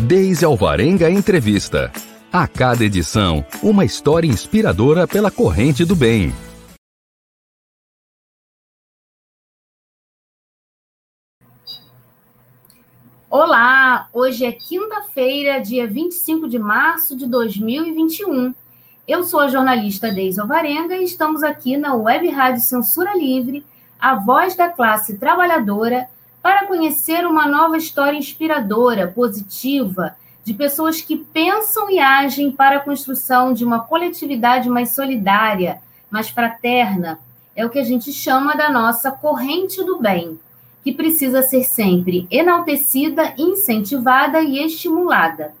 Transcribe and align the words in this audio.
Deise 0.00 0.44
Alvarenga 0.44 1.10
Entrevista. 1.10 1.92
A 2.32 2.46
cada 2.46 2.84
edição, 2.84 3.44
uma 3.60 3.84
história 3.84 4.28
inspiradora 4.28 5.08
pela 5.08 5.28
corrente 5.28 5.84
do 5.84 5.96
bem. 5.96 6.32
Olá, 13.28 14.08
hoje 14.12 14.44
é 14.44 14.52
quinta-feira, 14.52 15.60
dia 15.60 15.88
25 15.88 16.48
de 16.48 16.60
março 16.60 17.16
de 17.16 17.26
2021. 17.26 18.54
Eu 19.06 19.24
sou 19.24 19.40
a 19.40 19.48
jornalista 19.48 20.12
Deise 20.12 20.40
Alvarenga 20.40 20.96
e 20.96 21.04
estamos 21.04 21.42
aqui 21.42 21.76
na 21.76 21.94
Web 21.94 22.28
Rádio 22.28 22.62
Censura 22.62 23.18
Livre, 23.18 23.66
a 23.98 24.14
voz 24.14 24.54
da 24.54 24.68
classe 24.68 25.18
trabalhadora, 25.18 26.08
para 26.42 26.66
conhecer 26.66 27.26
uma 27.26 27.46
nova 27.46 27.76
história 27.76 28.16
inspiradora, 28.16 29.08
positiva, 29.08 30.16
de 30.44 30.54
pessoas 30.54 31.00
que 31.00 31.16
pensam 31.16 31.90
e 31.90 31.98
agem 31.98 32.50
para 32.50 32.76
a 32.76 32.80
construção 32.80 33.52
de 33.52 33.64
uma 33.64 33.80
coletividade 33.80 34.68
mais 34.68 34.94
solidária, 34.94 35.80
mais 36.10 36.28
fraterna. 36.30 37.18
É 37.54 37.66
o 37.66 37.70
que 37.70 37.78
a 37.78 37.84
gente 37.84 38.12
chama 38.12 38.56
da 38.56 38.70
nossa 38.70 39.10
corrente 39.10 39.84
do 39.84 39.98
bem 39.98 40.38
que 40.88 40.92
precisa 40.92 41.42
ser 41.42 41.64
sempre 41.64 42.26
enaltecida, 42.30 43.34
incentivada 43.36 44.40
e 44.40 44.58
estimulada. 44.58 45.52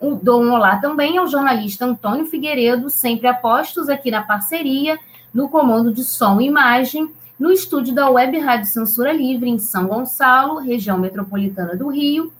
O 0.00 0.14
Dom 0.14 0.50
Olá 0.50 0.78
também 0.78 1.18
é 1.18 1.22
o 1.22 1.26
jornalista 1.26 1.84
Antônio 1.84 2.24
Figueiredo, 2.24 2.88
sempre 2.88 3.26
apostos 3.26 3.90
aqui 3.90 4.10
na 4.10 4.22
parceria, 4.22 4.98
no 5.32 5.48
comando 5.48 5.92
de 5.92 6.02
som 6.02 6.40
e 6.40 6.46
imagem, 6.46 7.10
no 7.38 7.50
estúdio 7.50 7.94
da 7.94 8.08
Web 8.10 8.38
Rádio 8.38 8.70
Censura 8.70 9.12
Livre, 9.12 9.48
em 9.48 9.58
São 9.58 9.86
Gonçalo, 9.86 10.60
região 10.60 10.98
metropolitana 10.98 11.74
do 11.74 11.88
Rio. 11.88 12.32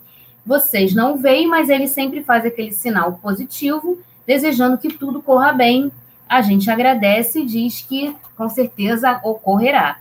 Vocês 0.44 0.94
não 0.94 1.18
veem, 1.18 1.46
mas 1.46 1.68
ele 1.68 1.88
sempre 1.88 2.22
faz 2.22 2.44
aquele 2.44 2.72
sinal 2.72 3.14
positivo, 3.22 3.98
desejando 4.26 4.78
que 4.78 4.92
tudo 4.92 5.22
corra 5.22 5.52
bem. 5.52 5.90
A 6.28 6.42
gente 6.42 6.70
agradece 6.70 7.40
e 7.40 7.46
diz 7.46 7.80
que 7.82 8.14
com 8.36 8.48
certeza 8.48 9.20
ocorrerá. 9.24 9.98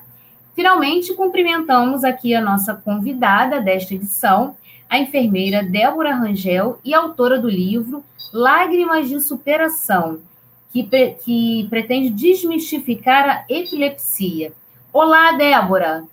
Finalmente, 0.55 1.13
cumprimentamos 1.13 2.03
aqui 2.03 2.35
a 2.35 2.41
nossa 2.41 2.73
convidada 2.73 3.61
desta 3.61 3.95
edição, 3.95 4.55
a 4.89 4.99
enfermeira 4.99 5.63
Débora 5.63 6.13
Rangel 6.13 6.79
e 6.83 6.93
autora 6.93 7.39
do 7.39 7.49
livro 7.49 8.03
Lágrimas 8.33 9.07
de 9.09 9.19
Superação, 9.21 10.19
que, 10.71 10.83
que 11.23 11.67
pretende 11.69 12.09
desmistificar 12.09 13.29
a 13.29 13.45
epilepsia. 13.49 14.53
Olá, 14.93 15.31
Débora! 15.31 16.03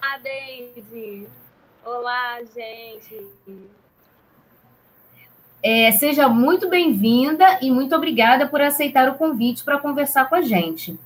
Olá, 0.00 0.18
Daisy! 0.22 1.28
Olá, 1.84 2.38
gente! 2.54 3.28
É, 5.62 5.92
seja 5.92 6.30
muito 6.30 6.70
bem-vinda 6.70 7.58
e 7.60 7.70
muito 7.70 7.94
obrigada 7.94 8.48
por 8.48 8.62
aceitar 8.62 9.06
o 9.06 9.16
convite 9.16 9.62
para 9.62 9.76
conversar 9.76 10.30
com 10.30 10.36
a 10.36 10.40
gente. 10.40 10.98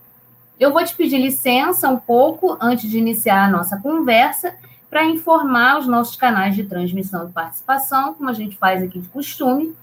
Eu 0.61 0.73
vou 0.73 0.85
te 0.85 0.95
pedir 0.95 1.19
licença 1.19 1.89
um 1.89 1.99
pouco 1.99 2.57
antes 2.61 2.89
de 2.89 2.97
iniciar 2.97 3.47
a 3.47 3.51
nossa 3.51 3.77
conversa 3.81 4.55
para 4.89 5.05
informar 5.05 5.81
os 5.81 5.89
nossos 5.89 6.15
canais 6.15 6.55
de 6.55 6.63
transmissão 6.63 7.29
e 7.29 7.33
participação, 7.33 8.15
como 8.15 8.31
a 8.31 8.35
gente 8.35 8.57
faz 8.57 8.81
aqui 8.85 9.01
de 9.01 9.09
costume. 9.09 9.75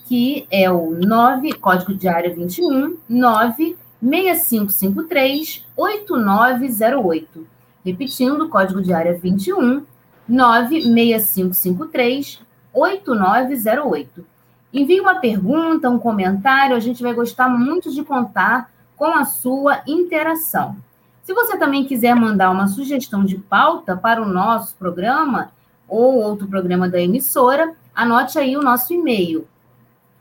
que 0.07 0.47
é 0.49 0.71
o 0.71 0.91
9, 0.91 1.51
código 1.53 1.93
de 1.93 2.07
área 2.07 2.33
21 2.33 2.97
9 3.09 3.77
6553 4.01 5.65
8908. 5.75 7.45
Repetindo, 7.83 8.47
código 8.47 8.81
de 8.81 8.93
área 8.93 9.17
21 9.17 9.85
96553 10.27 12.41
8908. 12.73 14.25
Envie 14.73 15.01
uma 15.01 15.15
pergunta, 15.15 15.89
um 15.89 15.99
comentário, 15.99 16.75
a 16.75 16.79
gente 16.79 17.03
vai 17.03 17.13
gostar 17.13 17.49
muito 17.49 17.93
de 17.93 18.03
contar 18.03 18.71
com 18.95 19.05
a 19.05 19.25
sua 19.25 19.81
interação. 19.85 20.77
Se 21.23 21.33
você 21.33 21.57
também 21.57 21.83
quiser 21.85 22.15
mandar 22.15 22.51
uma 22.51 22.67
sugestão 22.67 23.25
de 23.25 23.37
pauta 23.37 23.97
para 23.97 24.21
o 24.21 24.27
nosso 24.27 24.75
programa 24.75 25.51
ou 25.87 26.21
outro 26.21 26.47
programa 26.47 26.89
da 26.89 26.99
emissora, 26.99 27.75
anote 27.93 28.39
aí 28.39 28.57
o 28.57 28.61
nosso 28.61 28.93
e-mail, 28.93 29.47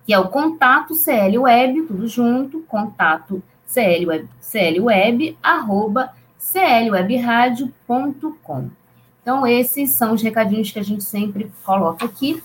que 0.07 0.13
é 0.13 0.19
o 0.19 0.29
contato 0.29 0.95
CLWeb, 0.95 1.83
tudo 1.83 2.07
junto, 2.07 2.61
contato 2.69 3.43
clweb, 3.67 4.29
clweb, 4.41 5.37
arroba 5.43 6.13
clwebradio.com. 6.53 8.69
Então, 9.23 9.47
esses 9.47 9.93
são 9.93 10.13
os 10.13 10.21
recadinhos 10.23 10.71
que 10.71 10.79
a 10.79 10.85
gente 10.85 11.03
sempre 11.03 11.51
coloca 11.65 12.05
aqui 12.05 12.43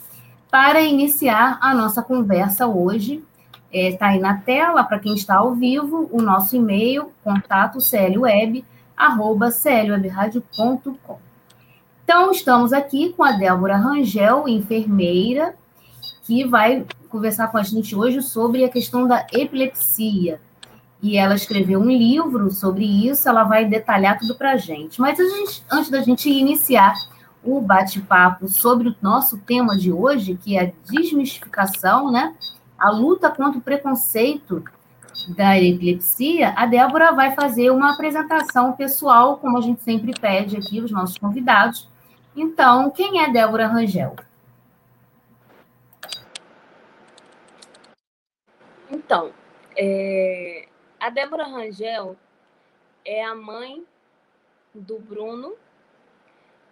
para 0.49 0.81
iniciar 0.81 1.59
a 1.61 1.75
nossa 1.75 2.01
conversa 2.01 2.65
hoje. 2.65 3.21
Está 3.71 4.07
é, 4.07 4.13
aí 4.13 4.19
na 4.19 4.35
tela, 4.35 4.83
para 4.83 4.97
quem 4.97 5.13
está 5.13 5.35
ao 5.35 5.53
vivo, 5.53 6.09
o 6.11 6.19
nosso 6.21 6.55
e-mail, 6.55 7.11
contato 7.23 7.77
clweb, 7.79 8.65
arroba 8.97 9.51
clwebradio.com. 9.51 11.28
Então, 12.11 12.31
estamos 12.31 12.73
aqui 12.73 13.13
com 13.13 13.23
a 13.23 13.33
Débora 13.33 13.77
Rangel, 13.77 14.47
enfermeira, 14.47 15.53
que 16.23 16.43
vai 16.43 16.83
conversar 17.07 17.49
com 17.49 17.59
a 17.59 17.61
gente 17.61 17.95
hoje 17.95 18.23
sobre 18.23 18.65
a 18.65 18.69
questão 18.69 19.07
da 19.07 19.27
epilepsia 19.31 20.41
e 21.03 21.15
ela 21.15 21.35
escreveu 21.35 21.79
um 21.79 21.87
livro 21.87 22.49
sobre 22.49 22.83
isso, 22.83 23.29
ela 23.29 23.43
vai 23.43 23.63
detalhar 23.63 24.17
tudo 24.17 24.33
para 24.33 24.53
a 24.53 24.57
gente. 24.57 24.99
Mas 24.99 25.19
antes 25.69 25.91
da 25.91 26.01
gente 26.01 26.27
iniciar 26.31 26.95
o 27.43 27.61
bate-papo 27.61 28.47
sobre 28.47 28.89
o 28.89 28.95
nosso 29.03 29.37
tema 29.37 29.77
de 29.77 29.91
hoje, 29.91 30.33
que 30.33 30.57
é 30.57 30.63
a 30.63 30.71
desmistificação, 30.91 32.11
né? 32.11 32.33
A 32.75 32.89
luta 32.89 33.29
contra 33.29 33.59
o 33.59 33.61
preconceito 33.61 34.63
da 35.27 35.59
epilepsia, 35.59 36.55
a 36.57 36.65
Débora 36.65 37.11
vai 37.11 37.35
fazer 37.35 37.69
uma 37.69 37.93
apresentação 37.93 38.73
pessoal, 38.73 39.37
como 39.37 39.59
a 39.59 39.61
gente 39.61 39.83
sempre 39.83 40.11
pede 40.19 40.57
aqui, 40.57 40.81
os 40.81 40.89
nossos 40.89 41.15
convidados. 41.15 41.87
Então, 42.41 42.89
quem 42.89 43.21
é 43.21 43.29
Débora 43.29 43.67
Rangel? 43.67 44.15
Então, 48.89 49.33
é, 49.75 50.65
a 50.97 51.09
Débora 51.09 51.43
Rangel 51.43 52.15
é 53.03 53.25
a 53.25 53.35
mãe 53.35 53.85
do 54.73 54.97
Bruno, 54.99 55.53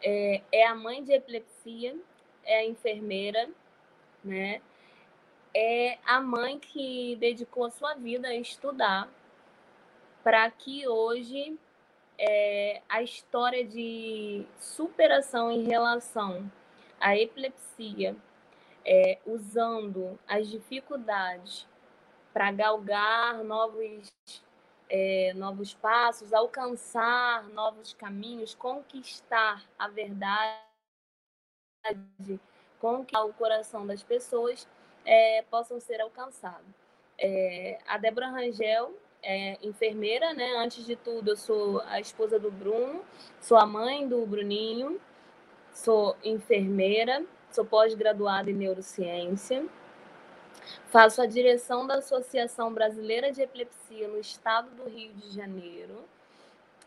é, 0.01 0.41
é 0.53 0.65
a 0.65 0.73
mãe 0.73 1.03
de 1.03 1.11
epilepsia, 1.11 1.97
é 2.45 2.59
a 2.59 2.65
enfermeira, 2.65 3.49
né? 4.23 4.61
É 5.53 5.97
a 6.05 6.21
mãe 6.21 6.57
que 6.59 7.17
dedicou 7.17 7.65
a 7.65 7.71
sua 7.71 7.93
vida 7.93 8.29
a 8.29 8.35
estudar 8.35 9.09
para 10.23 10.49
que 10.49 10.87
hoje 10.87 11.59
é, 12.17 12.81
a 12.89 13.01
história 13.01 13.63
de 13.65 14.45
superação 14.59 15.51
em 15.51 15.63
relação 15.63 16.51
à 16.99 17.15
epilepsia, 17.15 18.15
é, 18.85 19.19
usando 19.25 20.17
as 20.27 20.47
dificuldades 20.49 21.67
para 22.33 22.51
galgar 22.51 23.43
novos 23.43 24.11
é, 24.89 25.33
novos 25.35 25.73
passos, 25.73 26.33
alcançar 26.33 27.43
novos 27.49 27.93
caminhos, 27.93 28.55
conquistar 28.55 29.65
a 29.77 29.89
verdade, 29.89 30.61
conquistar 32.79 33.25
o 33.25 33.33
coração 33.33 33.85
das 33.85 34.01
pessoas, 34.01 34.65
é, 35.03 35.41
possam 35.49 35.79
ser 35.79 35.99
alcançados. 35.99 36.73
É, 37.17 37.79
a 37.85 37.97
Débora 37.97 38.29
Rangel 38.29 38.95
é 39.29 39.57
enfermeira, 39.61 40.33
né? 40.33 40.55
Antes 40.55 40.85
de 40.85 40.95
tudo, 40.95 41.31
eu 41.31 41.35
sou 41.35 41.81
a 41.81 41.99
esposa 41.99 42.39
do 42.39 42.49
Bruno, 42.49 43.03
sou 43.41 43.57
a 43.57 43.65
mãe 43.65 44.07
do 44.07 44.25
Bruninho, 44.25 45.01
sou 45.73 46.15
enfermeira, 46.23 47.25
sou 47.51 47.65
pós-graduada 47.65 48.49
em 48.49 48.53
neurociência. 48.53 49.67
Faço 50.87 51.21
a 51.21 51.25
direção 51.25 51.85
da 51.85 51.95
Associação 51.95 52.73
Brasileira 52.73 53.29
de 53.29 53.41
Epilepsia 53.41 54.07
no 54.07 54.17
estado 54.17 54.69
do 54.71 54.89
Rio 54.89 55.13
de 55.13 55.29
Janeiro. 55.31 56.05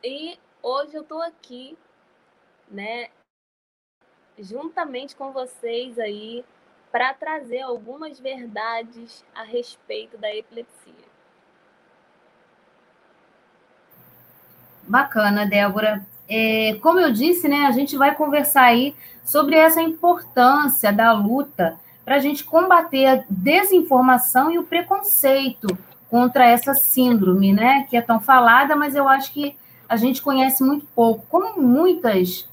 E 0.02 0.38
hoje 0.62 0.94
eu 0.94 1.02
estou 1.02 1.20
aqui, 1.20 1.76
né, 2.70 3.10
juntamente 4.38 5.14
com 5.14 5.30
vocês 5.30 5.98
aí, 5.98 6.42
para 6.90 7.12
trazer 7.12 7.60
algumas 7.60 8.18
verdades 8.18 9.22
a 9.34 9.42
respeito 9.42 10.16
da 10.16 10.34
epilepsia. 10.34 11.09
Bacana, 14.90 15.46
Débora. 15.46 16.04
É, 16.28 16.76
como 16.82 16.98
eu 16.98 17.12
disse, 17.12 17.46
né, 17.48 17.66
a 17.66 17.70
gente 17.70 17.96
vai 17.96 18.14
conversar 18.14 18.64
aí 18.64 18.94
sobre 19.24 19.54
essa 19.54 19.80
importância 19.80 20.92
da 20.92 21.12
luta 21.12 21.76
para 22.04 22.16
a 22.16 22.18
gente 22.18 22.42
combater 22.42 23.06
a 23.06 23.24
desinformação 23.30 24.50
e 24.50 24.58
o 24.58 24.64
preconceito 24.64 25.78
contra 26.10 26.44
essa 26.44 26.74
síndrome, 26.74 27.52
né, 27.52 27.86
que 27.88 27.96
é 27.96 28.02
tão 28.02 28.18
falada, 28.18 28.74
mas 28.74 28.96
eu 28.96 29.08
acho 29.08 29.32
que 29.32 29.56
a 29.88 29.96
gente 29.96 30.20
conhece 30.20 30.62
muito 30.64 30.84
pouco. 30.94 31.24
Como 31.30 31.62
muitas 31.62 32.48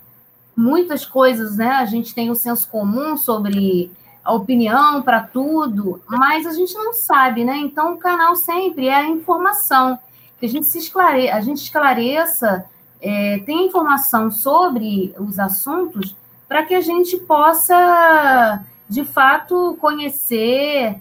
muitas 0.56 1.06
coisas, 1.06 1.58
né, 1.58 1.70
a 1.70 1.86
gente 1.86 2.14
tem 2.14 2.32
o 2.32 2.36
senso 2.36 2.68
comum 2.70 3.16
sobre 3.16 3.92
a 4.24 4.34
opinião 4.34 5.02
para 5.02 5.22
tudo, 5.22 6.02
mas 6.08 6.46
a 6.46 6.52
gente 6.52 6.74
não 6.74 6.94
sabe, 6.94 7.46
né? 7.46 7.58
Então 7.58 7.94
o 7.94 7.98
canal 7.98 8.36
sempre 8.36 8.88
é 8.88 8.96
a 8.96 9.08
informação, 9.08 10.00
que 10.40 10.46
a 10.46 10.50
gente 10.50 10.66
se 10.66 10.78
esclare, 10.78 11.30
a 11.30 11.42
gente 11.42 11.64
esclareça, 11.64 12.66
é, 13.02 13.40
tem 13.40 13.68
informação 13.68 14.32
sobre 14.32 15.14
os 15.20 15.40
assuntos 15.40 16.16
para 16.48 16.64
que 16.64 16.74
a 16.74 16.82
gente 16.82 17.18
possa 17.18 18.64
de 18.90 19.04
fato 19.04 19.78
conhecer 19.82 21.00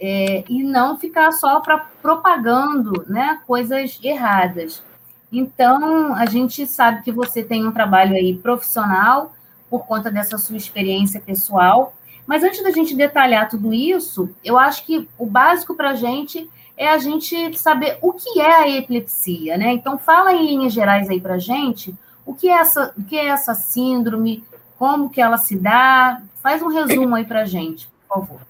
é, 0.00 0.44
e 0.48 0.64
não 0.64 0.98
ficar 0.98 1.30
só 1.32 1.60
para 1.60 1.78
propagando 1.78 3.04
né, 3.08 3.40
coisas 3.46 3.98
erradas. 4.02 4.82
Então, 5.30 6.14
a 6.14 6.26
gente 6.26 6.66
sabe 6.66 7.02
que 7.02 7.12
você 7.12 7.42
tem 7.42 7.66
um 7.66 7.72
trabalho 7.72 8.14
aí 8.14 8.36
profissional 8.36 9.32
por 9.70 9.86
conta 9.86 10.10
dessa 10.10 10.36
sua 10.36 10.56
experiência 10.56 11.20
pessoal, 11.20 11.94
mas 12.26 12.42
antes 12.44 12.62
da 12.62 12.70
gente 12.70 12.94
detalhar 12.94 13.48
tudo 13.48 13.72
isso, 13.72 14.28
eu 14.44 14.58
acho 14.58 14.84
que 14.84 15.08
o 15.16 15.24
básico 15.24 15.74
para 15.74 15.90
a 15.90 15.94
gente 15.94 16.50
é 16.76 16.88
a 16.88 16.98
gente 16.98 17.58
saber 17.58 17.98
o 18.00 18.12
que 18.12 18.40
é 18.40 18.54
a 18.54 18.68
epilepsia, 18.68 19.56
né? 19.56 19.72
Então, 19.72 19.98
fala 19.98 20.32
em 20.32 20.46
linhas 20.46 20.72
gerais 20.72 21.08
aí 21.08 21.20
para 21.20 21.38
gente 21.38 21.94
o 22.24 22.34
que, 22.34 22.48
é 22.48 22.52
essa, 22.52 22.94
o 22.96 23.04
que 23.04 23.16
é 23.16 23.26
essa 23.26 23.54
síndrome, 23.54 24.44
como 24.78 25.10
que 25.10 25.20
ela 25.20 25.38
se 25.38 25.58
dá. 25.58 26.22
Faz 26.36 26.62
um 26.62 26.68
resumo 26.68 27.14
aí 27.14 27.24
para 27.24 27.44
gente, 27.44 27.88
por 28.08 28.26
favor. 28.26 28.40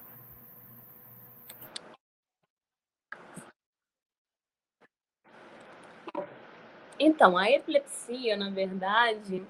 Então, 6.99 7.37
a 7.37 7.51
epilepsia, 7.51 8.37
na 8.37 8.49
verdade, 8.49 9.43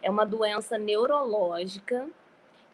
é 0.00 0.10
uma 0.10 0.24
doença 0.24 0.78
neurológica 0.78 2.08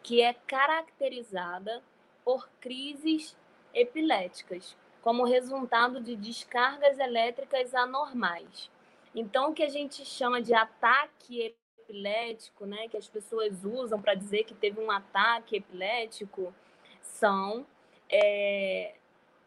que 0.01 0.21
é 0.21 0.33
caracterizada 0.33 1.81
por 2.23 2.47
crises 2.61 3.35
epiléticas, 3.73 4.77
como 5.03 5.25
resultado 5.25 5.99
de 5.99 6.15
descargas 6.15 6.97
elétricas 6.97 7.75
anormais. 7.75 8.71
Então, 9.13 9.51
o 9.51 9.53
que 9.53 9.61
a 9.61 9.69
gente 9.69 10.05
chama 10.05 10.41
de 10.41 10.53
ataque 10.53 11.53
epilético, 11.77 12.65
né, 12.65 12.87
que 12.87 12.95
as 12.95 13.07
pessoas 13.07 13.65
usam 13.65 14.01
para 14.01 14.15
dizer 14.15 14.45
que 14.45 14.55
teve 14.55 14.79
um 14.79 14.89
ataque 14.89 15.57
epilético, 15.57 16.55
são 17.01 17.67
é, 18.09 18.95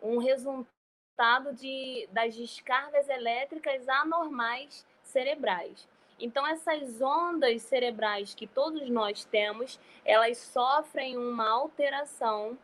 um 0.02 0.18
resultado 0.18 1.54
de, 1.54 2.06
das 2.12 2.36
descargas 2.36 3.08
elétricas 3.08 3.88
anormais 3.88 4.86
cerebrais. 5.02 5.88
Então, 6.20 6.46
essas 6.46 7.00
ondas 7.00 7.62
cerebrais 7.62 8.34
que 8.34 8.46
todos 8.46 8.88
nós 8.90 9.24
temos, 9.24 9.80
elas 10.04 10.36
sofrem 10.36 11.16
uma 11.16 11.48
alteração 11.48 12.58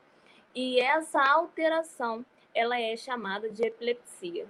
e 0.55 0.79
essa 0.79 1.23
alteração 1.23 2.25
ela 2.55 2.79
é 2.79 2.97
chamada 2.97 3.51
de 3.51 3.65
epilepsia. 3.65 4.47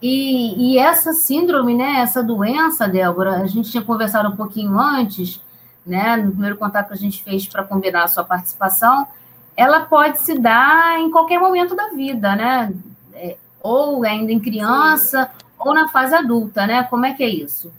E, 0.00 0.74
e, 0.74 0.78
essa 0.78 1.14
síndrome, 1.14 1.74
né, 1.74 2.00
essa 2.00 2.22
doença, 2.22 2.86
Débora, 2.86 3.36
a 3.36 3.46
gente 3.46 3.70
tinha 3.70 3.82
conversado 3.82 4.28
um 4.28 4.36
pouquinho 4.36 4.78
antes, 4.78 5.40
né, 5.86 6.16
no 6.16 6.30
primeiro 6.32 6.58
contato 6.58 6.88
que 6.88 6.94
a 6.94 6.98
gente 6.98 7.22
fez 7.22 7.46
para 7.46 7.64
combinar 7.64 8.04
a 8.04 8.08
sua 8.08 8.22
participação, 8.22 9.08
ela 9.56 9.86
pode 9.86 10.20
se 10.20 10.38
dar 10.38 10.98
em 11.00 11.10
qualquer 11.10 11.38
momento 11.38 11.74
da 11.74 11.88
vida, 11.88 12.34
né? 12.36 12.74
É, 13.14 13.38
ou 13.62 14.04
ainda 14.04 14.32
em 14.32 14.40
criança, 14.40 15.24
Sim. 15.26 15.46
ou 15.58 15.72
na 15.72 15.88
fase 15.88 16.14
adulta, 16.14 16.66
né? 16.66 16.82
Como 16.84 17.06
é 17.06 17.14
que 17.14 17.22
é 17.22 17.28
isso? 17.28 17.72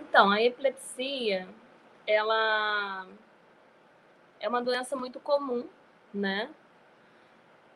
Então, 0.00 0.30
a 0.30 0.42
epilepsia, 0.42 1.46
ela 2.08 3.06
é 4.40 4.48
uma 4.48 4.62
doença 4.62 4.96
muito 4.96 5.20
comum, 5.20 5.68
né? 6.12 6.50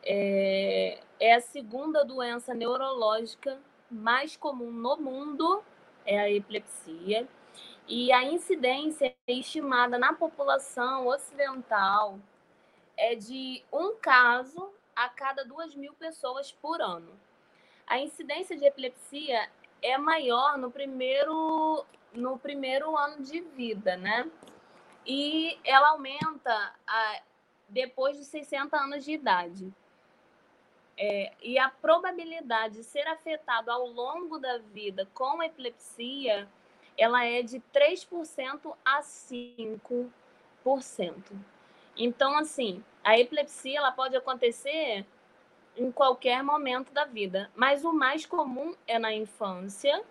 É, 0.03 0.99
é 1.19 1.35
a 1.35 1.39
segunda 1.39 2.03
doença 2.03 2.53
neurológica 2.53 3.59
mais 3.91 4.35
comum 4.35 4.71
no 4.71 4.97
mundo, 4.97 5.63
é 6.03 6.19
a 6.19 6.31
epilepsia. 6.31 7.27
E 7.87 8.11
a 8.11 8.23
incidência 8.23 9.15
estimada 9.27 9.99
na 9.99 10.13
população 10.13 11.05
ocidental 11.07 12.17
é 12.97 13.13
de 13.13 13.63
um 13.71 13.95
caso 13.95 14.73
a 14.95 15.09
cada 15.09 15.45
duas 15.45 15.75
mil 15.75 15.93
pessoas 15.93 16.51
por 16.51 16.81
ano. 16.81 17.11
A 17.85 17.99
incidência 17.99 18.57
de 18.57 18.65
epilepsia 18.65 19.47
é 19.81 19.95
maior 19.97 20.57
no 20.57 20.71
primeiro, 20.71 21.85
no 22.13 22.37
primeiro 22.37 22.97
ano 22.97 23.23
de 23.23 23.41
vida, 23.41 23.97
né? 23.97 24.29
E 25.05 25.59
ela 25.63 25.89
aumenta 25.89 26.73
a, 26.87 27.21
depois 27.67 28.17
de 28.17 28.23
60 28.25 28.77
anos 28.77 29.03
de 29.03 29.13
idade. 29.13 29.73
É, 30.95 31.33
e 31.41 31.57
a 31.57 31.69
probabilidade 31.69 32.75
de 32.75 32.83
ser 32.83 33.07
afetado 33.07 33.71
ao 33.71 33.87
longo 33.87 34.37
da 34.37 34.59
vida 34.59 35.07
com 35.13 35.41
epilepsia, 35.41 36.47
ela 36.97 37.25
é 37.25 37.41
de 37.41 37.59
3% 37.73 38.75
a 38.85 39.01
5%. 39.01 40.11
Então, 41.97 42.37
assim, 42.37 42.83
a 43.03 43.17
epilepsia 43.17 43.79
ela 43.79 43.91
pode 43.91 44.15
acontecer 44.15 45.05
em 45.75 45.91
qualquer 45.91 46.43
momento 46.43 46.93
da 46.93 47.05
vida, 47.05 47.49
mas 47.55 47.83
o 47.83 47.91
mais 47.91 48.25
comum 48.25 48.75
é 48.87 48.99
na 48.99 49.11
infância 49.11 50.03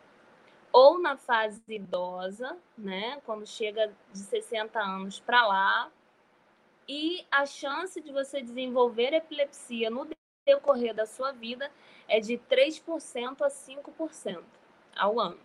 ou 0.72 1.00
na 1.00 1.16
fase 1.16 1.60
idosa, 1.68 2.56
né, 2.76 3.20
quando 3.26 3.46
chega 3.46 3.92
de 4.12 4.18
60 4.18 4.80
anos 4.80 5.20
para 5.20 5.46
lá. 5.46 5.88
E 6.88 7.24
a 7.30 7.46
chance 7.46 8.00
de 8.00 8.12
você 8.12 8.42
desenvolver 8.42 9.12
epilepsia 9.12 9.90
no 9.90 10.08
decorrer 10.46 10.94
da 10.94 11.06
sua 11.06 11.32
vida 11.32 11.70
é 12.08 12.18
de 12.18 12.38
3% 12.50 13.42
a 13.42 13.48
5% 13.48 14.42
ao 14.96 15.20
ano. 15.20 15.38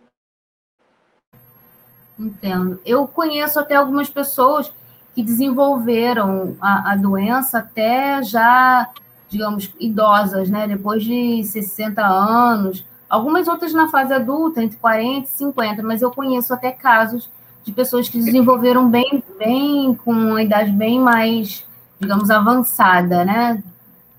Entendo. 2.18 2.80
Eu 2.84 3.06
conheço 3.06 3.60
até 3.60 3.76
algumas 3.76 4.10
pessoas 4.10 4.72
que 5.14 5.22
desenvolveram 5.22 6.56
a, 6.60 6.92
a 6.92 6.96
doença 6.96 7.58
até 7.58 8.22
já, 8.22 8.90
digamos, 9.28 9.72
idosas, 9.78 10.50
né? 10.50 10.66
Depois 10.66 11.04
de 11.04 11.44
60 11.44 12.04
anos. 12.04 12.84
Algumas 13.08 13.48
outras 13.48 13.72
na 13.72 13.88
fase 13.88 14.12
adulta, 14.12 14.62
entre 14.62 14.76
40 14.78 15.26
e 15.26 15.30
50, 15.30 15.82
mas 15.82 16.02
eu 16.02 16.10
conheço 16.10 16.52
até 16.52 16.70
casos 16.70 17.30
de 17.64 17.72
pessoas 17.72 18.08
que 18.08 18.18
desenvolveram 18.18 18.88
bem, 18.88 19.22
bem 19.38 19.94
com 19.94 20.12
uma 20.12 20.42
idade 20.42 20.70
bem 20.70 21.00
mais, 21.00 21.66
digamos, 21.98 22.30
avançada, 22.30 23.24
né? 23.24 23.62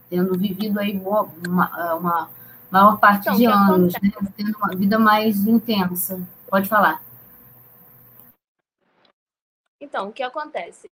Tendo 0.10 0.38
vivido 0.38 0.80
aí 0.80 0.98
uma, 0.98 1.96
uma 1.96 2.30
maior 2.72 3.00
parte 3.00 3.24
então, 3.24 3.36
de 3.36 3.46
anos, 3.46 3.94
né? 3.94 4.12
tendo 4.36 4.58
uma 4.58 4.76
vida 4.76 4.98
mais 4.98 5.46
intensa. 5.46 6.20
Pode 6.48 6.68
falar. 6.68 7.02
Então, 9.80 10.10
o 10.10 10.14
que 10.14 10.24
acontece? 10.24 10.90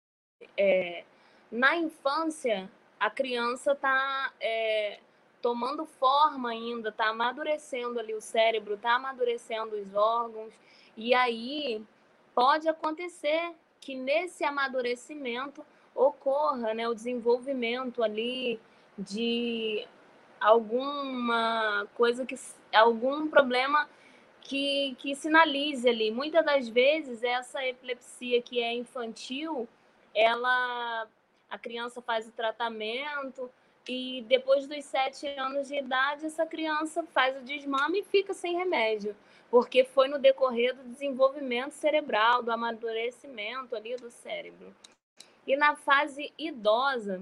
É, 0.56 1.04
na 1.50 1.76
infância, 1.76 2.68
a 2.98 3.10
criança 3.10 3.72
está 3.72 4.32
é, 4.40 4.98
tomando 5.42 5.84
forma 5.84 6.50
ainda, 6.50 6.90
está 6.90 7.08
amadurecendo 7.08 7.98
ali 7.98 8.14
o 8.14 8.20
cérebro, 8.20 8.74
está 8.74 8.94
amadurecendo 8.94 9.74
os 9.76 9.92
órgãos, 9.92 10.54
e 10.96 11.12
aí 11.12 11.82
pode 12.32 12.68
acontecer 12.68 13.52
que 13.80 13.96
nesse 13.96 14.44
amadurecimento 14.44 15.66
ocorra 15.94 16.72
né, 16.72 16.88
o 16.88 16.94
desenvolvimento 16.94 18.02
ali 18.02 18.60
de 18.96 19.86
alguma 20.40 21.86
coisa 21.94 22.24
que 22.24 22.36
algum 22.72 23.28
problema 23.28 23.88
que, 24.40 24.96
que 24.98 25.14
sinalize 25.14 25.88
ali. 25.88 26.10
Muitas 26.10 26.44
das 26.44 26.68
vezes 26.68 27.22
essa 27.22 27.64
epilepsia 27.66 28.40
que 28.40 28.62
é 28.62 28.72
infantil, 28.72 29.68
ela 30.14 31.06
a 31.50 31.58
criança 31.58 32.00
faz 32.00 32.26
o 32.26 32.32
tratamento 32.32 33.50
e 33.88 34.24
depois 34.28 34.66
dos 34.66 34.84
sete 34.84 35.26
anos 35.26 35.68
de 35.68 35.76
idade 35.76 36.26
essa 36.26 36.46
criança 36.46 37.02
faz 37.12 37.36
o 37.36 37.44
desmame 37.44 38.00
e 38.00 38.04
fica 38.04 38.32
sem 38.32 38.56
remédio, 38.56 39.16
porque 39.50 39.84
foi 39.84 40.08
no 40.08 40.18
decorrer 40.18 40.74
do 40.74 40.84
desenvolvimento 40.84 41.72
cerebral, 41.72 42.42
do 42.42 42.52
amadurecimento 42.52 43.74
ali 43.74 43.96
do 43.96 44.10
cérebro. 44.10 44.74
E 45.46 45.56
na 45.56 45.74
fase 45.74 46.32
idosa, 46.38 47.20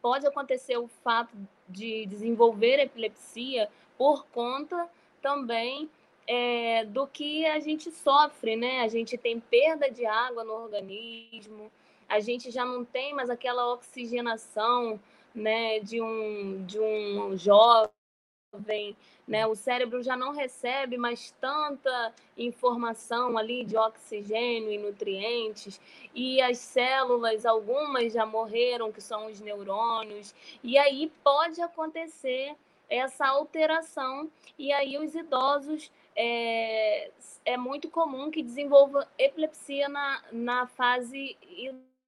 pode 0.00 0.26
acontecer 0.26 0.76
o 0.76 0.88
fato 1.02 1.34
de 1.68 2.06
desenvolver 2.06 2.78
epilepsia 2.78 3.68
por 3.96 4.26
conta 4.26 4.88
também 5.22 5.88
é, 6.26 6.84
do 6.84 7.06
que 7.06 7.46
a 7.46 7.58
gente 7.60 7.90
sofre, 7.90 8.56
né? 8.56 8.80
A 8.80 8.88
gente 8.88 9.16
tem 9.16 9.38
perda 9.40 9.90
de 9.90 10.04
água 10.04 10.44
no 10.44 10.52
organismo, 10.52 11.70
a 12.08 12.20
gente 12.20 12.50
já 12.50 12.64
não 12.64 12.84
tem 12.84 13.14
mais 13.14 13.30
aquela 13.30 13.72
oxigenação, 13.72 15.00
né, 15.34 15.80
de 15.80 16.00
um 16.00 16.64
de 16.64 16.78
um 16.78 17.36
jovem, 17.36 18.96
né? 19.26 19.46
O 19.46 19.54
cérebro 19.56 20.02
já 20.02 20.16
não 20.16 20.32
recebe 20.32 20.96
mais 20.96 21.32
tanta 21.40 22.14
informação 22.36 23.36
ali 23.36 23.64
de 23.64 23.76
oxigênio 23.76 24.70
e 24.70 24.78
nutrientes, 24.78 25.80
e 26.14 26.40
as 26.40 26.58
células, 26.58 27.44
algumas 27.46 28.12
já 28.12 28.24
morreram, 28.26 28.92
que 28.92 29.00
são 29.00 29.26
os 29.26 29.40
neurônios, 29.40 30.34
e 30.62 30.78
aí 30.78 31.10
pode 31.22 31.60
acontecer 31.60 32.54
essa 32.88 33.26
alteração, 33.26 34.30
e 34.58 34.72
aí 34.72 34.98
os 34.98 35.14
idosos 35.14 35.90
é, 36.14 37.10
é 37.44 37.56
muito 37.56 37.90
comum 37.90 38.30
que 38.30 38.42
desenvolva 38.42 39.08
epilepsia 39.18 39.88
na, 39.88 40.22
na 40.30 40.66
fase 40.66 41.36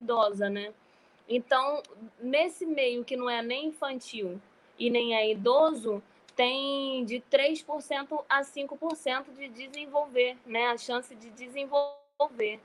idosa, 0.01 0.49
né? 0.51 0.73
Então, 1.29 1.83
nesse 2.21 2.65
meio 2.65 3.05
que 3.05 3.17
não 3.17 3.29
é 3.29 3.43
nem 3.43 3.67
infantil 3.67 4.41
e 4.79 4.89
nem 4.89 5.15
é 5.15 5.31
idoso, 5.31 6.03
tem 6.37 7.05
de 7.05 7.23
3% 7.33 8.25
a 8.29 8.43
5% 8.43 9.25
de 9.37 9.49
desenvolver, 9.49 10.37
né? 10.47 10.69
A 10.69 10.79
chance 10.79 11.15
de 11.15 11.31
desenvolver. 11.31 12.61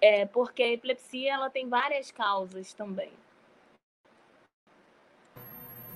É, 0.00 0.26
porque 0.26 0.62
a 0.62 0.72
epilepsia 0.72 1.32
ela 1.32 1.50
tem 1.50 1.68
várias 1.68 2.10
causas 2.10 2.72
também. 2.72 3.10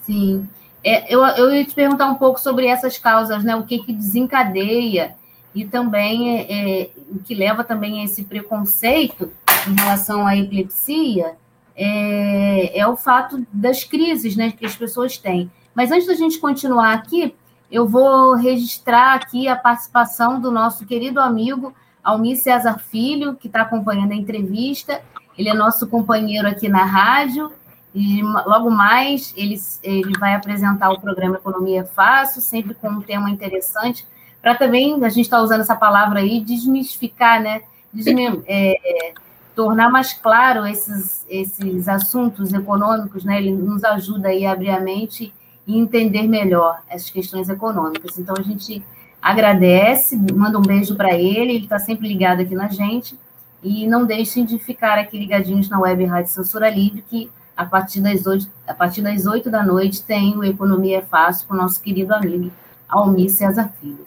Sim. 0.01 0.49
É, 0.85 1.13
eu, 1.13 1.25
eu 1.25 1.55
ia 1.55 1.65
te 1.65 1.75
perguntar 1.75 2.07
um 2.07 2.17
pouco 2.17 2.41
sobre 2.41 2.67
essas 2.67 2.99
causas, 2.99 3.45
né? 3.45 3.55
O 3.55 3.67
que, 3.67 3.81
que 3.85 3.93
desencadeia 3.93 5.17
e 5.55 5.65
também 5.65 6.39
é, 6.39 6.83
é, 6.83 6.91
o 7.11 7.23
que 7.23 7.35
leva 7.35 7.63
também 7.63 8.01
a 8.01 8.05
esse 8.05 8.25
preconceito 8.25 9.31
em 9.69 9.75
relação 9.75 10.27
à 10.27 10.37
epilepsia 10.37 11.37
é, 11.77 12.79
é 12.79 12.87
o 12.87 12.97
fato 12.97 13.47
das 13.53 13.85
crises 13.85 14.37
né, 14.37 14.53
que 14.53 14.67
as 14.67 14.77
pessoas 14.77 15.17
têm. 15.17 15.51
Mas 15.75 15.91
antes 15.91 16.07
da 16.07 16.15
gente 16.15 16.39
continuar 16.39 16.93
aqui, 16.93 17.35
eu 17.71 17.89
vou 17.89 18.35
registrar 18.35 19.15
aqui 19.15 19.49
a 19.49 19.57
participação 19.57 20.41
do 20.41 20.51
nosso 20.51 20.85
querido 20.85 21.21
amigo 21.21 21.75
Almir 22.05 22.37
César 22.37 22.79
Filho, 22.79 23.35
que 23.35 23.47
está 23.47 23.63
acompanhando 23.63 24.13
a 24.13 24.17
entrevista. 24.17 25.01
Ele 25.39 25.49
é 25.49 25.55
nosso 25.55 25.87
companheiro 25.87 26.47
aqui 26.47 26.69
na 26.69 26.85
rádio. 26.85 27.51
E 27.95 28.23
logo 28.23 28.71
mais 28.71 29.35
ele, 29.37 29.59
ele 29.83 30.19
vai 30.19 30.35
apresentar 30.35 30.91
o 30.91 31.01
programa 31.01 31.37
Economia 31.37 31.83
é 31.83 31.85
Fácil, 31.85 32.41
sempre 32.41 32.75
com 32.75 32.89
um 32.89 33.03
tema 33.03 33.29
interessante, 33.29 34.07
para 34.43 34.57
também, 34.57 35.03
a 35.05 35.09
gente 35.09 35.27
está 35.27 35.41
usando 35.41 35.61
essa 35.61 35.77
palavra 35.77 36.19
aí, 36.19 36.41
desmistificar, 36.41 37.41
né? 37.41 37.63
Desmi 37.93 38.43
é, 38.47 38.73
é, 38.73 39.15
tornar 39.55 39.91
mais 39.91 40.13
claro 40.13 40.67
esses, 40.67 41.25
esses 41.29 41.89
assuntos 41.89 42.53
econômicos, 42.53 43.25
né? 43.25 43.39
Ele 43.39 43.53
nos 43.53 43.85
ajuda 43.85 44.29
aí 44.29 44.47
a 44.47 44.53
abrir 44.53 44.71
a 44.71 44.81
mente 44.81 45.33
e 45.67 45.79
entender 45.79 46.27
melhor 46.27 46.81
essas 46.89 47.11
questões 47.11 47.49
econômicas. 47.49 48.19
Então, 48.19 48.35
a 48.39 48.43
gente 48.43 48.83
agradece, 49.21 50.17
manda 50.35 50.59
um 50.59 50.63
beijo 50.63 50.97
para 50.97 51.15
ele, 51.15 51.55
ele 51.55 51.65
está 51.65 51.79
sempre 51.79 52.09
ligado 52.09 52.41
aqui 52.41 52.55
na 52.55 52.69
gente. 52.69 53.19
E 53.63 53.87
não 53.87 54.05
deixem 54.05 54.45
de 54.45 54.59
ficar 54.59 54.99
aqui 54.99 55.17
ligadinhos 55.17 55.69
na 55.69 55.79
Web 55.79 56.05
Rádio 56.05 56.33
Censura 56.33 56.69
Livre, 56.69 57.05
que 57.09 57.31
a 57.57 57.65
partir 57.65 58.01
das 58.01 58.27
8, 58.27 58.49
a 58.67 58.75
partir 58.75 59.03
das 59.03 59.25
8 59.25 59.49
da 59.49 59.63
noite 59.63 60.03
tem 60.03 60.37
o 60.37 60.43
Economia 60.43 60.99
é 60.99 61.03
Fácil 61.03 61.47
com 61.47 61.55
o 61.55 61.57
nosso 61.57 61.81
querido 61.81 62.13
amigo 62.13 62.51
Almir 62.89 63.31
César 63.31 63.71
Filho. 63.81 64.07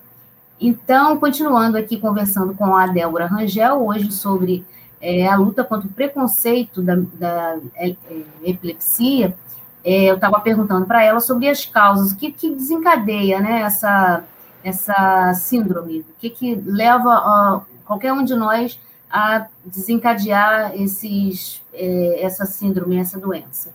Então, 0.60 1.18
continuando 1.18 1.78
aqui 1.78 1.98
conversando 1.98 2.54
com 2.54 2.75
a 2.75 2.88
Débora 2.88 3.28
Rangel, 3.28 3.86
hoje 3.86 4.12
sobre 4.12 4.66
é, 5.02 5.28
a 5.28 5.36
luta 5.36 5.64
contra 5.64 5.88
o 5.88 5.92
preconceito 5.92 6.82
da, 6.82 6.96
da 6.96 7.58
é, 7.75 7.90
é 7.90 7.96
epilepsia, 8.44 9.36
é, 9.84 10.06
eu 10.06 10.16
estava 10.16 10.40
perguntando 10.40 10.86
para 10.86 11.04
ela 11.04 11.20
sobre 11.20 11.48
as 11.48 11.66
causas, 11.66 12.12
o 12.12 12.18
que, 12.18 12.32
que 12.32 12.50
desencadeia 12.50 13.40
né, 13.40 13.62
essa, 13.62 14.24
essa 14.64 15.34
síndrome, 15.36 16.00
o 16.00 16.06
que, 16.18 16.30
que 16.30 16.56
leva 16.56 17.64
qualquer 17.86 18.12
um 18.12 18.24
de 18.24 18.34
nós 18.34 18.80
a 19.10 19.48
desencadear 19.64 20.74
esses, 20.75 21.62
é, 21.74 22.24
essa 22.24 22.46
síndrome, 22.46 22.98
essa 22.98 23.20
doença. 23.20 23.72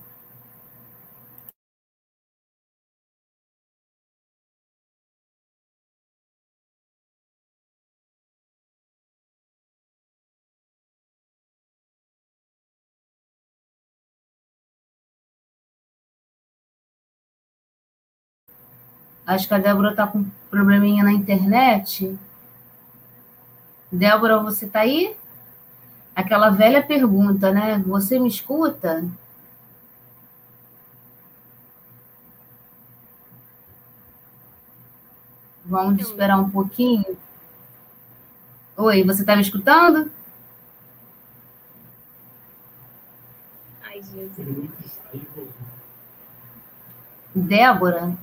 Acho 19.30 19.46
que 19.46 19.54
a 19.54 19.58
Débora 19.58 19.90
está 19.90 20.08
com 20.08 20.18
um 20.18 20.30
probleminha 20.50 21.04
na 21.04 21.12
internet. 21.12 22.18
Débora, 23.92 24.40
você 24.40 24.66
está 24.66 24.80
aí? 24.80 25.16
Aquela 26.16 26.50
velha 26.50 26.82
pergunta, 26.82 27.52
né? 27.52 27.78
Você 27.86 28.18
me 28.18 28.28
escuta? 28.28 29.04
Vamos 35.64 36.02
esperar 36.02 36.40
um 36.40 36.50
pouquinho. 36.50 37.16
Oi, 38.76 39.04
você 39.04 39.20
está 39.20 39.36
me 39.36 39.42
escutando? 39.42 40.10
Ai, 43.80 44.02
Jesus. 44.02 44.70
Débora? 47.32 48.18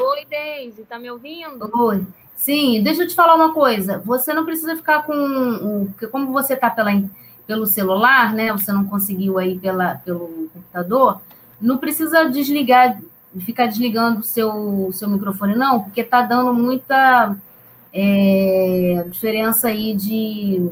Oi, 0.00 0.24
Deise, 0.28 0.84
tá 0.84 0.98
me 0.98 1.10
ouvindo? 1.10 1.68
Oi. 1.74 2.06
Sim, 2.36 2.82
deixa 2.82 3.02
eu 3.02 3.08
te 3.08 3.14
falar 3.14 3.34
uma 3.34 3.52
coisa. 3.52 3.98
Você 4.04 4.32
não 4.32 4.44
precisa 4.44 4.76
ficar 4.76 5.02
com. 5.02 5.88
Como 6.12 6.32
você 6.32 6.54
está 6.54 6.70
pelo 7.46 7.66
celular, 7.66 8.32
né? 8.32 8.52
Você 8.52 8.72
não 8.72 8.84
conseguiu 8.84 9.38
aí 9.38 9.58
pela, 9.58 9.96
pelo 9.96 10.48
computador, 10.52 11.20
não 11.60 11.78
precisa 11.78 12.24
desligar, 12.30 13.00
ficar 13.40 13.66
desligando 13.66 14.20
o 14.20 14.24
seu, 14.24 14.90
seu 14.92 15.08
microfone, 15.08 15.56
não, 15.56 15.82
porque 15.82 16.02
está 16.02 16.22
dando 16.22 16.54
muita 16.54 17.36
é, 17.92 19.04
diferença 19.08 19.68
aí 19.68 19.94
de, 19.94 20.70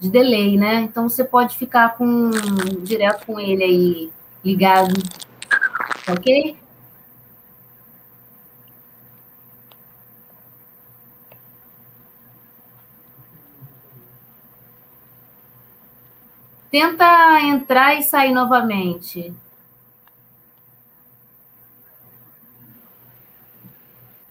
de 0.00 0.08
delay, 0.08 0.56
né? 0.56 0.80
Então 0.80 1.08
você 1.08 1.24
pode 1.24 1.58
ficar 1.58 1.96
com 1.96 2.30
direto 2.82 3.26
com 3.26 3.38
ele 3.38 3.62
aí 3.62 4.10
ligado, 4.42 4.94
ok? 6.08 6.63
Tenta 16.74 17.40
entrar 17.40 17.94
e 17.94 18.02
sair 18.02 18.32
novamente. 18.32 19.32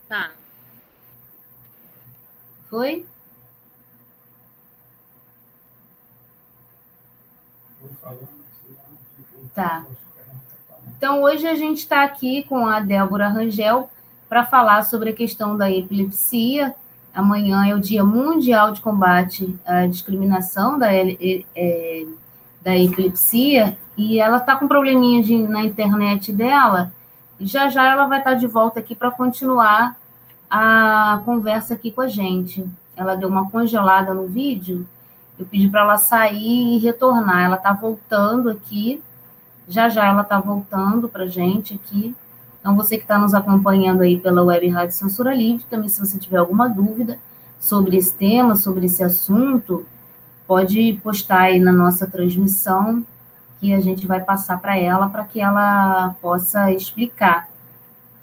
Tá. 0.10 0.30
Foi? 2.70 3.06
Tá. 9.56 9.86
Então, 10.98 11.24
hoje 11.24 11.48
a 11.48 11.56
gente 11.56 11.78
está 11.78 12.04
aqui 12.04 12.44
com 12.44 12.68
a 12.68 12.82
Débora 12.82 13.30
Rangel 13.30 13.90
para 14.28 14.46
falar 14.46 14.84
sobre 14.84 15.12
a 15.12 15.16
questão 15.16 15.56
da 15.56 15.72
epilepsia. 15.72 16.76
Amanhã 17.14 17.66
é 17.66 17.74
o 17.74 17.80
Dia 17.80 18.04
Mundial 18.04 18.74
de 18.74 18.82
Combate 18.82 19.58
à 19.66 19.88
Discriminação 19.88 20.78
da, 20.78 20.94
é, 20.94 22.06
da 22.64 22.78
Epilepsia 22.78 23.78
e 23.98 24.20
ela 24.20 24.38
está 24.38 24.56
com 24.56 24.68
probleminha 24.68 25.22
de, 25.22 25.38
na 25.38 25.64
internet 25.64 26.32
dela. 26.32 26.92
Já 27.40 27.68
já 27.68 27.92
ela 27.92 28.06
vai 28.08 28.20
estar 28.20 28.32
tá 28.32 28.38
de 28.38 28.48
volta 28.48 28.80
aqui 28.80 28.96
para 28.96 29.12
continuar 29.12 29.98
a 30.50 31.22
conversa 31.26 31.74
aqui 31.74 31.92
com 31.92 32.02
a 32.02 32.08
gente. 32.08 32.66
Ela 32.96 33.16
deu 33.16 33.28
uma 33.28 33.50
congelada 33.50 34.14
no 34.14 34.28
vídeo. 34.28 34.88
Eu 35.38 35.46
pedi 35.46 35.68
para 35.68 35.82
ela 35.82 35.98
sair 35.98 36.76
e 36.76 36.80
retornar. 36.80 37.44
Ela 37.44 37.56
está 37.56 37.74
voltando 37.74 38.50
aqui. 38.50 39.02
Já 39.68 39.90
já 39.90 40.08
ela 40.08 40.22
está 40.22 40.40
voltando 40.40 41.10
para 41.10 41.24
a 41.24 41.28
gente 41.28 41.74
aqui. 41.74 42.16
Então, 42.60 42.78
você 42.78 42.96
que 42.96 43.04
está 43.04 43.20
nos 43.20 43.34
acompanhando 43.34 44.02
aí 44.02 44.18
pela 44.18 44.42
Web 44.42 44.70
Rádio 44.70 44.96
Censura 44.96 45.36
Livre, 45.36 45.66
também 45.70 45.90
se 45.90 46.00
você 46.00 46.18
tiver 46.18 46.38
alguma 46.38 46.70
dúvida 46.70 47.20
sobre 47.60 47.98
esse 47.98 48.14
tema, 48.14 48.56
sobre 48.56 48.86
esse 48.86 49.04
assunto, 49.04 49.86
pode 50.48 51.00
postar 51.04 51.42
aí 51.42 51.60
na 51.60 51.72
nossa 51.72 52.08
transmissão 52.08 53.06
que 53.60 53.74
a 53.74 53.80
gente 53.80 54.06
vai 54.06 54.20
passar 54.22 54.60
para 54.60 54.78
ela 54.78 55.10
para 55.10 55.24
que 55.24 55.40
ela 55.40 56.16
possa 56.22 56.72
explicar 56.72 57.50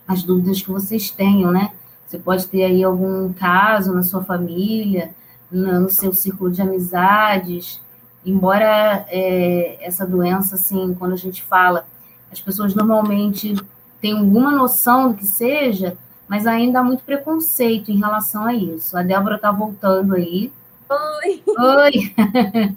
as 0.06 0.22
dúvidas 0.22 0.60
que 0.60 0.70
vocês 0.70 1.10
tenham, 1.10 1.50
né? 1.50 1.70
Você 2.06 2.18
pode 2.18 2.46
ter 2.48 2.64
aí 2.64 2.82
algum 2.82 3.32
caso 3.32 3.94
na 3.94 4.02
sua 4.02 4.24
família, 4.24 5.12
no 5.50 5.88
seu 5.88 6.12
círculo 6.12 6.50
de 6.50 6.60
amizades, 6.60 7.80
embora 8.24 9.04
é, 9.08 9.78
essa 9.80 10.06
doença, 10.06 10.56
assim, 10.56 10.94
quando 10.98 11.12
a 11.12 11.16
gente 11.16 11.42
fala, 11.42 11.86
as 12.30 12.40
pessoas 12.40 12.74
normalmente 12.74 13.54
têm 14.00 14.18
alguma 14.18 14.50
noção 14.50 15.08
do 15.10 15.14
que 15.14 15.26
seja, 15.26 15.96
mas 16.28 16.46
ainda 16.46 16.80
há 16.80 16.82
muito 16.82 17.02
preconceito 17.02 17.90
em 17.90 17.98
relação 17.98 18.44
a 18.44 18.54
isso. 18.54 18.96
A 18.96 19.02
Débora 19.02 19.36
está 19.36 19.50
voltando 19.50 20.14
aí. 20.14 20.52
Oi! 20.90 21.44
Oi! 21.46 21.92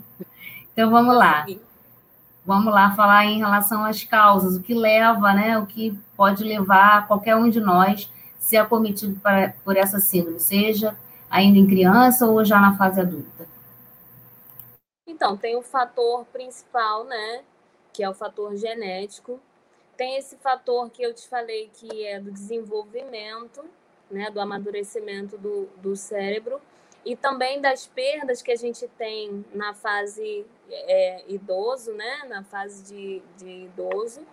então 0.72 0.91
vamos 0.91 1.15
lá. 1.15 1.48
Vamos 2.46 2.72
lá 2.72 2.96
falar 2.96 3.25
em 3.25 3.39
relação 3.39 3.84
às 3.84 4.03
causas, 4.03 4.55
o 4.55 4.62
que 4.62 4.75
leva, 4.75 5.34
né? 5.34 5.58
O 5.58 5.65
que 5.65 5.98
pode 6.15 6.43
levar 6.43 7.08
qualquer 7.08 7.36
um 7.36 7.50
de 7.50 7.60
nós 7.60 8.12
ser 8.38 8.58
acometido 8.58 9.20
por 9.63 9.75
essa 9.75 10.00
síndrome, 10.00 10.39
seja 10.39 10.96
ainda 11.27 11.58
em 11.58 11.65
criança 11.65 12.27
ou 12.27 12.46
já 12.46 12.60
na 12.60 12.77
fase 12.77 13.01
adulta? 13.01 13.48
Então, 15.08 15.36
tem 15.36 15.55
o 15.55 15.63
fator 15.63 16.24
principal, 16.25 17.05
né? 17.05 17.41
Que 17.91 18.03
é 18.03 18.10
o 18.10 18.13
fator 18.13 18.55
genético. 18.55 19.39
Tem 19.98 20.17
esse 20.17 20.36
fator 20.38 20.88
que 20.91 21.01
eu 21.01 21.15
te 21.15 21.27
falei 21.27 21.72
que 21.74 22.05
é 22.05 22.20
do 22.20 22.29
desenvolvimento, 22.29 23.63
né? 24.12 24.29
Do 24.29 24.39
amadurecimento 24.39 25.36
do, 25.36 25.67
do 25.77 25.96
cérebro. 25.96 26.62
E 27.06 27.16
também 27.16 27.60
das 27.60 27.86
perdas 27.86 28.42
que 28.42 28.52
a 28.52 28.56
gente 28.56 28.88
tem 28.98 29.46
na 29.54 29.74
fase 29.74 30.46
é, 30.70 31.24
idoso, 31.28 31.94
né? 31.94 32.24
Na 32.28 32.44
fase 32.44 32.84
de, 32.84 33.22
de 33.38 33.66
idoso 33.66 34.26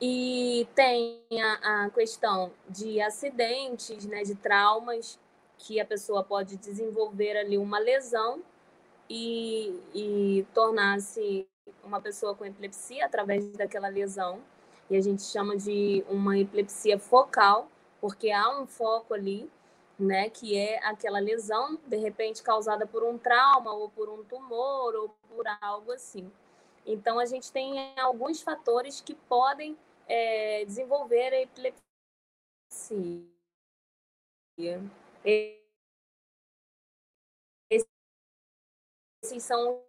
e 0.00 0.66
tem 0.74 1.20
a, 1.42 1.84
a 1.84 1.90
questão 1.90 2.50
de 2.68 3.00
acidentes, 3.02 4.06
né, 4.06 4.22
de 4.22 4.34
traumas, 4.34 5.18
que 5.58 5.78
a 5.78 5.84
pessoa 5.84 6.24
pode 6.24 6.56
desenvolver 6.56 7.36
ali 7.36 7.58
uma 7.58 7.78
lesão 7.78 8.40
e, 9.10 9.78
e 9.94 10.46
tornar-se 10.54 11.46
uma 11.84 12.00
pessoa 12.00 12.34
com 12.34 12.46
epilepsia 12.46 13.04
através 13.04 13.46
daquela 13.50 13.88
lesão. 13.88 14.40
E 14.88 14.96
a 14.96 15.00
gente 15.02 15.22
chama 15.22 15.54
de 15.56 16.02
uma 16.08 16.38
epilepsia 16.38 16.98
focal, 16.98 17.68
porque 18.00 18.30
há 18.30 18.58
um 18.58 18.66
foco 18.66 19.12
ali, 19.12 19.50
né, 20.00 20.30
que 20.30 20.56
é 20.56 20.84
aquela 20.86 21.18
lesão, 21.18 21.78
de 21.86 21.96
repente 21.96 22.42
causada 22.42 22.86
por 22.86 23.04
um 23.04 23.18
trauma 23.18 23.72
ou 23.72 23.90
por 23.90 24.08
um 24.08 24.24
tumor 24.24 24.94
ou 24.94 25.08
por 25.28 25.44
algo 25.60 25.92
assim. 25.92 26.30
Então 26.86 27.18
a 27.18 27.26
gente 27.26 27.52
tem 27.52 27.92
alguns 27.98 28.40
fatores 28.40 29.00
que 29.00 29.14
podem 29.14 29.76
é, 30.08 30.64
desenvolver 30.64 31.32
a 31.32 31.40
epilepsia. 31.42 31.80
Esses 39.22 39.42
são 39.42 39.82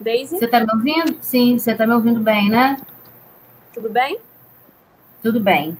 Daisy? 0.00 0.38
Você 0.38 0.44
está 0.46 0.60
me 0.60 0.72
ouvindo? 0.72 1.22
Sim, 1.22 1.58
você 1.58 1.72
está 1.72 1.86
me 1.86 1.92
ouvindo 1.92 2.20
bem, 2.20 2.48
né? 2.48 2.78
Tudo 3.72 3.90
bem? 3.90 4.20
Tudo 5.22 5.40
bem. 5.40 5.76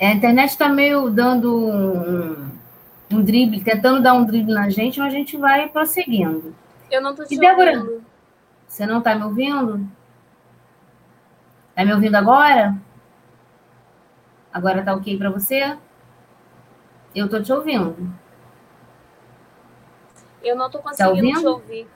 A 0.00 0.12
internet 0.12 0.50
está 0.50 0.68
meio 0.68 1.08
dando 1.08 1.56
um, 1.56 2.50
um 3.10 3.22
drible, 3.22 3.62
tentando 3.62 4.02
dar 4.02 4.14
um 4.14 4.24
drible 4.24 4.52
na 4.52 4.68
gente, 4.68 4.98
mas 4.98 5.14
a 5.14 5.16
gente 5.16 5.36
vai 5.36 5.68
prosseguindo. 5.68 6.54
Eu 6.90 7.00
não 7.00 7.14
tô 7.14 7.24
te 7.24 7.34
e 7.34 7.38
Débora, 7.38 7.78
ouvindo. 7.78 8.04
Você 8.66 8.86
não 8.86 9.00
tá 9.00 9.14
me 9.14 9.24
ouvindo? 9.24 9.88
Tá 11.74 11.84
me 11.84 11.92
ouvindo 11.92 12.16
agora? 12.16 12.76
Agora 14.52 14.84
tá 14.84 14.94
ok 14.94 15.16
para 15.16 15.30
você? 15.30 15.76
Eu 17.14 17.28
tô 17.28 17.40
te 17.40 17.52
ouvindo. 17.52 18.12
Eu 20.42 20.56
não 20.56 20.70
tô 20.70 20.78
tá 20.78 20.90
conseguindo 20.90 21.32
tá 21.32 21.40
te 21.40 21.46
ouvir. 21.46 21.88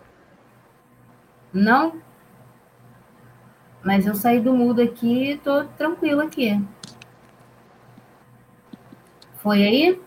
Não? 1.52 2.00
Mas 3.88 4.06
eu 4.06 4.14
saí 4.14 4.38
do 4.38 4.52
mudo 4.52 4.82
aqui 4.82 5.30
e 5.30 5.38
tô 5.38 5.64
tranquilo 5.64 6.20
aqui. 6.20 6.62
Foi 9.36 9.62
aí? 9.62 9.98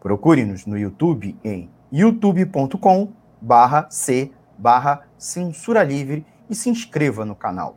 Procure-nos 0.00 0.66
no 0.66 0.78
YouTube 0.78 1.36
em 1.44 1.70
youtube.com 1.92 3.12
c 3.90 4.32
censura 5.16 5.82
livre 5.82 6.26
e 6.48 6.54
se 6.54 6.70
inscreva 6.70 7.24
no 7.24 7.34
canal. 7.34 7.76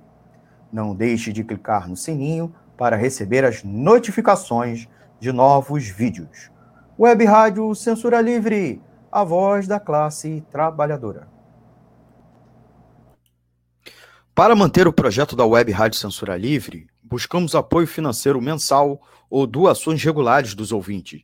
Não 0.72 0.96
deixe 0.96 1.34
de 1.34 1.44
clicar 1.44 1.88
no 1.88 1.98
sininho 1.98 2.54
para 2.78 2.96
receber 2.96 3.44
as 3.44 3.64
notificações 3.64 4.88
de 5.20 5.32
novos 5.32 5.88
vídeos. 5.88 6.50
Web 6.98 7.26
Rádio 7.26 7.74
Censura 7.76 8.22
Livre, 8.22 8.82
a 9.12 9.24
voz 9.24 9.68
da 9.68 9.80
classe 9.80 10.44
trabalhadora. 10.52 11.28
Para 14.34 14.56
manter 14.56 14.88
o 14.88 14.94
projeto 14.94 15.36
da 15.36 15.46
Web 15.46 15.72
Rádio 15.72 16.00
Censura 16.00 16.38
Livre, 16.38 16.88
buscamos 17.04 17.54
apoio 17.54 17.86
financeiro 17.86 18.42
mensal 18.42 19.02
ou 19.30 19.46
doações 19.46 20.04
regulares 20.04 20.56
dos 20.56 20.72
ouvintes, 20.72 21.24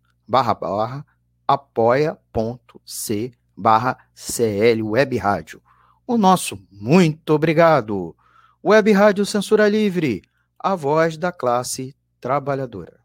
barra 0.31 0.53
barra 0.53 1.05
apoia.c 1.45 3.33
barra 3.55 3.97
CL 4.15 4.81
Web 4.81 5.17
Rádio. 5.17 5.61
O 6.07 6.17
nosso 6.17 6.57
muito 6.71 7.33
obrigado. 7.33 8.15
Web 8.63 8.93
Rádio 8.93 9.25
Censura 9.25 9.67
Livre, 9.67 10.21
a 10.57 10.73
voz 10.73 11.17
da 11.17 11.33
classe 11.33 11.93
trabalhadora. 12.21 13.01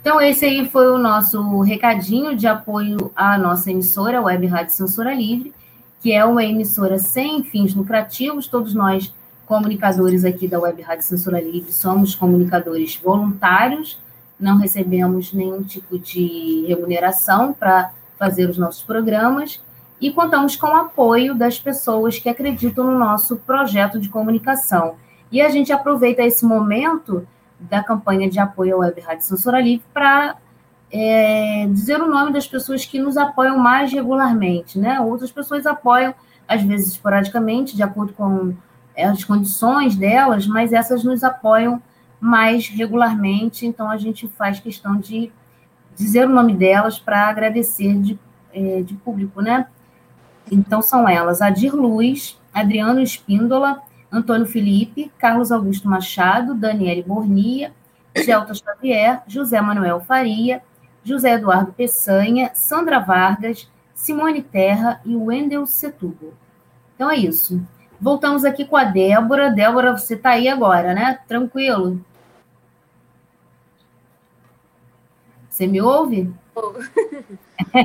Então, 0.00 0.20
esse 0.20 0.44
aí 0.44 0.70
foi 0.70 0.92
o 0.92 0.96
nosso 0.96 1.60
recadinho 1.60 2.36
de 2.36 2.46
apoio 2.46 3.10
à 3.16 3.36
nossa 3.36 3.70
emissora, 3.70 4.22
Web 4.22 4.46
Rádio 4.46 4.74
Censura 4.74 5.12
Livre, 5.12 5.52
que 6.00 6.12
é 6.12 6.24
uma 6.24 6.44
emissora 6.44 6.98
sem 6.98 7.42
fins 7.42 7.74
lucrativos. 7.74 8.46
Todos 8.46 8.74
nós, 8.74 9.12
comunicadores 9.50 10.24
aqui 10.24 10.46
da 10.46 10.60
Web 10.60 10.80
Rádio 10.80 11.04
Censura 11.04 11.40
Livre, 11.40 11.72
somos 11.72 12.14
comunicadores 12.14 12.94
voluntários, 12.94 14.00
não 14.38 14.58
recebemos 14.58 15.32
nenhum 15.32 15.64
tipo 15.64 15.98
de 15.98 16.66
remuneração 16.68 17.52
para 17.52 17.90
fazer 18.16 18.48
os 18.48 18.56
nossos 18.56 18.84
programas 18.84 19.60
e 20.00 20.12
contamos 20.12 20.54
com 20.54 20.68
o 20.68 20.76
apoio 20.76 21.34
das 21.34 21.58
pessoas 21.58 22.16
que 22.16 22.28
acreditam 22.28 22.84
no 22.84 22.96
nosso 22.96 23.38
projeto 23.38 23.98
de 23.98 24.08
comunicação. 24.08 24.94
E 25.32 25.42
a 25.42 25.48
gente 25.48 25.72
aproveita 25.72 26.22
esse 26.22 26.46
momento 26.46 27.26
da 27.58 27.82
campanha 27.82 28.30
de 28.30 28.38
apoio 28.38 28.76
à 28.76 28.78
Web 28.78 29.00
Rádio 29.00 29.24
Censura 29.24 29.60
Livre 29.60 29.84
para 29.92 30.36
é, 30.92 31.66
dizer 31.66 32.00
o 32.00 32.06
nome 32.06 32.32
das 32.32 32.46
pessoas 32.46 32.86
que 32.86 33.00
nos 33.00 33.16
apoiam 33.16 33.58
mais 33.58 33.92
regularmente, 33.92 34.78
né? 34.78 35.00
Outras 35.00 35.32
pessoas 35.32 35.66
apoiam, 35.66 36.14
às 36.46 36.62
vezes 36.62 36.92
esporadicamente, 36.92 37.74
de 37.74 37.82
acordo 37.82 38.12
com 38.12 38.54
as 39.04 39.24
condições 39.24 39.96
delas, 39.96 40.46
mas 40.46 40.72
essas 40.72 41.04
nos 41.04 41.22
apoiam 41.24 41.82
mais 42.20 42.68
regularmente, 42.68 43.66
então 43.66 43.90
a 43.90 43.96
gente 43.96 44.28
faz 44.28 44.60
questão 44.60 44.98
de 44.98 45.32
dizer 45.96 46.26
o 46.26 46.32
nome 46.32 46.54
delas 46.54 46.98
para 46.98 47.28
agradecer 47.28 47.98
de, 47.98 48.18
é, 48.52 48.82
de 48.82 48.94
público, 48.94 49.40
né? 49.40 49.66
Então 50.50 50.82
são 50.82 51.08
elas: 51.08 51.40
Adir 51.40 51.74
Luz, 51.74 52.38
Adriano 52.52 53.00
Espíndola, 53.00 53.82
Antônio 54.12 54.46
Felipe, 54.46 55.10
Carlos 55.18 55.50
Augusto 55.50 55.88
Machado, 55.88 56.54
Daniele 56.54 57.02
Bornia, 57.02 57.72
Gelta 58.16 58.52
Xavier, 58.54 59.22
José 59.26 59.60
Manuel 59.60 60.00
Faria, 60.00 60.62
José 61.04 61.34
Eduardo 61.34 61.72
Peçanha, 61.72 62.50
Sandra 62.54 62.98
Vargas, 62.98 63.70
Simone 63.94 64.42
Terra 64.42 65.00
e 65.04 65.14
Wendel 65.14 65.66
Setúbal. 65.66 66.32
Então 66.94 67.10
é 67.10 67.16
isso. 67.16 67.62
Voltamos 68.00 68.44
aqui 68.44 68.64
com 68.64 68.76
a 68.76 68.84
Débora. 68.84 69.50
Débora, 69.50 69.92
você 69.92 70.14
está 70.14 70.30
aí 70.30 70.48
agora, 70.48 70.94
né? 70.94 71.20
Tranquilo? 71.28 72.02
Você 75.50 75.66
me 75.66 75.82
ouve? 75.82 76.32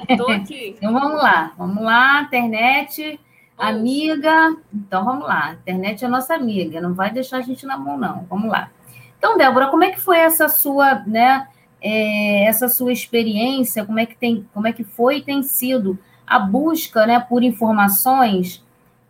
Estou 0.09 0.31
aqui. 0.31 0.75
então 0.79 0.93
vamos 0.93 1.21
lá. 1.21 1.51
Vamos 1.57 1.83
lá, 1.83 2.21
internet. 2.21 3.19
Amiga, 3.57 4.55
então 4.73 5.03
vamos 5.03 5.27
lá. 5.27 5.53
Internet 5.53 6.05
é 6.05 6.07
nossa 6.07 6.33
amiga, 6.33 6.79
não 6.79 6.93
vai 6.93 7.11
deixar 7.11 7.37
a 7.37 7.41
gente 7.41 7.65
na 7.65 7.77
mão, 7.77 7.97
não. 7.97 8.25
Vamos 8.29 8.49
lá. 8.49 8.69
Então, 9.17 9.37
Débora, 9.37 9.67
como 9.67 9.83
é 9.83 9.91
que 9.91 9.99
foi 9.99 10.17
essa 10.17 10.47
sua, 10.47 11.03
né, 11.05 11.47
é, 11.81 12.45
essa 12.45 12.69
sua 12.69 12.93
experiência? 12.93 13.85
Como 13.85 13.99
é 13.99 14.05
que 14.05 14.15
tem, 14.15 14.47
como 14.53 14.67
é 14.67 14.73
que 14.73 14.83
foi 14.83 15.17
e 15.17 15.21
tem 15.21 15.41
sido 15.43 15.97
a 16.27 16.39
busca, 16.39 17.05
né, 17.05 17.19
por 17.19 17.43
informações 17.43 18.64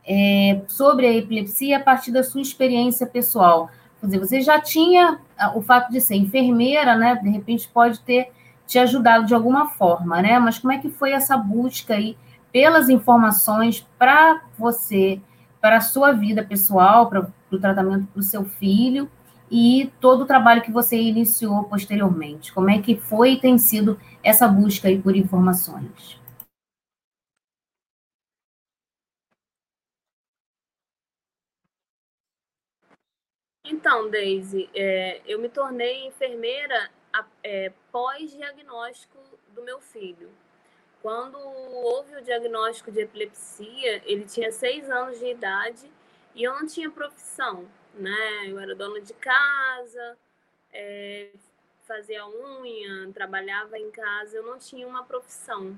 é, 0.07 0.61
sobre 0.67 1.07
a 1.07 1.13
epilepsia 1.13 1.77
a 1.77 1.79
partir 1.79 2.11
da 2.11 2.23
sua 2.23 2.41
experiência 2.41 3.05
pessoal? 3.07 3.69
Quer 3.99 4.05
dizer, 4.07 4.19
você 4.19 4.41
já 4.41 4.59
tinha 4.59 5.19
o 5.55 5.61
fato 5.61 5.91
de 5.91 5.99
ser 5.99 6.15
enfermeira, 6.15 6.95
né? 6.95 7.15
De 7.15 7.29
repente 7.29 7.67
pode 7.67 7.99
ter 8.01 8.31
te 8.67 8.79
ajudado 8.79 9.25
de 9.25 9.33
alguma 9.33 9.69
forma, 9.69 10.21
né? 10.21 10.39
Mas 10.39 10.59
como 10.59 10.73
é 10.73 10.77
que 10.77 10.89
foi 10.89 11.11
essa 11.11 11.37
busca 11.37 11.95
aí 11.95 12.17
pelas 12.51 12.89
informações 12.89 13.85
para 13.97 14.41
você, 14.57 15.19
para 15.59 15.77
a 15.77 15.81
sua 15.81 16.11
vida 16.11 16.43
pessoal, 16.43 17.09
para 17.09 17.27
o 17.51 17.59
tratamento 17.59 18.07
do 18.15 18.23
seu 18.23 18.45
filho 18.45 19.09
e 19.51 19.91
todo 19.99 20.21
o 20.21 20.25
trabalho 20.25 20.61
que 20.61 20.71
você 20.71 20.97
iniciou 20.97 21.63
posteriormente. 21.65 22.53
Como 22.53 22.69
é 22.69 22.79
que 22.79 22.95
foi 22.95 23.33
e 23.33 23.39
tem 23.39 23.57
sido 23.57 23.99
essa 24.23 24.47
busca 24.47 24.87
aí 24.87 24.99
por 24.99 25.15
informações? 25.15 26.19
Então, 33.67 34.07
Daisy, 34.11 34.69
é, 34.75 35.21
eu 35.25 35.39
me 35.39 35.49
tornei 35.49 36.05
enfermeira 36.05 36.91
é, 37.41 37.73
pós-diagnóstico 37.91 39.17
do 39.49 39.63
meu 39.63 39.79
filho. 39.81 40.29
Quando 41.01 41.39
houve 41.39 42.15
o 42.15 42.21
diagnóstico 42.21 42.91
de 42.91 43.01
epilepsia, 43.01 44.03
ele 44.05 44.25
tinha 44.25 44.51
seis 44.51 44.87
anos 44.89 45.17
de 45.17 45.31
idade 45.31 45.91
e 46.35 46.43
eu 46.43 46.53
não 46.53 46.67
tinha 46.67 46.91
profissão, 46.91 47.67
né? 47.95 48.45
Eu 48.47 48.59
era 48.59 48.75
dona 48.75 49.01
de 49.01 49.13
casa, 49.15 50.15
é, 50.71 51.31
fazia 51.87 52.27
unha, 52.27 53.11
trabalhava 53.13 53.79
em 53.79 53.89
casa, 53.89 54.37
eu 54.37 54.43
não 54.43 54.59
tinha 54.59 54.87
uma 54.87 55.03
profissão. 55.03 55.77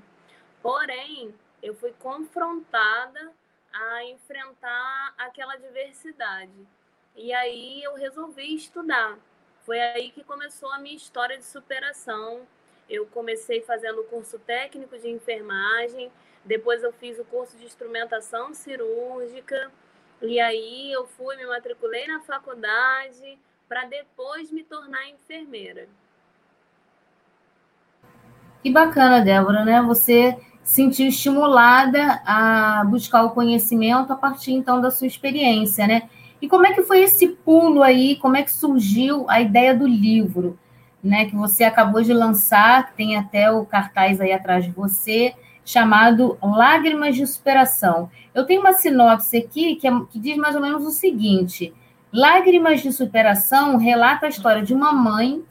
Porém, 0.60 1.34
eu 1.62 1.74
fui 1.74 1.94
confrontada 1.98 3.32
a 3.72 4.04
enfrentar 4.04 5.14
aquela 5.16 5.56
diversidade. 5.56 6.68
E 7.18 7.32
aí 7.32 7.82
eu 7.82 7.94
resolvi 7.94 8.54
estudar. 8.54 9.18
Foi 9.66 9.78
aí 9.78 10.10
que 10.10 10.24
começou 10.24 10.72
a 10.72 10.78
minha 10.78 10.96
história 10.96 11.36
de 11.36 11.44
superação 11.44 12.46
eu 12.88 13.06
comecei 13.06 13.60
fazendo 13.60 14.00
o 14.00 14.04
curso 14.04 14.38
técnico 14.38 14.98
de 14.98 15.10
enfermagem, 15.10 16.10
depois 16.44 16.82
eu 16.82 16.92
fiz 16.92 17.18
o 17.18 17.24
curso 17.24 17.56
de 17.58 17.66
instrumentação 17.66 18.54
cirúrgica, 18.54 19.70
e 20.22 20.40
aí 20.40 20.90
eu 20.90 21.06
fui, 21.06 21.36
me 21.36 21.46
matriculei 21.46 22.06
na 22.06 22.20
faculdade 22.20 23.38
para 23.68 23.84
depois 23.84 24.50
me 24.50 24.64
tornar 24.64 25.06
enfermeira. 25.10 25.86
Que 28.62 28.70
bacana, 28.72 29.20
Débora, 29.20 29.64
né? 29.64 29.82
Você 29.82 30.36
se 30.64 30.76
sentiu 30.76 31.06
estimulada 31.06 32.22
a 32.24 32.82
buscar 32.84 33.24
o 33.24 33.30
conhecimento 33.30 34.12
a 34.12 34.16
partir 34.16 34.52
então 34.52 34.80
da 34.80 34.90
sua 34.90 35.06
experiência, 35.06 35.86
né? 35.86 36.08
E 36.40 36.48
como 36.48 36.66
é 36.66 36.72
que 36.72 36.82
foi 36.82 37.02
esse 37.02 37.28
pulo 37.28 37.82
aí? 37.82 38.16
Como 38.16 38.36
é 38.36 38.42
que 38.42 38.52
surgiu 38.52 39.28
a 39.28 39.40
ideia 39.40 39.74
do 39.74 39.86
livro? 39.86 40.58
né, 41.02 41.26
que 41.26 41.36
você 41.36 41.64
acabou 41.64 42.02
de 42.02 42.12
lançar, 42.12 42.92
tem 42.94 43.16
até 43.16 43.50
o 43.50 43.64
cartaz 43.64 44.20
aí 44.20 44.32
atrás 44.32 44.64
de 44.64 44.70
você, 44.70 45.34
chamado 45.64 46.38
Lágrimas 46.42 47.14
de 47.14 47.26
Superação. 47.26 48.10
Eu 48.34 48.44
tenho 48.44 48.60
uma 48.60 48.72
sinopse 48.72 49.36
aqui 49.36 49.76
que, 49.76 49.86
é, 49.86 49.92
que 50.10 50.18
diz 50.18 50.36
mais 50.36 50.54
ou 50.54 50.62
menos 50.62 50.84
o 50.84 50.90
seguinte: 50.90 51.72
Lágrimas 52.12 52.82
de 52.82 52.92
Superação 52.92 53.76
relata 53.76 54.26
a 54.26 54.28
história 54.28 54.62
de 54.62 54.74
uma 54.74 54.92
mãe 54.92 55.42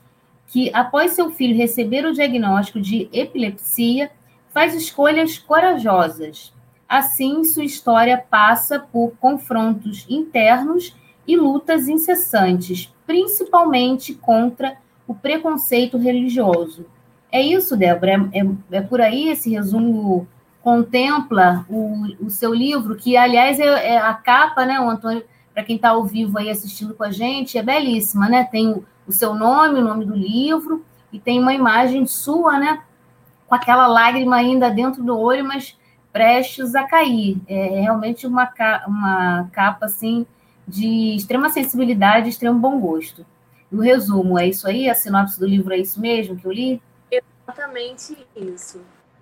que, 0.47 0.71
após 0.73 1.12
seu 1.12 1.30
filho 1.32 1.58
receber 1.58 2.06
o 2.06 2.13
diagnóstico 2.13 2.80
de 2.80 3.10
epilepsia, 3.12 4.12
faz 4.54 4.73
escolhas 4.73 5.38
corajosas. 5.38 6.54
Assim, 6.88 7.43
sua 7.43 7.65
história 7.65 8.23
passa 8.30 8.80
por 8.80 9.12
confrontos 9.19 10.06
internos 10.10 10.95
e 11.28 11.36
lutas 11.36 11.88
incessantes, 11.88 12.93
principalmente 13.06 14.13
contra 14.13 14.78
o 15.08 15.13
preconceito 15.13 15.97
religioso. 15.97 16.86
É 17.32 17.41
isso, 17.41 17.76
Débora? 17.76 18.30
É, 18.32 18.39
é, 18.39 18.78
é 18.78 18.82
por 18.82 19.02
aí 19.02 19.30
esse 19.30 19.50
resumo 19.50 20.28
contempla 20.62 21.65
o, 21.69 22.26
o 22.26 22.30
seu 22.30 22.54
livro, 22.54 22.95
que, 22.95 23.15
aliás, 23.15 23.60
é, 23.60 23.93
é 23.93 23.97
a 23.97 24.13
capa, 24.13 24.65
né, 24.65 24.80
o 24.80 24.89
Antônio, 24.89 25.23
para 25.54 25.63
quem 25.63 25.76
está 25.76 25.89
ao 25.89 26.06
vivo 26.06 26.38
aí 26.38 26.50
assistindo 26.50 26.93
com 26.93 27.04
a 27.04 27.12
gente, 27.12 27.58
é 27.58 27.63
belíssima, 27.63 28.30
né? 28.30 28.43
Tem 28.43 28.69
o, 28.69 28.86
o 29.08 29.12
seu 29.12 29.34
nome, 29.34 29.80
o 29.80 29.84
nome 29.84 30.06
do 30.06 30.15
livro, 30.15 30.86
e 31.12 31.19
tem 31.19 31.39
uma 31.39 31.54
imagem 31.54 32.06
sua, 32.06 32.60
né? 32.60 32.82
Com 33.47 33.56
aquela 33.56 33.88
lágrima 33.88 34.36
ainda 34.36 34.69
dentro 34.69 35.02
do 35.02 35.17
olho, 35.17 35.45
mas 35.45 35.76
prestes 36.17 36.73
a 36.73 36.84
cair. 36.88 37.38
É 37.47 37.82
realmente 37.82 38.25
uma, 38.25 38.51
uma 38.88 39.49
capa 39.53 39.86
assim 39.86 40.25
de 40.67 41.15
extrema 41.15 41.49
sensibilidade, 41.49 42.30
extremo 42.30 42.60
bom 42.60 42.80
gosto. 42.80 43.25
O 43.71 43.80
resumo 43.80 44.39
é 44.39 44.47
isso 44.47 44.67
aí? 44.67 44.89
A 44.89 44.95
sinopse 44.95 45.39
do 45.39 45.45
livro 45.45 45.73
é 45.73 45.77
isso 45.77 46.01
mesmo 46.01 46.36
que 46.36 46.45
eu 46.45 46.51
li? 46.51 46.82
Exatamente 47.12 48.17
isso. 48.36 48.82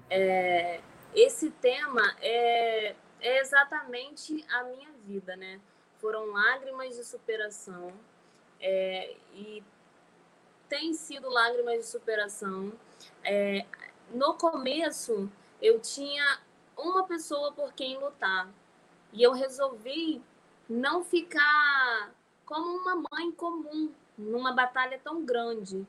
É, 0.09 0.79
esse 1.13 1.49
tema 1.51 2.01
é, 2.21 2.95
é 3.19 3.41
exatamente 3.41 4.45
a 4.49 4.63
minha 4.63 4.89
vida, 5.05 5.35
né? 5.35 5.59
Foram 5.99 6.31
lágrimas 6.31 6.95
de 6.95 7.03
superação 7.03 7.91
é, 8.61 9.15
e 9.33 9.61
tem 10.69 10.93
sido 10.93 11.29
lágrimas 11.29 11.79
de 11.79 11.85
superação. 11.87 12.71
É, 13.23 13.65
no 14.13 14.35
começo, 14.35 15.29
eu 15.61 15.79
tinha 15.79 16.39
uma 16.77 17.05
pessoa 17.05 17.51
por 17.51 17.73
quem 17.73 17.97
lutar. 17.97 18.49
E 19.13 19.23
eu 19.23 19.31
resolvi 19.31 20.21
não 20.69 21.03
ficar 21.03 22.11
como 22.45 22.77
uma 22.77 22.95
mãe 23.11 23.31
comum 23.31 23.91
numa 24.17 24.53
batalha 24.53 24.99
tão 25.03 25.23
grande. 25.23 25.85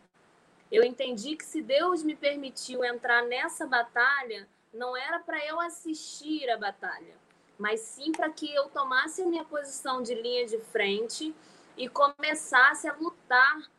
Eu 0.70 0.82
entendi 0.82 1.36
que 1.36 1.44
se 1.44 1.62
Deus 1.62 2.02
me 2.02 2.16
permitiu 2.16 2.84
entrar 2.84 3.22
nessa 3.24 3.66
batalha, 3.66 4.48
não 4.72 4.96
era 4.96 5.18
para 5.20 5.44
eu 5.46 5.60
assistir 5.60 6.48
a 6.50 6.56
batalha, 6.56 7.16
mas 7.58 7.80
sim 7.80 8.12
para 8.12 8.30
que 8.30 8.52
eu 8.52 8.68
tomasse 8.68 9.22
a 9.22 9.26
minha 9.26 9.44
posição 9.44 10.02
de 10.02 10.14
linha 10.14 10.46
de 10.46 10.58
frente 10.58 11.34
e 11.76 11.88
começasse 11.88 12.88
a 12.88 12.94
lutar 12.94 13.70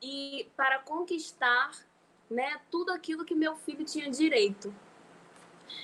e 0.00 0.48
para 0.56 0.78
conquistar, 0.78 1.72
né, 2.30 2.60
tudo 2.70 2.92
aquilo 2.92 3.24
que 3.24 3.34
meu 3.34 3.56
filho 3.56 3.84
tinha 3.84 4.10
direito. 4.10 4.72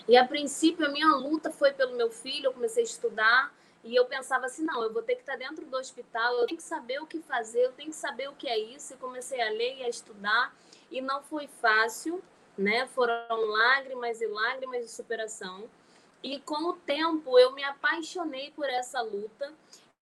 E 0.08 0.16
a 0.16 0.26
princípio 0.26 0.86
a 0.86 0.88
minha 0.88 1.14
luta 1.14 1.50
foi 1.50 1.72
pelo 1.72 1.96
meu 1.96 2.10
filho, 2.10 2.46
eu 2.46 2.52
comecei 2.52 2.82
a 2.82 2.86
estudar 2.86 3.54
e 3.84 3.94
eu 3.94 4.06
pensava 4.06 4.46
assim, 4.46 4.64
não, 4.64 4.82
eu 4.82 4.92
vou 4.92 5.02
ter 5.02 5.14
que 5.14 5.20
estar 5.20 5.36
dentro 5.36 5.66
do 5.66 5.76
hospital, 5.76 6.34
eu 6.34 6.46
tenho 6.46 6.56
que 6.56 6.62
saber 6.62 7.00
o 7.02 7.06
que 7.06 7.20
fazer, 7.20 7.66
eu 7.66 7.72
tenho 7.72 7.90
que 7.90 7.96
saber 7.96 8.28
o 8.28 8.34
que 8.34 8.48
é 8.48 8.58
isso. 8.58 8.94
E 8.94 8.96
comecei 8.96 9.40
a 9.40 9.50
ler 9.50 9.78
e 9.78 9.84
a 9.84 9.88
estudar 9.88 10.54
e 10.90 11.00
não 11.00 11.22
foi 11.22 11.46
fácil, 11.60 12.22
né? 12.56 12.86
Foram 12.88 13.44
lágrimas 13.46 14.20
e 14.20 14.26
lágrimas 14.26 14.84
de 14.84 14.90
superação. 14.90 15.68
E 16.22 16.40
com 16.40 16.70
o 16.70 16.72
tempo 16.72 17.38
eu 17.38 17.52
me 17.52 17.62
apaixonei 17.62 18.50
por 18.52 18.68
essa 18.68 19.02
luta. 19.02 19.52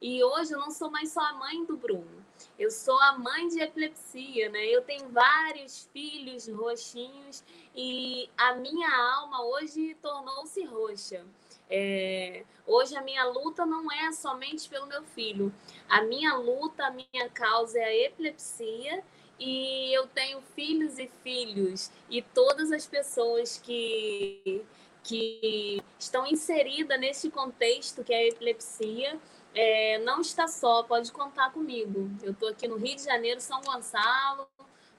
E 0.01 0.23
hoje 0.23 0.53
eu 0.53 0.59
não 0.59 0.69
sou 0.69 0.91
mais 0.91 1.11
só 1.11 1.21
a 1.21 1.33
mãe 1.33 1.65
do 1.65 1.75
Bruno. 1.75 2.24
Eu 2.57 2.71
sou 2.71 2.97
a 2.99 3.17
mãe 3.17 3.49
de 3.49 3.59
epilepsia, 3.59 4.49
né? 4.49 4.65
Eu 4.67 4.81
tenho 4.81 5.09
vários 5.09 5.89
filhos 5.91 6.47
roxinhos 6.47 7.43
e 7.75 8.29
a 8.37 8.55
minha 8.55 8.89
alma 9.17 9.45
hoje 9.45 9.95
tornou-se 10.01 10.63
roxa. 10.65 11.25
É, 11.69 12.45
hoje 12.65 12.95
a 12.95 13.01
minha 13.01 13.25
luta 13.25 13.65
não 13.65 13.91
é 13.91 14.11
somente 14.13 14.69
pelo 14.69 14.85
meu 14.87 15.03
filho. 15.03 15.53
A 15.89 16.01
minha 16.03 16.35
luta, 16.35 16.85
a 16.85 16.91
minha 16.91 17.29
causa 17.33 17.77
é 17.77 17.83
a 17.83 17.95
epilepsia 18.05 19.03
e 19.37 19.93
eu 19.93 20.07
tenho 20.07 20.41
filhos 20.55 20.97
e 20.97 21.09
filhos 21.23 21.91
e 22.09 22.21
todas 22.21 22.71
as 22.71 22.87
pessoas 22.87 23.57
que 23.57 24.63
que 25.03 25.83
estão 25.99 26.25
inseridas 26.25 26.99
nesse 26.99 27.29
contexto 27.29 28.03
que 28.03 28.11
é 28.11 28.17
a 28.17 28.27
epilepsia 28.27 29.19
é, 29.55 29.97
não 29.99 30.19
está 30.19 30.47
só, 30.47 30.83
pode 30.83 31.11
contar 31.11 31.49
comigo. 31.51 32.11
Eu 32.21 32.33
estou 32.33 32.49
aqui 32.49 32.67
no 32.67 32.75
Rio 32.75 32.95
de 32.95 33.03
Janeiro, 33.03 33.39
São 33.39 33.61
Gonçalo, 33.61 34.47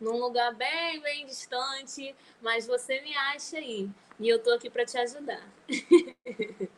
num 0.01 0.19
lugar 0.19 0.55
bem, 0.55 1.01
bem 1.03 1.27
distante, 1.27 2.14
mas 2.42 2.66
você 2.66 3.01
me 3.03 3.14
acha 3.14 3.59
aí. 3.59 3.88
E 4.19 4.29
eu 4.29 4.38
estou 4.38 4.55
aqui 4.55 4.71
para 4.71 4.87
te 4.87 4.97
ajudar. 4.97 5.42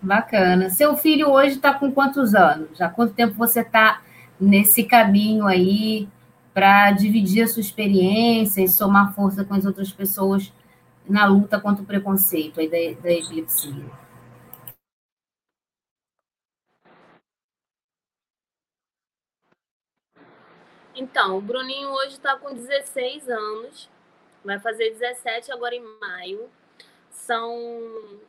Bacana. 0.00 0.68
Seu 0.68 0.94
filho 0.96 1.30
hoje 1.30 1.56
está 1.56 1.72
com 1.72 1.90
quantos 1.90 2.34
anos? 2.34 2.76
Já 2.76 2.90
quanto 2.90 3.14
tempo 3.14 3.32
você 3.34 3.60
está 3.60 4.02
nesse 4.38 4.84
caminho 4.84 5.46
aí 5.46 6.06
para 6.52 6.92
dividir 6.92 7.44
a 7.44 7.48
sua 7.48 7.60
experiência 7.60 8.60
e 8.60 8.68
somar 8.68 9.14
força 9.14 9.42
com 9.42 9.54
as 9.54 9.64
outras 9.64 9.90
pessoas 9.90 10.52
na 11.08 11.24
luta 11.24 11.58
contra 11.58 11.82
o 11.82 11.86
preconceito 11.86 12.60
aí 12.60 12.68
da, 12.68 13.00
da 13.00 13.10
epilepsia? 13.10 14.03
Então, 20.94 21.38
o 21.38 21.40
Bruninho 21.40 21.90
hoje 21.90 22.12
está 22.12 22.36
com 22.36 22.54
16 22.54 23.28
anos, 23.28 23.90
vai 24.44 24.60
fazer 24.60 24.90
17 24.90 25.50
agora 25.50 25.74
em 25.74 25.82
maio. 26.00 26.48
São 27.10 27.52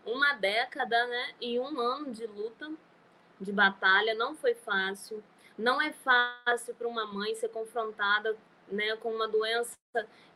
uma 0.04 0.34
década, 0.34 1.06
né? 1.06 1.34
E 1.40 1.60
um 1.60 1.80
ano 1.80 2.12
de 2.12 2.26
luta, 2.26 2.72
de 3.40 3.52
batalha. 3.52 4.16
Não 4.16 4.36
foi 4.36 4.56
fácil. 4.56 5.24
Não 5.58 5.80
é 5.80 5.92
fácil 5.92 6.74
para 6.76 6.88
uma 6.88 7.06
mãe 7.06 7.36
ser 7.36 7.50
confrontada 7.50 8.36
né, 8.68 8.96
com 8.98 9.12
uma 9.12 9.28
doença 9.28 9.78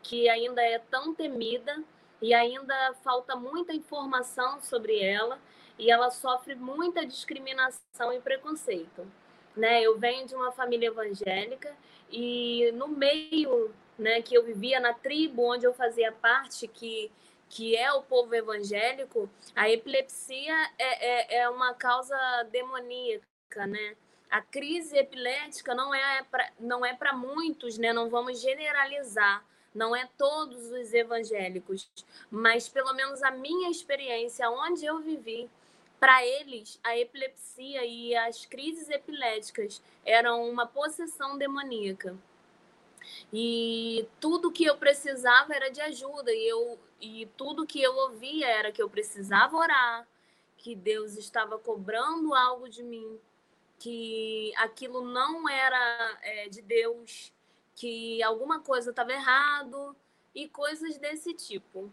que 0.03 0.29
ainda 0.29 0.61
é 0.61 0.77
tão 0.77 1.13
temida 1.15 1.83
e 2.21 2.33
ainda 2.33 2.93
falta 3.03 3.35
muita 3.35 3.73
informação 3.73 4.61
sobre 4.61 5.03
ela 5.03 5.39
e 5.77 5.89
ela 5.89 6.11
sofre 6.11 6.55
muita 6.55 7.05
discriminação 7.05 8.13
e 8.13 8.19
preconceito. 8.19 9.05
Né? 9.55 9.81
Eu 9.81 9.97
venho 9.97 10.27
de 10.27 10.35
uma 10.35 10.51
família 10.51 10.87
evangélica 10.87 11.75
e 12.12 12.72
no 12.74 12.88
meio 12.88 13.74
né, 13.98 14.22
que 14.22 14.36
eu 14.36 14.43
vivia, 14.43 14.80
na 14.80 14.93
tribo 14.93 15.43
onde 15.43 15.65
eu 15.65 15.74
fazia 15.74 16.12
parte, 16.12 16.67
que, 16.67 17.12
que 17.50 17.76
é 17.76 17.91
o 17.91 18.02
povo 18.02 18.34
evangélico, 18.34 19.30
a 19.56 19.69
epilepsia 19.69 20.56
é, 20.78 21.38
é, 21.38 21.41
é 21.41 21.50
uma 21.50 21.74
causa 21.74 22.17
demoníaca, 22.52 23.67
né? 23.67 23.95
A 24.30 24.41
crise 24.41 24.95
epilética 24.95 25.74
não 25.74 25.93
é 25.93 26.24
para 26.24 26.52
não 26.60 26.86
é 26.86 26.93
para 26.93 27.13
muitos, 27.13 27.80
né? 27.80 27.91
Não 27.91 28.10
vamos 28.10 28.39
generalizar, 28.39 29.43
não 29.74 29.95
é 29.95 30.08
todos 30.17 30.72
os 30.72 30.93
evangélicos, 30.93 31.89
mas 32.30 32.69
pelo 32.69 32.93
menos 32.93 33.24
a 33.24 33.32
minha 33.32 33.69
experiência, 33.69 34.50
onde 34.50 34.86
eu 34.86 35.00
vivi, 35.00 35.50
para 35.99 36.25
eles, 36.25 36.79
a 36.83 36.97
epilepsia 36.97 37.85
e 37.85 38.15
as 38.15 38.45
crises 38.45 38.89
epiléticas 38.89 39.81
eram 40.05 40.49
uma 40.49 40.65
possessão 40.65 41.38
demoníaca. 41.38 42.17
E 43.33 44.07
tudo 44.19 44.51
que 44.51 44.65
eu 44.65 44.77
precisava 44.77 45.53
era 45.53 45.69
de 45.69 45.81
ajuda, 45.81 46.31
e, 46.31 46.47
eu, 46.47 46.79
e 47.01 47.25
tudo 47.38 47.65
que 47.65 47.81
eu 47.81 47.95
ouvia 47.95 48.47
era 48.47 48.71
que 48.71 48.81
eu 48.81 48.89
precisava 48.89 49.57
orar, 49.57 50.07
que 50.57 50.75
Deus 50.75 51.17
estava 51.17 51.57
cobrando 51.57 52.33
algo 52.33 52.69
de 52.69 52.83
mim, 52.83 53.19
que 53.77 54.53
aquilo 54.57 55.01
não 55.01 55.47
era 55.49 56.17
é, 56.21 56.49
de 56.49 56.62
Deus, 56.62 57.33
que 57.75 58.21
alguma 58.23 58.59
coisa 58.59 58.89
estava 58.89 59.12
errado 59.12 59.95
e 60.35 60.47
coisas 60.49 60.97
desse 60.97 61.33
tipo, 61.33 61.91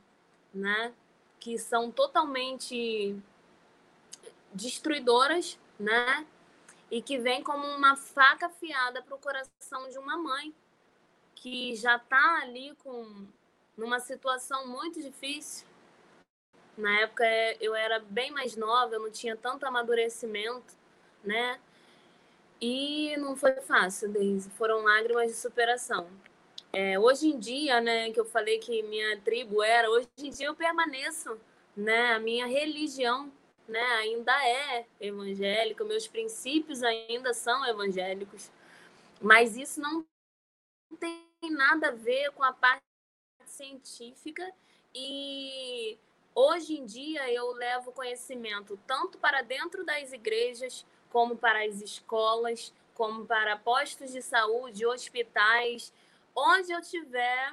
né? 0.52 0.92
Que 1.38 1.58
são 1.58 1.92
totalmente 1.92 3.16
destruidoras, 4.56 5.58
né? 5.78 6.26
E 6.90 7.02
que 7.02 7.18
vem 7.18 7.42
como 7.42 7.66
uma 7.66 7.96
faca 7.96 8.46
afiada 8.46 9.02
para 9.02 9.14
o 9.14 9.18
coração 9.18 9.88
de 9.88 9.98
uma 9.98 10.16
mãe 10.16 10.54
que 11.34 11.74
já 11.76 11.96
está 11.96 12.40
ali 12.42 12.74
com 12.82 13.26
numa 13.76 14.00
situação 14.00 14.66
muito 14.66 15.02
difícil. 15.02 15.66
Na 16.76 17.00
época 17.00 17.24
eu 17.60 17.74
era 17.74 18.00
bem 18.00 18.30
mais 18.30 18.56
nova, 18.56 18.94
eu 18.94 19.00
não 19.00 19.10
tinha 19.10 19.36
tanto 19.36 19.66
amadurecimento, 19.66 20.74
né? 21.22 21.60
E 22.60 23.14
não 23.18 23.36
foi 23.36 23.52
fácil, 23.60 24.08
Deise. 24.08 24.48
Foram 24.50 24.82
lágrimas 24.82 25.30
de 25.30 25.36
superação. 25.36 26.08
É, 26.72 26.98
hoje 26.98 27.28
em 27.28 27.38
dia, 27.38 27.80
né, 27.80 28.10
que 28.10 28.20
eu 28.20 28.24
falei 28.24 28.58
que 28.58 28.82
minha 28.82 29.18
tribo 29.20 29.62
era, 29.62 29.90
hoje 29.90 30.08
em 30.18 30.30
dia 30.30 30.46
eu 30.46 30.54
permaneço, 30.54 31.38
né? 31.76 32.14
A 32.14 32.18
minha 32.18 32.46
religião 32.46 33.30
né, 33.68 33.80
ainda 33.80 34.32
é 34.46 34.86
evangélica, 35.00 35.84
meus 35.84 36.06
princípios 36.06 36.82
ainda 36.82 37.34
são 37.34 37.64
evangélicos, 37.66 38.50
mas 39.20 39.56
isso 39.56 39.80
não 39.80 40.04
tem 40.98 41.26
nada 41.50 41.88
a 41.88 41.92
ver 41.92 42.30
com 42.32 42.42
a 42.42 42.52
parte 42.52 42.82
científica 43.44 44.50
e 44.94 45.98
hoje 46.34 46.78
em 46.78 46.84
dia 46.84 47.32
eu 47.32 47.52
levo 47.52 47.92
conhecimento 47.92 48.78
tanto 48.86 49.18
para 49.18 49.42
dentro 49.42 49.84
das 49.84 50.12
igrejas, 50.12 50.86
como 51.10 51.36
para 51.36 51.64
as 51.64 51.80
escolas, 51.80 52.72
como 52.94 53.26
para 53.26 53.56
postos 53.56 54.12
de 54.12 54.22
saúde, 54.22 54.86
hospitais, 54.86 55.92
onde 56.34 56.72
eu 56.72 56.80
tiver 56.80 57.52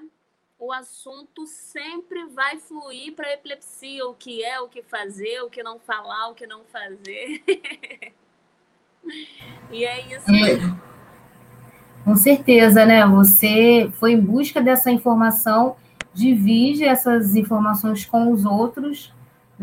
o 0.65 0.71
assunto 0.71 1.45
sempre 1.45 2.25
vai 2.27 2.57
fluir 2.57 3.13
para 3.13 3.27
a 3.27 3.33
epilepsia, 3.33 4.05
o 4.05 4.13
que 4.13 4.43
é, 4.43 4.59
o 4.59 4.67
que 4.67 4.81
fazer, 4.81 5.41
o 5.41 5.49
que 5.49 5.61
não 5.63 5.79
falar, 5.79 6.29
o 6.29 6.35
que 6.35 6.47
não 6.47 6.61
fazer. 6.71 7.43
e 9.71 9.83
é 9.85 10.15
isso. 10.15 10.31
É, 10.31 10.59
com 12.03 12.15
certeza, 12.15 12.85
né? 12.85 13.05
Você 13.07 13.91
foi 13.99 14.13
em 14.13 14.21
busca 14.21 14.61
dessa 14.61 14.91
informação, 14.91 15.75
divide 16.13 16.83
essas 16.83 17.35
informações 17.35 18.05
com 18.05 18.31
os 18.31 18.45
outros 18.45 19.13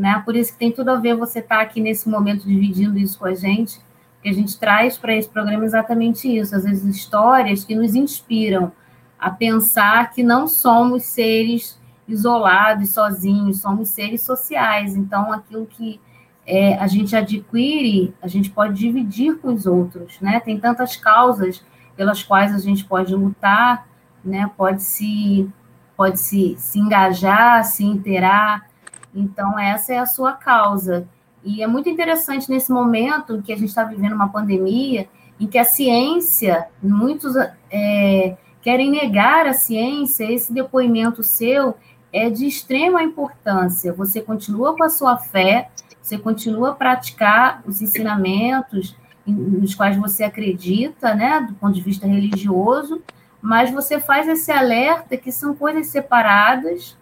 né? 0.00 0.22
Por 0.24 0.36
isso 0.36 0.52
que 0.52 0.58
tem 0.58 0.72
tudo 0.72 0.90
a 0.90 0.96
ver 0.96 1.14
você 1.14 1.40
estar 1.40 1.56
tá 1.56 1.62
aqui 1.62 1.80
nesse 1.80 2.08
momento 2.08 2.46
dividindo 2.46 2.98
isso 2.98 3.18
com 3.18 3.26
a 3.26 3.34
gente, 3.34 3.80
que 4.22 4.28
a 4.28 4.32
gente 4.32 4.58
traz 4.58 4.98
para 4.98 5.14
esse 5.14 5.28
programa 5.28 5.64
exatamente 5.64 6.28
isso, 6.28 6.58
vezes 6.62 6.84
histórias 6.84 7.64
que 7.64 7.74
nos 7.74 7.94
inspiram 7.94 8.72
a 9.20 9.30
pensar 9.30 10.10
que 10.12 10.22
não 10.22 10.48
somos 10.48 11.04
seres 11.04 11.78
isolados, 12.08 12.90
sozinhos, 12.90 13.60
somos 13.60 13.90
seres 13.90 14.22
sociais. 14.22 14.96
Então, 14.96 15.30
aquilo 15.32 15.66
que 15.66 16.00
é, 16.46 16.74
a 16.78 16.86
gente 16.86 17.14
adquire, 17.14 18.14
a 18.22 18.26
gente 18.26 18.50
pode 18.50 18.74
dividir 18.74 19.38
com 19.38 19.52
os 19.52 19.66
outros, 19.66 20.18
né? 20.20 20.40
Tem 20.40 20.58
tantas 20.58 20.96
causas 20.96 21.62
pelas 21.94 22.22
quais 22.22 22.54
a 22.54 22.58
gente 22.58 22.84
pode 22.84 23.14
lutar, 23.14 23.86
né? 24.24 24.50
Pode 24.56 24.82
se 24.82 25.48
pode 25.96 26.18
se, 26.18 26.56
se 26.58 26.78
engajar, 26.78 27.62
se 27.64 27.84
inteirar. 27.84 28.66
Então 29.14 29.58
essa 29.58 29.92
é 29.92 29.98
a 29.98 30.06
sua 30.06 30.32
causa. 30.32 31.06
E 31.44 31.62
é 31.62 31.66
muito 31.66 31.90
interessante 31.90 32.48
nesse 32.50 32.72
momento 32.72 33.42
que 33.42 33.52
a 33.52 33.56
gente 33.56 33.68
está 33.68 33.84
vivendo 33.84 34.14
uma 34.14 34.30
pandemia, 34.30 35.08
em 35.38 35.46
que 35.46 35.58
a 35.58 35.64
ciência, 35.64 36.68
muitos 36.82 37.34
é, 37.70 38.36
querem 38.62 38.90
negar 38.90 39.46
a 39.46 39.52
ciência, 39.52 40.30
esse 40.30 40.52
depoimento 40.52 41.22
seu 41.22 41.76
é 42.12 42.28
de 42.28 42.46
extrema 42.46 43.02
importância. 43.02 43.92
Você 43.92 44.20
continua 44.20 44.76
com 44.76 44.82
a 44.82 44.90
sua 44.90 45.16
fé, 45.16 45.70
você 46.00 46.18
continua 46.18 46.70
a 46.70 46.74
praticar 46.74 47.62
os 47.66 47.80
ensinamentos 47.80 48.96
nos 49.26 49.74
quais 49.74 49.96
você 49.96 50.24
acredita, 50.24 51.14
né, 51.14 51.40
do 51.40 51.54
ponto 51.54 51.74
de 51.74 51.80
vista 51.80 52.06
religioso, 52.06 53.00
mas 53.40 53.70
você 53.70 54.00
faz 54.00 54.28
esse 54.28 54.50
alerta 54.50 55.16
que 55.16 55.30
são 55.30 55.54
coisas 55.54 55.86
separadas 55.86 56.96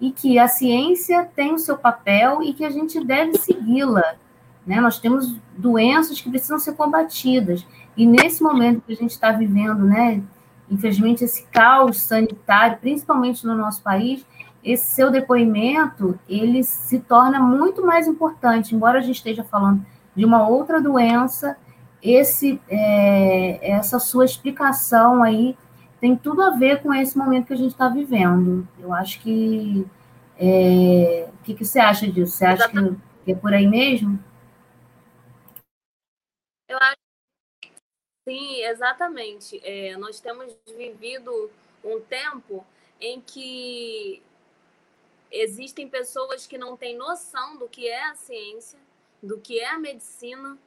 e 0.00 0.10
que 0.10 0.38
a 0.38 0.48
ciência 0.48 1.28
tem 1.36 1.54
o 1.54 1.58
seu 1.58 1.76
papel 1.76 2.42
e 2.42 2.52
que 2.52 2.64
a 2.64 2.70
gente 2.70 3.02
deve 3.04 3.38
segui-la. 3.38 4.14
Né? 4.66 4.80
Nós 4.80 4.98
temos 4.98 5.34
doenças 5.56 6.20
que 6.20 6.30
precisam 6.30 6.58
ser 6.58 6.74
combatidas. 6.74 7.66
E 7.96 8.06
nesse 8.06 8.42
momento 8.42 8.82
que 8.86 8.92
a 8.92 8.96
gente 8.96 9.10
está 9.10 9.30
vivendo, 9.30 9.84
né, 9.84 10.22
infelizmente, 10.70 11.24
esse 11.24 11.44
caos 11.46 12.02
sanitário, 12.02 12.78
principalmente 12.78 13.46
no 13.46 13.54
nosso 13.54 13.82
país, 13.82 14.24
esse 14.62 14.94
seu 14.94 15.10
depoimento 15.10 16.18
ele 16.28 16.62
se 16.62 16.98
torna 17.00 17.38
muito 17.38 17.84
mais 17.84 18.06
importante, 18.06 18.74
embora 18.74 18.98
a 18.98 19.02
gente 19.02 19.16
esteja 19.16 19.44
falando 19.44 19.84
de 20.16 20.24
uma 20.24 20.48
outra 20.48 20.80
doença, 20.80 21.56
esse 22.02 22.60
é, 22.68 23.70
essa 23.70 23.98
sua 23.98 24.24
explicação 24.24 25.22
aí 25.22 25.56
tem 26.00 26.16
tudo 26.16 26.42
a 26.42 26.50
ver 26.50 26.82
com 26.82 26.92
esse 26.92 27.16
momento 27.16 27.46
que 27.46 27.54
a 27.54 27.56
gente 27.56 27.70
está 27.72 27.88
vivendo. 27.88 28.68
Eu 28.78 28.92
acho 28.92 29.20
que 29.20 29.86
é, 30.38 31.28
o 31.32 31.42
que, 31.44 31.54
que 31.54 31.64
você 31.64 31.78
acha 31.78 32.06
disso? 32.10 32.36
Você 32.36 32.44
acha 32.44 32.68
que, 32.68 32.96
que 33.24 33.32
é 33.32 33.34
por 33.34 33.54
aí 33.54 33.66
mesmo? 33.66 34.18
Eu 36.68 36.76
acho 36.78 37.03
sim, 38.24 38.62
exatamente. 38.62 39.60
É, 39.64 39.96
nós 39.96 40.20
temos 40.20 40.56
vivido 40.76 41.50
um 41.82 42.00
tempo 42.00 42.66
em 43.00 43.20
que 43.20 44.22
existem 45.30 45.88
pessoas 45.88 46.46
que 46.46 46.56
não 46.56 46.76
têm 46.76 46.96
noção 46.96 47.56
do 47.56 47.68
que 47.68 47.88
é 47.88 48.04
a 48.06 48.14
ciência, 48.14 48.78
do 49.22 49.38
que 49.40 49.58
é 49.58 49.68
a 49.68 49.78
medicina, 49.78 50.58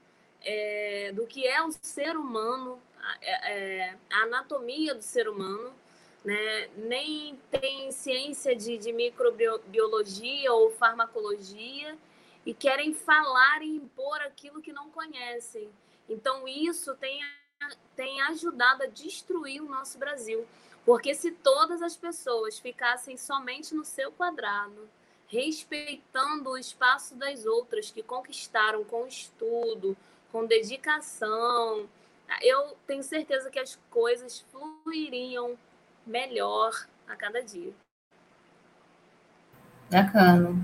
é, 0.41 1.11
do 1.13 1.25
que 1.25 1.47
é 1.47 1.61
o 1.63 1.71
ser 1.71 2.15
humano, 2.17 2.79
é, 3.21 3.53
é, 3.53 3.97
a, 4.11 4.23
anatomia 4.23 4.93
do 4.93 5.01
ser 5.01 5.29
humano, 5.29 5.73
né? 6.23 6.69
nem 6.75 7.39
tem 7.51 7.91
ciência 7.91 8.55
de, 8.55 8.77
de 8.77 8.91
microbiologia 8.91 10.51
ou 10.51 10.71
farmacologia 10.71 11.97
e 12.45 12.53
querem 12.53 12.93
falar 12.93 13.61
e 13.61 13.75
impor 13.75 14.21
aquilo 14.21 14.61
que 14.61 14.73
não 14.73 14.89
conhecem. 14.89 15.69
Então, 16.09 16.47
isso 16.47 16.95
tem, 16.95 17.21
tem 17.95 18.21
ajudado 18.21 18.83
a 18.83 18.87
destruir 18.87 19.61
o 19.61 19.69
nosso 19.69 19.97
Brasil. 19.97 20.45
Porque 20.85 21.13
se 21.13 21.31
todas 21.31 21.81
as 21.81 21.97
pessoas 21.97 22.59
ficassem 22.59 23.17
somente 23.17 23.75
no 23.75 23.83
seu 23.83 24.11
quadrado, 24.11 24.87
respeitando 25.27 26.51
o 26.51 26.57
espaço 26.57 27.15
das 27.15 27.45
outras 27.45 27.91
que 27.91 28.01
conquistaram 28.01 28.83
com 28.85 29.05
estudo, 29.05 29.97
com 30.31 30.45
dedicação, 30.45 31.89
eu 32.41 32.77
tenho 32.85 33.03
certeza 33.03 33.49
que 33.49 33.59
as 33.59 33.77
coisas 33.89 34.45
fluiriam 34.51 35.57
melhor 36.05 36.71
a 37.07 37.15
cada 37.15 37.43
dia. 37.43 37.73
Bacana. 39.91 40.55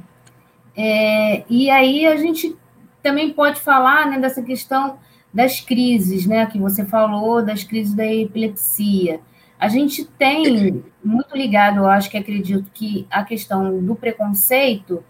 É, 0.75 1.45
e 1.49 1.69
aí 1.69 2.05
a 2.07 2.15
gente 2.15 2.57
também 3.01 3.33
pode 3.33 3.59
falar 3.59 4.09
né, 4.09 4.19
dessa 4.19 4.41
questão 4.41 4.99
das 5.33 5.59
crises, 5.59 6.25
né? 6.25 6.45
Que 6.45 6.59
você 6.59 6.85
falou, 6.85 7.43
das 7.43 7.63
crises 7.63 7.93
da 7.93 8.05
epilepsia. 8.05 9.19
A 9.59 9.67
gente 9.67 10.03
tem 10.03 10.83
muito 11.03 11.35
ligado, 11.35 11.77
eu 11.77 11.87
acho 11.87 12.09
que 12.09 12.17
acredito 12.17 12.69
que 12.73 13.07
a 13.09 13.23
questão 13.23 13.79
do 13.79 13.95
preconceito, 13.95 15.03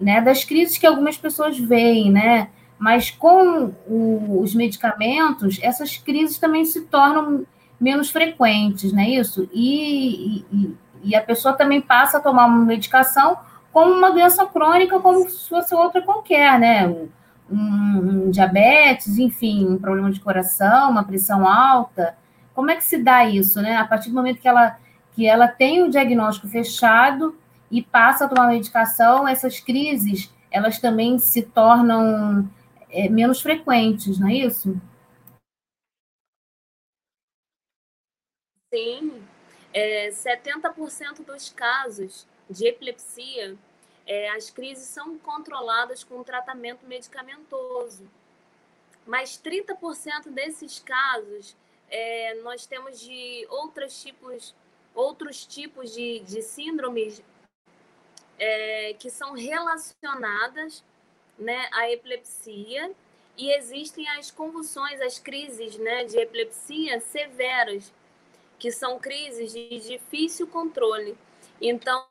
né, 0.00 0.20
das 0.20 0.44
crises 0.44 0.78
que 0.78 0.86
algumas 0.86 1.16
pessoas 1.16 1.58
veem, 1.58 2.10
né? 2.10 2.48
Mas 2.78 3.10
com 3.10 3.72
o, 3.86 4.40
os 4.40 4.54
medicamentos, 4.54 5.58
essas 5.60 5.96
crises 5.96 6.38
também 6.38 6.64
se 6.64 6.82
tornam 6.82 7.44
menos 7.78 8.08
frequentes, 8.08 8.92
não 8.92 9.02
é 9.02 9.10
isso? 9.10 9.48
E, 9.52 10.44
e, 10.50 10.74
e 11.04 11.14
a 11.14 11.20
pessoa 11.20 11.54
também 11.54 11.80
passa 11.80 12.18
a 12.18 12.20
tomar 12.20 12.46
uma 12.46 12.64
medicação 12.64 13.36
como 13.72 13.92
uma 13.92 14.10
doença 14.10 14.46
crônica, 14.46 14.98
como 15.00 15.28
se 15.28 15.48
fosse 15.48 15.74
outra 15.74 16.00
qualquer, 16.02 16.58
né? 16.58 17.08
Um, 17.50 18.26
um 18.26 18.30
diabetes, 18.30 19.18
enfim, 19.18 19.66
um 19.66 19.78
problema 19.78 20.10
de 20.10 20.20
coração, 20.20 20.90
uma 20.90 21.04
pressão 21.04 21.48
alta. 21.48 22.16
Como 22.54 22.70
é 22.70 22.76
que 22.76 22.84
se 22.84 22.98
dá 22.98 23.24
isso, 23.24 23.62
né? 23.62 23.76
A 23.76 23.86
partir 23.86 24.10
do 24.10 24.14
momento 24.14 24.40
que 24.40 24.48
ela, 24.48 24.76
que 25.12 25.26
ela 25.26 25.48
tem 25.48 25.82
o 25.82 25.90
diagnóstico 25.90 26.48
fechado 26.48 27.38
e 27.70 27.82
passa 27.82 28.24
a 28.24 28.28
tomar 28.28 28.48
medicação, 28.48 29.26
essas 29.26 29.60
crises, 29.60 30.32
elas 30.50 30.78
também 30.78 31.18
se 31.18 31.42
tornam 31.42 32.48
é, 32.90 33.08
menos 33.08 33.40
frequentes, 33.40 34.18
não 34.18 34.28
é 34.28 34.34
isso? 34.34 34.80
Sim. 38.72 39.22
É, 39.72 40.10
70% 40.10 41.24
dos 41.24 41.50
casos 41.50 42.26
de 42.48 42.66
epilepsia, 42.66 43.56
é, 44.08 44.30
as 44.30 44.48
crises 44.48 44.88
são 44.88 45.18
controladas 45.18 46.02
com 46.02 46.24
tratamento 46.24 46.86
medicamentoso. 46.86 48.10
Mas 49.06 49.38
30% 49.38 50.30
desses 50.30 50.78
casos 50.80 51.54
é, 51.90 52.34
nós 52.42 52.66
temos 52.66 52.98
de 53.00 53.46
outros 53.50 54.02
tipos, 54.02 54.54
outros 54.94 55.44
tipos 55.44 55.92
de, 55.92 56.20
de 56.20 56.40
síndromes 56.40 57.22
é, 58.38 58.94
que 58.98 59.10
são 59.10 59.34
relacionadas 59.34 60.82
né, 61.38 61.68
à 61.72 61.90
epilepsia 61.90 62.90
e 63.36 63.52
existem 63.52 64.08
as 64.10 64.30
convulsões, 64.30 65.00
as 65.00 65.18
crises 65.18 65.76
né, 65.76 66.04
de 66.04 66.18
epilepsia 66.18 66.98
severas, 67.00 67.92
que 68.58 68.72
são 68.72 68.98
crises 68.98 69.52
de 69.52 69.80
difícil 69.80 70.46
controle. 70.48 71.16
Então, 71.60 72.06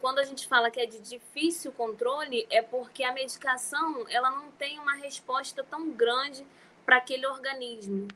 quando 0.00 0.18
a 0.18 0.24
gente 0.24 0.46
fala 0.46 0.70
que 0.70 0.80
é 0.80 0.86
de 0.86 0.98
difícil 0.98 1.72
controle, 1.72 2.46
é 2.50 2.60
porque 2.60 3.04
a 3.04 3.12
medicação 3.12 4.04
ela 4.08 4.30
não 4.30 4.50
tem 4.52 4.78
uma 4.78 4.94
resposta 4.94 5.62
tão 5.64 5.90
grande 5.90 6.44
para 6.84 6.96
aquele 6.96 7.26
organismo. 7.26 8.08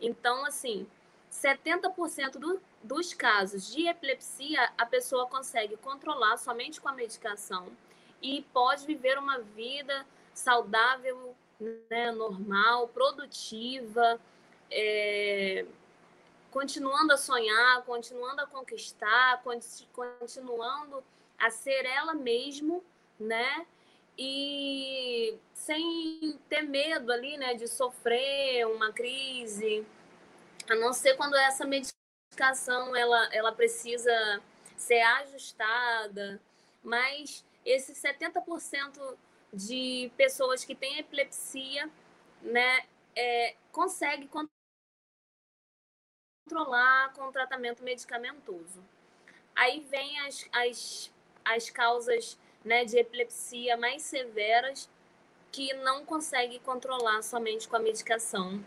Então, 0.00 0.44
assim, 0.44 0.86
70% 1.30 2.38
do, 2.38 2.60
dos 2.82 3.14
casos 3.14 3.72
de 3.72 3.88
epilepsia 3.88 4.70
a 4.76 4.86
pessoa 4.86 5.26
consegue 5.26 5.76
controlar 5.78 6.36
somente 6.36 6.80
com 6.80 6.88
a 6.88 6.92
medicação 6.92 7.66
e 8.22 8.42
pode 8.52 8.86
viver 8.86 9.18
uma 9.18 9.38
vida 9.40 10.06
saudável, 10.32 11.34
né, 11.90 12.10
normal, 12.12 12.88
produtiva, 12.88 14.20
é, 14.70 15.64
continuando 16.54 17.12
a 17.12 17.16
sonhar, 17.16 17.82
continuando 17.82 18.42
a 18.42 18.46
conquistar, 18.46 19.42
continuando 19.42 21.02
a 21.36 21.50
ser 21.50 21.84
ela 21.84 22.14
mesmo, 22.14 22.80
né? 23.18 23.66
E 24.16 25.36
sem 25.52 26.38
ter 26.48 26.62
medo 26.62 27.10
ali, 27.10 27.36
né, 27.36 27.54
de 27.54 27.66
sofrer 27.66 28.68
uma 28.68 28.92
crise, 28.92 29.84
a 30.70 30.76
não 30.76 30.92
ser 30.92 31.16
quando 31.16 31.34
essa 31.34 31.66
medicação 31.66 32.94
ela, 32.94 33.28
ela 33.32 33.50
precisa 33.50 34.40
ser 34.76 35.00
ajustada, 35.00 36.40
mas 36.84 37.44
esses 37.64 38.00
70% 38.00 39.16
de 39.52 40.08
pessoas 40.16 40.64
que 40.64 40.76
têm 40.76 40.98
epilepsia, 40.98 41.90
né, 42.42 42.84
é, 43.16 43.56
consegue 43.72 44.28
controlar 46.44 47.12
com 47.14 47.32
tratamento 47.32 47.82
medicamentoso. 47.82 48.84
Aí 49.56 49.80
vem 49.80 50.20
as, 50.20 50.46
as, 50.52 51.12
as 51.44 51.70
causas 51.70 52.38
né, 52.64 52.84
de 52.84 52.98
epilepsia 52.98 53.76
mais 53.76 54.02
severas 54.02 54.88
que 55.50 55.72
não 55.74 56.04
consegue 56.04 56.58
controlar 56.58 57.22
somente 57.22 57.66
com 57.66 57.76
a 57.76 57.78
medicação. 57.78 58.62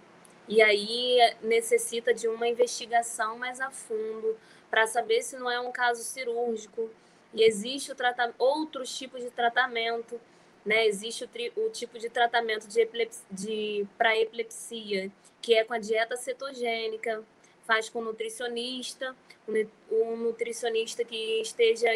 E 0.47 0.61
aí 0.61 1.17
necessita 1.41 2.13
de 2.13 2.27
uma 2.27 2.47
investigação 2.47 3.37
mais 3.37 3.59
a 3.59 3.69
fundo 3.69 4.37
para 4.69 4.87
saber 4.87 5.21
se 5.21 5.37
não 5.37 5.51
é 5.51 5.59
um 5.59 5.71
caso 5.71 6.03
cirúrgico. 6.03 6.89
E 7.33 7.43
existe 7.43 7.91
o 7.91 7.95
outros 8.39 8.97
tipos 8.97 9.21
de 9.21 9.29
tratamento, 9.29 10.19
né? 10.65 10.87
Existe 10.87 11.25
o, 11.25 11.65
o 11.65 11.69
tipo 11.69 11.99
de 11.99 12.09
tratamento 12.09 12.67
de, 12.67 12.79
epilepsia, 12.79 13.25
de... 13.29 13.85
para 13.97 14.17
epilepsia, 14.17 15.11
que 15.41 15.53
é 15.53 15.65
com 15.65 15.73
a 15.73 15.79
dieta 15.79 16.15
cetogênica, 16.15 17.23
faz 17.67 17.89
com 17.89 18.01
nutricionista, 18.01 19.13
um 19.91 20.15
nutricionista 20.15 21.03
que 21.03 21.41
esteja 21.41 21.89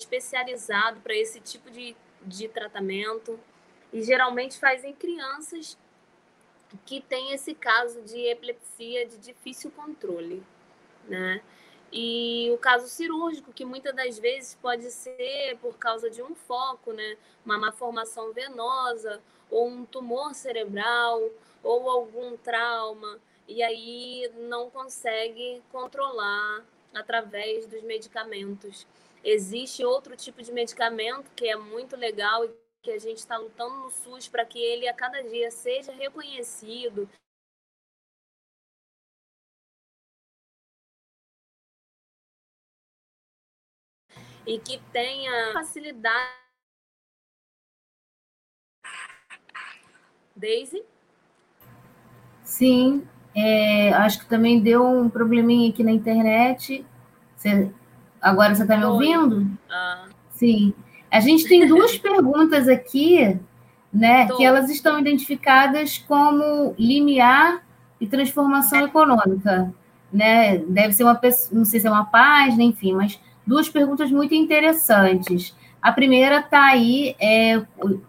especializado 0.00 1.00
para 1.00 1.14
esse 1.14 1.38
tipo 1.40 1.70
de, 1.70 1.94
de 2.22 2.48
tratamento 2.48 3.38
e 3.92 4.02
geralmente 4.02 4.58
faz 4.58 4.84
em 4.84 4.94
crianças 4.94 5.76
que 6.86 7.00
têm 7.00 7.32
esse 7.32 7.54
caso 7.54 8.00
de 8.02 8.18
epilepsia 8.26 9.06
de 9.06 9.18
difícil 9.18 9.70
controle, 9.70 10.42
né? 11.06 11.42
E 11.90 12.50
o 12.52 12.58
caso 12.58 12.86
cirúrgico, 12.86 13.52
que 13.52 13.64
muitas 13.64 13.94
das 13.94 14.18
vezes 14.18 14.54
pode 14.60 14.90
ser 14.90 15.56
por 15.62 15.78
causa 15.78 16.10
de 16.10 16.22
um 16.22 16.34
foco, 16.34 16.92
né? 16.92 17.16
Uma 17.44 17.58
malformação 17.58 18.32
venosa, 18.34 19.22
ou 19.50 19.68
um 19.68 19.86
tumor 19.86 20.34
cerebral, 20.34 21.22
ou 21.62 21.88
algum 21.88 22.36
trauma, 22.36 23.18
e 23.48 23.62
aí 23.62 24.30
não 24.34 24.70
consegue 24.70 25.62
controlar 25.72 26.64
através 26.94 27.66
dos 27.66 27.82
medicamentos. 27.82 28.86
Existe 29.24 29.84
outro 29.84 30.14
tipo 30.16 30.42
de 30.42 30.52
medicamento 30.52 31.30
que 31.34 31.48
é 31.48 31.56
muito 31.56 31.96
legal 31.96 32.44
e 32.44 32.54
que 32.82 32.90
a 32.90 32.98
gente 32.98 33.18
está 33.18 33.38
lutando 33.38 33.74
no 33.76 33.90
SUS 33.90 34.28
para 34.28 34.44
que 34.44 34.58
ele 34.58 34.86
a 34.86 34.94
cada 34.94 35.22
dia 35.22 35.50
seja 35.50 35.92
reconhecido. 35.92 37.08
E 44.46 44.58
que 44.58 44.78
tenha 44.92 45.52
facilidade. 45.52 46.38
Daisy? 50.36 50.84
Sim, 52.44 53.06
é, 53.40 53.92
acho 53.92 54.18
que 54.18 54.26
também 54.26 54.60
deu 54.60 54.84
um 54.84 55.08
probleminha 55.08 55.70
aqui 55.70 55.84
na 55.84 55.92
internet. 55.92 56.84
Você, 57.36 57.70
agora 58.20 58.52
você 58.52 58.62
está 58.62 58.76
me 58.76 58.84
ouvindo? 58.84 59.46
Ah. 59.70 60.06
Sim. 60.30 60.74
A 61.08 61.20
gente 61.20 61.48
tem 61.48 61.66
duas 61.68 61.96
perguntas 61.98 62.66
aqui, 62.66 63.38
né? 63.92 64.26
Tô. 64.26 64.36
Que 64.36 64.44
elas 64.44 64.68
estão 64.68 64.98
identificadas 64.98 65.98
como 65.98 66.74
limiar 66.76 67.62
e 68.00 68.08
transformação 68.08 68.80
econômica. 68.80 69.72
Né? 70.12 70.58
Deve 70.58 70.92
ser 70.92 71.04
uma 71.04 71.20
não 71.52 71.64
sei 71.64 71.78
se 71.78 71.86
é 71.86 71.90
uma 71.90 72.06
página, 72.06 72.64
enfim, 72.64 72.92
mas 72.92 73.20
duas 73.46 73.68
perguntas 73.68 74.10
muito 74.10 74.34
interessantes. 74.34 75.54
A 75.80 75.92
primeira 75.92 76.40
está 76.40 76.64
aí, 76.64 77.14
é, 77.20 77.62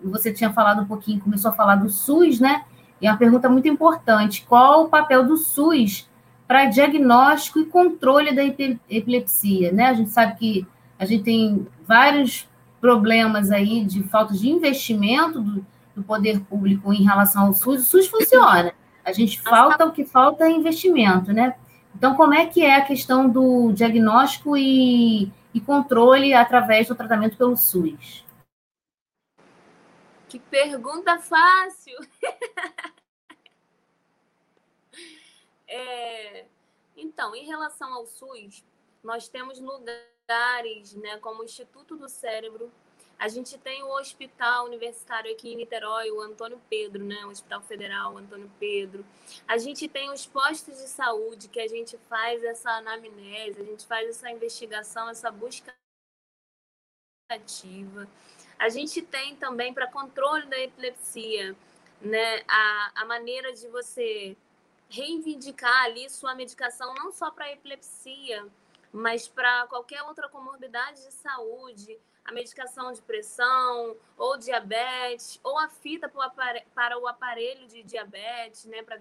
você 0.03 0.33
tinha 0.33 0.51
falado 0.51 0.81
um 0.81 0.85
pouquinho, 0.85 1.19
começou 1.19 1.51
a 1.51 1.53
falar 1.53 1.75
do 1.75 1.87
SUS, 1.87 2.39
né? 2.39 2.63
E 3.01 3.07
é 3.07 3.11
uma 3.11 3.17
pergunta 3.17 3.49
muito 3.49 3.67
importante: 3.67 4.45
qual 4.47 4.85
o 4.85 4.89
papel 4.89 5.25
do 5.25 5.37
SUS 5.37 6.09
para 6.47 6.65
diagnóstico 6.65 7.59
e 7.59 7.65
controle 7.65 8.33
da 8.33 8.43
epilepsia? 8.89 9.71
Né? 9.71 9.85
A 9.85 9.93
gente 9.93 10.09
sabe 10.09 10.35
que 10.37 10.67
a 10.97 11.05
gente 11.05 11.23
tem 11.23 11.67
vários 11.85 12.47
problemas 12.81 13.51
aí 13.51 13.83
de 13.85 14.03
falta 14.03 14.33
de 14.33 14.49
investimento 14.49 15.41
do, 15.41 15.65
do 15.95 16.03
poder 16.03 16.39
público 16.41 16.93
em 16.93 17.03
relação 17.03 17.47
ao 17.47 17.53
SUS. 17.53 17.81
O 17.81 17.85
SUS 17.85 18.07
funciona. 18.07 18.73
A 19.03 19.11
gente 19.11 19.41
falta 19.41 19.85
o 19.85 19.91
que 19.91 20.05
falta 20.05 20.45
é 20.45 20.51
investimento, 20.51 21.33
né? 21.33 21.55
Então, 21.95 22.15
como 22.15 22.33
é 22.33 22.45
que 22.45 22.63
é 22.63 22.75
a 22.75 22.85
questão 22.85 23.27
do 23.27 23.71
diagnóstico 23.71 24.55
e, 24.55 25.31
e 25.53 25.59
controle 25.59 26.33
através 26.33 26.87
do 26.87 26.95
tratamento 26.95 27.35
pelo 27.35 27.57
SUS? 27.57 28.23
Que 30.29 30.37
pergunta 30.37 31.17
fácil! 31.17 31.97
é, 35.67 36.45
então, 36.95 37.35
em 37.35 37.47
relação 37.47 37.91
ao 37.91 38.05
SUS, 38.05 38.63
nós 39.03 39.27
temos 39.27 39.59
lugares, 39.59 40.93
né, 40.93 41.17
como 41.17 41.41
o 41.41 41.45
Instituto 41.45 41.97
do 41.97 42.07
Cérebro. 42.07 42.71
A 43.17 43.27
gente 43.27 43.57
tem 43.57 43.81
o 43.81 43.89
Hospital 43.99 44.65
Universitário 44.65 45.31
aqui 45.31 45.51
em 45.51 45.55
Niterói, 45.55 46.11
o 46.11 46.21
Antônio 46.21 46.61
Pedro, 46.69 47.03
né, 47.03 47.25
o 47.25 47.31
Hospital 47.31 47.63
Federal 47.63 48.15
Antônio 48.15 48.51
Pedro. 48.59 49.03
A 49.47 49.57
gente 49.57 49.87
tem 49.87 50.11
os 50.11 50.27
postos 50.27 50.77
de 50.77 50.87
saúde 50.87 51.47
que 51.47 51.59
a 51.59 51.67
gente 51.67 51.97
faz 52.07 52.43
essa 52.43 52.69
anamnese, 52.69 53.61
a 53.61 53.65
gente 53.65 53.83
faz 53.87 54.07
essa 54.07 54.29
investigação, 54.29 55.09
essa 55.09 55.31
busca 55.31 55.73
ativa. 57.31 58.07
A 58.59 58.67
gente 58.67 59.01
tem 59.01 59.37
também 59.37 59.73
para 59.73 59.87
controle 59.87 60.45
da 60.47 60.59
epilepsia, 60.59 61.55
né, 62.01 62.43
a, 62.47 62.91
a 62.95 63.05
maneira 63.05 63.53
de 63.53 63.67
você 63.69 64.35
reivindicar 64.89 65.85
ali 65.85 66.09
sua 66.09 66.35
medicação 66.35 66.93
não 66.95 67.11
só 67.11 67.31
para 67.31 67.51
epilepsia, 67.51 68.45
mas 68.91 69.27
para 69.27 69.65
qualquer 69.67 70.01
outra 70.03 70.27
comorbidade 70.27 71.05
de 71.05 71.13
saúde, 71.13 71.97
a 72.25 72.31
medicação 72.31 72.91
de 72.91 73.01
pressão, 73.01 73.95
ou 74.17 74.37
diabetes, 74.37 75.39
ou 75.43 75.57
a 75.57 75.69
fita 75.69 76.11
para 76.75 76.97
o 76.97 77.07
aparelho 77.07 77.67
de 77.67 77.81
diabetes, 77.83 78.65
né, 78.65 78.83
para, 78.83 78.99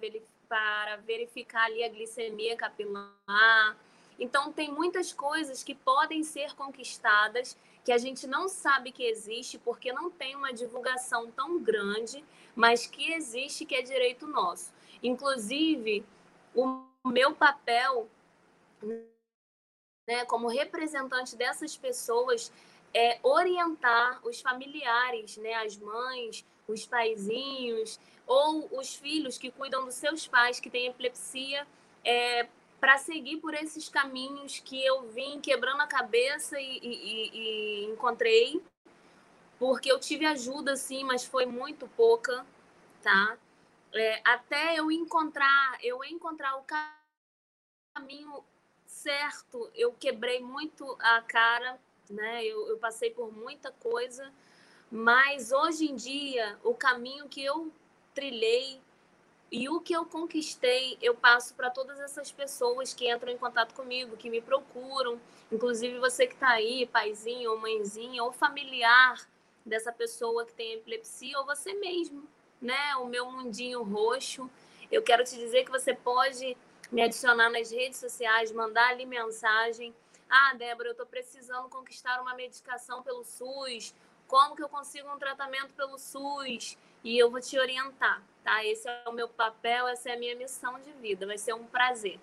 para 0.48 0.96
verificar 0.98 1.64
ali 1.64 1.82
a 1.82 1.88
glicemia 1.88 2.56
capilar. 2.56 3.76
Então, 4.18 4.52
tem 4.52 4.70
muitas 4.70 5.12
coisas 5.12 5.62
que 5.62 5.74
podem 5.74 6.22
ser 6.22 6.54
conquistadas 6.54 7.56
que 7.88 7.92
a 7.92 7.96
gente 7.96 8.26
não 8.26 8.50
sabe 8.50 8.92
que 8.92 9.02
existe 9.02 9.56
porque 9.56 9.90
não 9.94 10.10
tem 10.10 10.36
uma 10.36 10.52
divulgação 10.52 11.30
tão 11.30 11.58
grande, 11.58 12.22
mas 12.54 12.86
que 12.86 13.14
existe 13.14 13.64
que 13.64 13.74
é 13.74 13.80
direito 13.80 14.26
nosso. 14.26 14.70
Inclusive, 15.02 16.04
o 16.54 16.84
meu 17.06 17.34
papel 17.34 18.06
né, 20.06 20.26
como 20.26 20.48
representante 20.48 21.34
dessas 21.34 21.78
pessoas 21.78 22.52
é 22.92 23.18
orientar 23.22 24.20
os 24.22 24.42
familiares, 24.42 25.38
né, 25.38 25.54
as 25.54 25.78
mães, 25.78 26.44
os 26.68 26.84
paizinhos 26.84 27.98
ou 28.26 28.68
os 28.78 28.96
filhos 28.96 29.38
que 29.38 29.50
cuidam 29.50 29.86
dos 29.86 29.94
seus 29.94 30.28
pais 30.28 30.60
que 30.60 30.68
têm 30.68 30.88
epilepsia, 30.88 31.66
é, 32.04 32.46
para 32.80 32.98
seguir 32.98 33.38
por 33.38 33.54
esses 33.54 33.88
caminhos 33.88 34.60
que 34.60 34.84
eu 34.84 35.08
vim 35.08 35.40
quebrando 35.40 35.80
a 35.80 35.86
cabeça 35.86 36.60
e, 36.60 36.78
e, 36.78 37.30
e, 37.32 37.84
encontrei, 37.86 38.62
porque 39.58 39.90
eu 39.90 39.98
tive 39.98 40.24
ajuda, 40.24 40.76
sim, 40.76 41.02
mas 41.02 41.24
foi 41.24 41.44
muito 41.44 41.88
pouca, 41.88 42.46
tá? 43.02 43.36
É, 43.92 44.20
até 44.24 44.76
eu 44.76 44.92
encontrar, 44.92 45.78
eu 45.82 46.04
encontrar 46.04 46.56
o 46.56 46.64
caminho 47.94 48.44
certo, 48.86 49.70
eu 49.74 49.92
quebrei 49.92 50.40
muito 50.40 50.96
a 51.00 51.22
cara, 51.22 51.80
né? 52.08 52.44
Eu, 52.44 52.68
eu 52.68 52.78
passei 52.78 53.10
por 53.10 53.32
muita 53.32 53.72
coisa, 53.72 54.32
mas 54.90 55.50
hoje 55.50 55.90
em 55.90 55.96
dia 55.96 56.58
o 56.62 56.74
caminho 56.74 57.28
que 57.28 57.42
eu 57.42 57.72
trilhei 58.14 58.80
e 59.50 59.68
o 59.68 59.80
que 59.80 59.94
eu 59.94 60.04
conquistei, 60.04 60.98
eu 61.00 61.14
passo 61.14 61.54
para 61.54 61.70
todas 61.70 61.98
essas 62.00 62.30
pessoas 62.30 62.92
que 62.92 63.10
entram 63.10 63.32
em 63.32 63.38
contato 63.38 63.74
comigo, 63.74 64.16
que 64.16 64.28
me 64.28 64.42
procuram, 64.42 65.18
inclusive 65.50 65.98
você 65.98 66.26
que 66.26 66.34
está 66.34 66.50
aí, 66.50 66.86
paizinho 66.86 67.52
ou 67.52 67.58
mãezinha, 67.58 68.22
ou 68.22 68.30
familiar 68.30 69.26
dessa 69.64 69.90
pessoa 69.90 70.44
que 70.44 70.52
tem 70.52 70.74
epilepsia, 70.74 71.38
ou 71.38 71.46
você 71.46 71.72
mesmo, 71.72 72.28
né? 72.60 72.96
O 72.96 73.06
meu 73.06 73.30
mundinho 73.30 73.82
roxo. 73.82 74.50
Eu 74.90 75.02
quero 75.02 75.24
te 75.24 75.36
dizer 75.36 75.64
que 75.64 75.70
você 75.70 75.94
pode 75.94 76.56
me 76.92 77.02
adicionar 77.02 77.50
nas 77.50 77.70
redes 77.70 77.98
sociais, 77.98 78.52
mandar 78.52 78.90
ali 78.90 79.06
mensagem. 79.06 79.94
Ah, 80.28 80.54
Débora, 80.54 80.88
eu 80.88 80.92
estou 80.92 81.06
precisando 81.06 81.68
conquistar 81.70 82.20
uma 82.20 82.34
medicação 82.34 83.02
pelo 83.02 83.24
SUS. 83.24 83.94
Como 84.26 84.54
que 84.54 84.62
eu 84.62 84.68
consigo 84.68 85.10
um 85.10 85.18
tratamento 85.18 85.72
pelo 85.72 85.98
SUS? 85.98 86.76
E 87.04 87.16
eu 87.18 87.30
vou 87.30 87.40
te 87.40 87.58
orientar 87.58 88.22
tá? 88.48 88.64
Esse 88.64 88.88
é 88.88 89.06
o 89.06 89.12
meu 89.12 89.28
papel, 89.28 89.86
essa 89.88 90.08
é 90.08 90.14
a 90.14 90.18
minha 90.18 90.34
missão 90.34 90.72
de 90.82 90.90
vida. 91.02 91.26
Vai 91.26 91.36
ser 91.36 91.52
um 91.52 91.64
prazer. 91.64 92.18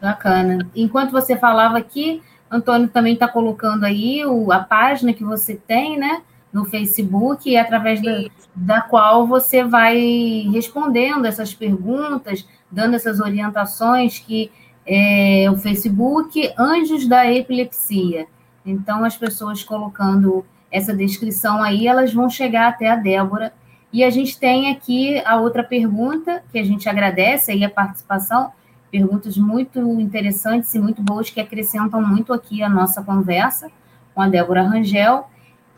Bacana. 0.00 0.68
Enquanto 0.74 1.12
você 1.12 1.36
falava 1.36 1.78
aqui, 1.78 2.20
Antônio 2.50 2.88
também 2.88 3.14
está 3.14 3.28
colocando 3.28 3.84
aí 3.84 4.24
o, 4.26 4.50
a 4.50 4.58
página 4.58 5.12
que 5.12 5.22
você 5.22 5.54
tem, 5.54 5.96
né? 5.96 6.22
No 6.52 6.64
Facebook, 6.64 7.56
através 7.56 8.02
da, 8.02 8.24
da 8.54 8.80
qual 8.80 9.26
você 9.26 9.62
vai 9.62 10.48
respondendo 10.52 11.26
essas 11.26 11.54
perguntas, 11.54 12.48
dando 12.70 12.96
essas 12.96 13.20
orientações 13.20 14.18
que 14.18 14.50
é 14.84 15.48
o 15.50 15.56
Facebook 15.56 16.52
Anjos 16.58 17.06
da 17.06 17.30
Epilepsia. 17.30 18.26
Então, 18.64 19.04
as 19.04 19.16
pessoas 19.16 19.62
colocando 19.62 20.44
essa 20.70 20.94
descrição 20.94 21.62
aí, 21.62 21.86
elas 21.86 22.12
vão 22.12 22.28
chegar 22.28 22.68
até 22.68 22.88
a 22.88 22.96
Débora. 22.96 23.52
E 23.92 24.04
a 24.04 24.10
gente 24.10 24.38
tem 24.38 24.70
aqui 24.70 25.20
a 25.24 25.36
outra 25.36 25.64
pergunta, 25.64 26.42
que 26.52 26.58
a 26.58 26.64
gente 26.64 26.88
agradece 26.88 27.50
aí 27.50 27.64
a 27.64 27.70
participação, 27.70 28.52
perguntas 28.90 29.36
muito 29.36 29.78
interessantes 30.00 30.74
e 30.74 30.78
muito 30.78 31.02
boas 31.02 31.30
que 31.30 31.40
acrescentam 31.40 32.02
muito 32.02 32.32
aqui 32.32 32.62
a 32.62 32.68
nossa 32.68 33.02
conversa 33.02 33.70
com 34.14 34.20
a 34.20 34.28
Débora 34.28 34.62
Rangel. 34.62 35.28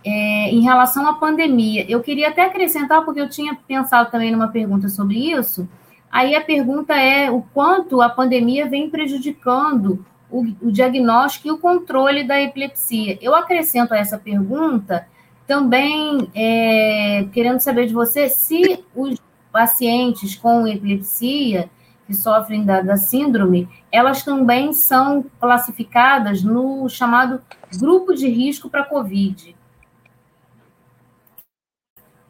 É, 0.04 0.50
em 0.50 0.60
relação 0.60 1.06
à 1.06 1.14
pandemia, 1.14 1.84
eu 1.88 2.00
queria 2.00 2.28
até 2.28 2.44
acrescentar, 2.44 3.04
porque 3.04 3.20
eu 3.20 3.28
tinha 3.28 3.54
pensado 3.54 4.10
também 4.10 4.32
numa 4.32 4.48
pergunta 4.48 4.88
sobre 4.88 5.18
isso. 5.32 5.68
Aí 6.10 6.34
a 6.34 6.40
pergunta 6.40 6.94
é 6.94 7.30
o 7.30 7.42
quanto 7.54 8.00
a 8.00 8.08
pandemia 8.08 8.68
vem 8.68 8.90
prejudicando 8.90 10.04
o, 10.30 10.46
o 10.62 10.72
diagnóstico 10.72 11.48
e 11.48 11.50
o 11.50 11.58
controle 11.58 12.24
da 12.24 12.40
epilepsia. 12.40 13.18
Eu 13.20 13.34
acrescento 13.34 13.92
a 13.92 13.98
essa 13.98 14.18
pergunta 14.18 15.06
também 15.46 16.30
é, 16.34 17.26
querendo 17.32 17.60
saber 17.60 17.86
de 17.86 17.92
você 17.92 18.28
se 18.28 18.84
os 18.94 19.18
pacientes 19.52 20.36
com 20.36 20.66
epilepsia 20.66 21.68
que 22.06 22.14
sofrem 22.14 22.64
da, 22.64 22.80
da 22.80 22.96
síndrome, 22.96 23.68
elas 23.90 24.22
também 24.22 24.72
são 24.72 25.24
classificadas 25.40 26.42
no 26.42 26.88
chamado 26.88 27.40
grupo 27.78 28.14
de 28.14 28.28
risco 28.28 28.68
para 28.68 28.84
COVID. 28.84 29.56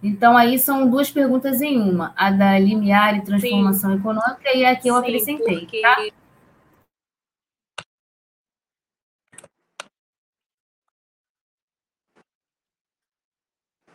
Então, 0.02 0.36
aí 0.36 0.58
são 0.58 0.88
duas 0.88 1.10
perguntas 1.10 1.60
em 1.60 1.78
uma: 1.78 2.12
a 2.16 2.30
da 2.30 2.58
limiar 2.58 3.16
e 3.16 3.22
transformação 3.22 3.92
Sim. 3.92 3.98
econômica 3.98 4.54
e 4.54 4.64
a 4.64 4.74
que 4.74 4.88
eu 4.88 4.94
Sim, 4.94 5.00
acrescentei. 5.00 5.60
Porque... 5.60 5.80
Tá? 5.82 5.96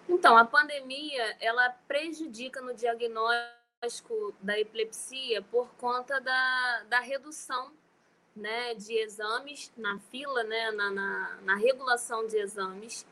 Então, 0.07 0.37
a 0.37 0.45
pandemia, 0.45 1.35
ela 1.39 1.69
prejudica 1.87 2.61
no 2.61 2.73
diagnóstico 2.73 4.33
da 4.39 4.59
epilepsia 4.59 5.41
por 5.43 5.67
conta 5.75 6.21
da, 6.21 6.83
da 6.87 6.99
redução 6.99 7.71
né, 8.35 8.73
de 8.75 8.93
exames 8.97 9.71
na 9.77 9.97
fila, 10.11 10.43
né, 10.43 10.71
na, 10.71 10.91
na, 10.91 11.37
na 11.41 11.55
regulação 11.55 12.27
de 12.27 12.37
exames, 12.37 13.05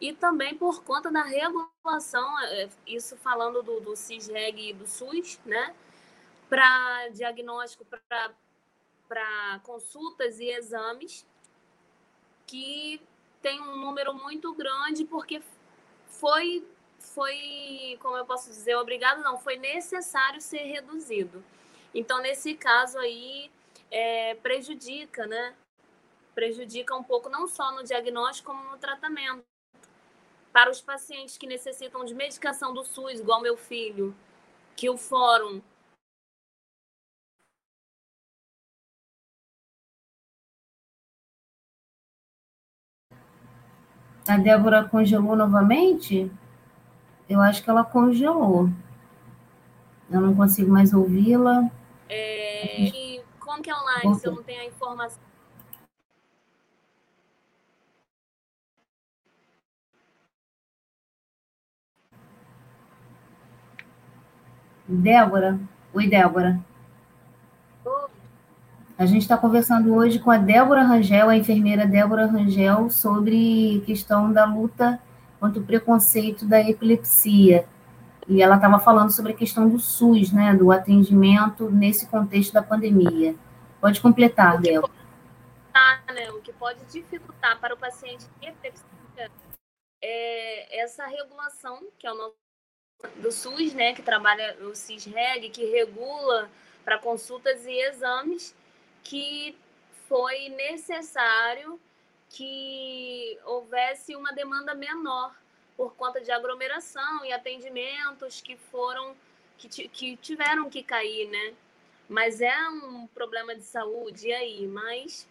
e 0.00 0.12
também 0.12 0.56
por 0.56 0.82
conta 0.84 1.10
da 1.10 1.22
regulação, 1.22 2.40
é, 2.44 2.68
isso 2.86 3.16
falando 3.16 3.62
do, 3.62 3.80
do 3.80 3.96
CISREG 3.96 4.70
e 4.70 4.72
do 4.72 4.86
SUS, 4.86 5.38
né, 5.44 5.74
para 6.48 7.08
diagnóstico, 7.08 7.84
para 9.08 9.60
consultas 9.64 10.38
e 10.38 10.48
exames, 10.48 11.26
que 12.46 13.00
tem 13.40 13.60
um 13.60 13.76
número 13.76 14.14
muito 14.14 14.54
grande, 14.54 15.04
porque 15.04 15.40
foi, 16.12 16.64
foi, 16.98 17.98
como 18.00 18.16
eu 18.16 18.24
posso 18.24 18.48
dizer, 18.48 18.76
obrigado 18.76 19.22
não, 19.22 19.38
foi 19.38 19.56
necessário 19.56 20.40
ser 20.40 20.62
reduzido. 20.64 21.42
Então, 21.94 22.20
nesse 22.20 22.54
caso 22.54 22.98
aí, 22.98 23.50
é, 23.90 24.34
prejudica, 24.36 25.26
né? 25.26 25.54
Prejudica 26.34 26.96
um 26.96 27.02
pouco 27.02 27.28
não 27.28 27.46
só 27.46 27.72
no 27.72 27.82
diagnóstico, 27.82 28.52
como 28.52 28.70
no 28.70 28.78
tratamento. 28.78 29.44
Para 30.52 30.70
os 30.70 30.80
pacientes 30.80 31.36
que 31.36 31.46
necessitam 31.46 32.04
de 32.04 32.14
medicação 32.14 32.72
do 32.72 32.84
SUS, 32.84 33.20
igual 33.20 33.40
meu 33.40 33.56
filho, 33.56 34.14
que 34.76 34.88
o 34.88 34.96
fórum 34.96 35.60
A 44.32 44.38
Débora 44.38 44.82
congelou 44.84 45.36
novamente? 45.36 46.32
Eu 47.28 47.38
acho 47.42 47.62
que 47.62 47.68
ela 47.68 47.84
congelou. 47.84 48.70
Eu 50.10 50.22
não 50.22 50.34
consigo 50.34 50.72
mais 50.72 50.94
ouvi-la. 50.94 51.70
É... 52.08 52.90
Como 53.38 53.62
que 53.62 53.68
é 53.68 53.74
online 53.74 54.14
se 54.18 54.26
eu 54.26 54.34
não 54.34 54.42
tenho 54.42 54.62
a 54.62 54.64
informação? 54.64 55.20
Débora? 64.88 65.60
Oi, 65.92 66.08
Débora. 66.08 66.58
A 69.02 69.06
gente 69.06 69.22
está 69.22 69.36
conversando 69.36 69.92
hoje 69.96 70.20
com 70.20 70.30
a 70.30 70.38
Débora 70.38 70.84
Rangel, 70.84 71.28
a 71.28 71.36
enfermeira 71.36 71.84
Débora 71.84 72.24
Rangel, 72.24 72.88
sobre 72.88 73.82
questão 73.84 74.32
da 74.32 74.44
luta 74.44 75.02
contra 75.40 75.60
o 75.60 75.66
preconceito 75.66 76.46
da 76.46 76.60
epilepsia. 76.60 77.66
E 78.28 78.40
ela 78.40 78.54
estava 78.54 78.78
falando 78.78 79.10
sobre 79.10 79.32
a 79.32 79.34
questão 79.34 79.68
do 79.68 79.76
SUS, 79.80 80.30
né, 80.30 80.54
do 80.54 80.70
atendimento 80.70 81.68
nesse 81.68 82.06
contexto 82.06 82.52
da 82.52 82.62
pandemia. 82.62 83.34
Pode 83.80 84.00
completar, 84.00 84.60
Débora. 84.60 84.92
Né, 86.14 86.30
o 86.30 86.40
que 86.40 86.52
pode 86.52 86.84
dificultar 86.84 87.58
para 87.58 87.74
o 87.74 87.76
paciente 87.76 88.24
epilepsia 88.40 89.32
é 90.00 90.80
essa 90.80 91.04
regulação, 91.08 91.80
que 91.98 92.06
é 92.06 92.12
o 92.12 92.16
nosso 92.16 92.36
do 93.20 93.32
SUS, 93.32 93.74
né, 93.74 93.94
que 93.94 94.02
trabalha 94.02 94.56
o 94.60 94.76
CISREG, 94.76 95.50
que 95.50 95.64
regula 95.64 96.48
para 96.84 96.98
consultas 96.98 97.66
e 97.66 97.72
exames, 97.88 98.54
que 99.02 99.56
foi 100.08 100.48
necessário 100.50 101.80
que 102.28 103.38
houvesse 103.44 104.16
uma 104.16 104.32
demanda 104.32 104.74
menor 104.74 105.34
por 105.76 105.94
conta 105.94 106.20
de 106.20 106.30
aglomeração 106.30 107.24
e 107.24 107.32
atendimentos 107.32 108.40
que 108.40 108.56
foram 108.56 109.16
que, 109.58 109.88
que 109.88 110.16
tiveram 110.16 110.68
que 110.68 110.82
cair, 110.82 111.28
né? 111.28 111.54
Mas 112.08 112.40
é 112.40 112.68
um 112.68 113.06
problema 113.08 113.54
de 113.54 113.62
saúde 113.62 114.28
e 114.28 114.32
aí, 114.32 114.66
mas 114.66 115.28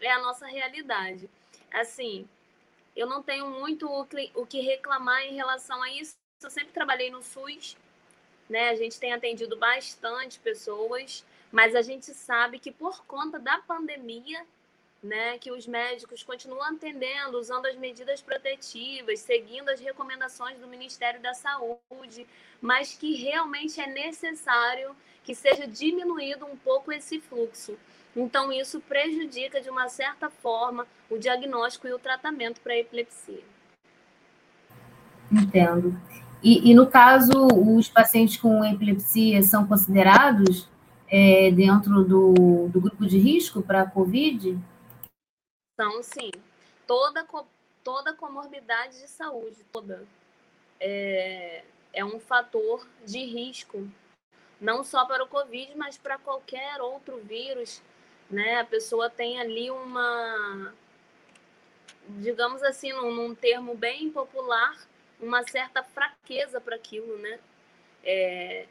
é 0.00 0.10
a 0.10 0.20
nossa 0.20 0.46
realidade. 0.46 1.28
Assim, 1.72 2.28
eu 2.96 3.06
não 3.06 3.22
tenho 3.22 3.48
muito 3.48 3.86
o 3.88 4.46
que 4.46 4.60
reclamar 4.60 5.22
em 5.22 5.34
relação 5.34 5.82
a 5.82 5.90
isso. 5.90 6.16
Eu 6.42 6.50
sempre 6.50 6.72
trabalhei 6.72 7.10
no 7.10 7.22
SUS, 7.22 7.76
né? 8.48 8.70
A 8.70 8.74
gente 8.74 8.98
tem 8.98 9.12
atendido 9.12 9.56
bastante 9.56 10.38
pessoas 10.40 11.24
mas 11.50 11.74
a 11.74 11.82
gente 11.82 12.12
sabe 12.14 12.58
que 12.58 12.70
por 12.70 13.04
conta 13.04 13.38
da 13.38 13.58
pandemia, 13.58 14.44
né, 15.02 15.38
que 15.38 15.50
os 15.50 15.66
médicos 15.66 16.22
continuam 16.22 16.62
atendendo, 16.62 17.38
usando 17.38 17.66
as 17.66 17.76
medidas 17.76 18.20
protetivas, 18.20 19.20
seguindo 19.20 19.68
as 19.70 19.80
recomendações 19.80 20.58
do 20.58 20.68
Ministério 20.68 21.20
da 21.20 21.32
Saúde, 21.34 22.26
mas 22.60 22.94
que 22.94 23.14
realmente 23.14 23.80
é 23.80 23.86
necessário 23.86 24.94
que 25.24 25.34
seja 25.34 25.66
diminuído 25.66 26.44
um 26.46 26.56
pouco 26.56 26.92
esse 26.92 27.20
fluxo. 27.20 27.76
Então, 28.14 28.52
isso 28.52 28.80
prejudica, 28.80 29.60
de 29.60 29.70
uma 29.70 29.88
certa 29.88 30.28
forma, 30.28 30.86
o 31.08 31.16
diagnóstico 31.16 31.86
e 31.86 31.92
o 31.92 31.98
tratamento 31.98 32.60
para 32.60 32.72
a 32.72 32.78
epilepsia. 32.78 33.42
Entendo. 35.30 35.98
E, 36.42 36.70
e, 36.70 36.74
no 36.74 36.86
caso, 36.86 37.32
os 37.46 37.88
pacientes 37.88 38.36
com 38.36 38.64
epilepsia 38.64 39.42
são 39.42 39.66
considerados 39.66 40.68
é, 41.10 41.50
dentro 41.50 42.04
do, 42.04 42.68
do 42.68 42.80
grupo 42.80 43.04
de 43.06 43.18
risco 43.18 43.60
para 43.60 43.82
a 43.82 43.90
Covid? 43.90 44.56
São, 45.76 46.02
sim. 46.02 46.30
Toda, 46.86 47.26
toda 47.82 48.14
comorbidade 48.14 49.00
de 49.00 49.08
saúde, 49.08 49.64
toda, 49.72 50.06
é, 50.78 51.64
é 51.92 52.04
um 52.04 52.20
fator 52.20 52.86
de 53.04 53.24
risco, 53.24 53.88
não 54.60 54.84
só 54.84 55.04
para 55.04 55.24
o 55.24 55.28
Covid, 55.28 55.72
mas 55.76 55.98
para 55.98 56.18
qualquer 56.18 56.80
outro 56.80 57.18
vírus. 57.18 57.82
Né? 58.30 58.60
A 58.60 58.64
pessoa 58.64 59.10
tem 59.10 59.40
ali 59.40 59.70
uma, 59.70 60.72
digamos 62.08 62.62
assim, 62.62 62.92
num, 62.92 63.12
num 63.12 63.34
termo 63.34 63.74
bem 63.74 64.10
popular, 64.10 64.76
uma 65.20 65.42
certa 65.42 65.82
fraqueza 65.82 66.60
para 66.60 66.76
aquilo, 66.76 67.18
né? 67.18 67.38
É, 68.02 68.66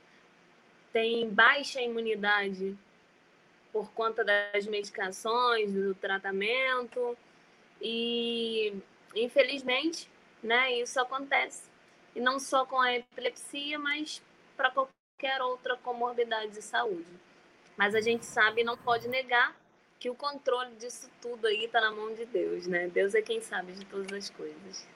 tem 0.91 1.29
baixa 1.29 1.81
imunidade 1.81 2.77
por 3.71 3.91
conta 3.91 4.23
das 4.23 4.65
medicações, 4.65 5.73
do 5.73 5.93
tratamento. 5.95 7.17
E, 7.81 8.73
infelizmente, 9.15 10.09
né, 10.43 10.73
isso 10.73 10.99
acontece. 10.99 11.69
E 12.15 12.19
não 12.19 12.39
só 12.39 12.65
com 12.65 12.79
a 12.79 12.95
epilepsia, 12.95 13.77
mas 13.77 14.21
para 14.57 14.71
qualquer 14.71 15.41
outra 15.41 15.77
comorbidade 15.77 16.51
de 16.51 16.61
saúde. 16.61 17.11
Mas 17.77 17.95
a 17.95 18.01
gente 18.01 18.25
sabe 18.25 18.61
e 18.61 18.63
não 18.63 18.77
pode 18.77 19.07
negar 19.07 19.55
que 19.99 20.09
o 20.09 20.15
controle 20.15 20.75
disso 20.75 21.09
tudo 21.21 21.47
aí 21.47 21.65
está 21.65 21.81
na 21.81 21.91
mão 21.91 22.13
de 22.13 22.25
Deus, 22.25 22.67
né? 22.67 22.87
Deus 22.87 23.13
é 23.13 23.21
quem 23.21 23.41
sabe 23.41 23.73
de 23.73 23.85
todas 23.85 24.11
as 24.11 24.29
coisas. 24.29 24.87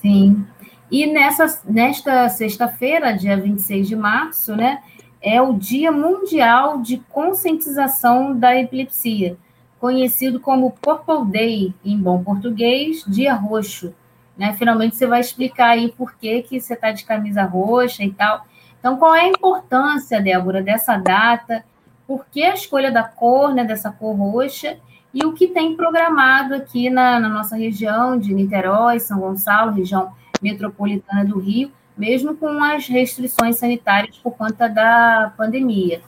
Sim. 0.00 0.46
E 0.92 1.06
nessa, 1.06 1.62
nesta 1.64 2.28
sexta-feira, 2.28 3.16
dia 3.16 3.34
26 3.34 3.88
de 3.88 3.96
março, 3.96 4.54
né, 4.54 4.82
é 5.22 5.40
o 5.40 5.54
Dia 5.54 5.90
Mundial 5.90 6.82
de 6.82 6.98
Conscientização 7.08 8.38
da 8.38 8.54
Epilepsia. 8.54 9.38
conhecido 9.80 10.38
como 10.38 10.70
Purple 10.70 11.32
Day, 11.32 11.74
em 11.82 11.98
bom 11.98 12.22
português, 12.22 13.02
Dia 13.06 13.32
Roxo. 13.32 13.94
Né? 14.36 14.52
Finalmente 14.52 14.94
você 14.94 15.06
vai 15.06 15.20
explicar 15.20 15.70
aí 15.70 15.90
por 15.90 16.14
que, 16.14 16.42
que 16.42 16.60
você 16.60 16.74
está 16.74 16.92
de 16.92 17.04
camisa 17.04 17.42
roxa 17.42 18.04
e 18.04 18.12
tal. 18.12 18.46
Então, 18.78 18.98
qual 18.98 19.14
é 19.14 19.22
a 19.22 19.28
importância, 19.28 20.20
Débora, 20.20 20.62
dessa 20.62 20.98
data? 20.98 21.64
Por 22.06 22.26
que 22.30 22.44
a 22.44 22.54
escolha 22.54 22.92
da 22.92 23.02
cor, 23.02 23.54
né, 23.54 23.64
dessa 23.64 23.90
cor 23.90 24.14
roxa? 24.14 24.76
E 25.14 25.24
o 25.24 25.32
que 25.32 25.48
tem 25.48 25.74
programado 25.74 26.54
aqui 26.54 26.90
na, 26.90 27.18
na 27.18 27.30
nossa 27.30 27.56
região 27.56 28.18
de 28.18 28.34
Niterói, 28.34 29.00
São 29.00 29.18
Gonçalo, 29.18 29.72
região 29.72 30.12
metropolitana 30.42 31.24
do 31.24 31.38
Rio, 31.38 31.72
mesmo 31.96 32.36
com 32.36 32.62
as 32.62 32.86
restrições 32.88 33.56
sanitárias 33.56 34.18
por 34.18 34.36
conta 34.36 34.68
da 34.68 35.32
pandemia. 35.36 36.02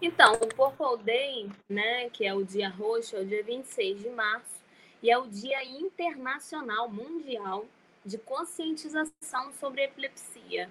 Então, 0.00 0.34
o 0.34 0.46
Purple 0.48 1.04
Day, 1.04 1.48
né, 1.68 2.08
que 2.10 2.26
é 2.26 2.34
o 2.34 2.44
dia 2.44 2.68
roxo, 2.68 3.14
é 3.14 3.20
o 3.20 3.24
dia 3.24 3.44
26 3.44 4.02
de 4.02 4.10
março, 4.10 4.60
e 5.02 5.10
é 5.10 5.18
o 5.18 5.26
Dia 5.26 5.64
Internacional 5.64 6.88
Mundial 6.88 7.66
de 8.04 8.18
Conscientização 8.18 9.52
sobre 9.60 9.84
Epilepsia. 9.84 10.70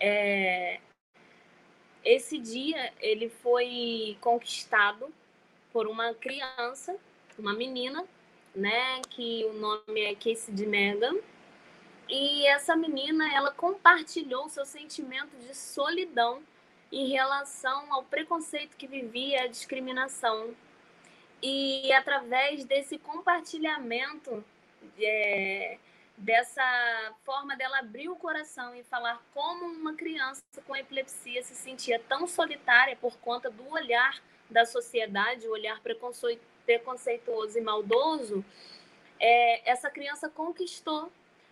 É... 0.00 0.80
Esse 2.04 2.38
dia 2.38 2.92
ele 3.00 3.28
foi 3.28 4.16
conquistado 4.20 5.12
por 5.72 5.86
uma 5.86 6.12
criança, 6.14 6.96
uma 7.38 7.54
menina, 7.54 8.04
né, 8.54 9.00
que 9.10 9.44
o 9.46 9.52
nome 9.54 10.00
é 10.00 10.14
Casey 10.14 10.54
de 10.54 10.66
Megan, 10.66 11.16
e 12.08 12.46
essa 12.46 12.76
menina, 12.76 13.32
ela 13.34 13.52
compartilhou 13.52 14.48
seu 14.48 14.66
sentimento 14.66 15.34
de 15.38 15.56
solidão 15.56 16.42
em 16.92 17.08
relação 17.08 17.90
ao 17.90 18.02
preconceito 18.02 18.76
que 18.76 18.86
vivia, 18.86 19.44
a 19.44 19.46
discriminação. 19.46 20.54
E 21.42 21.90
através 21.92 22.64
desse 22.66 22.98
compartilhamento, 22.98 24.44
é, 25.00 25.78
dessa 26.18 27.14
forma 27.24 27.56
dela 27.56 27.78
abrir 27.78 28.10
o 28.10 28.16
coração 28.16 28.74
e 28.74 28.84
falar 28.84 29.22
como 29.32 29.64
uma 29.64 29.94
criança 29.94 30.42
com 30.66 30.76
epilepsia 30.76 31.42
se 31.42 31.54
sentia 31.54 31.98
tão 31.98 32.26
solitária 32.26 32.94
por 32.96 33.16
conta 33.18 33.50
do 33.50 33.66
olhar 33.70 34.22
da 34.50 34.66
sociedade, 34.66 35.48
o 35.48 35.52
olhar 35.52 35.80
preconceituoso 35.80 36.51
e 36.66 37.60
maldoso, 37.60 38.44
é, 39.18 39.70
essa 39.70 39.90
criança 39.90 40.28
conquistou 40.28 41.10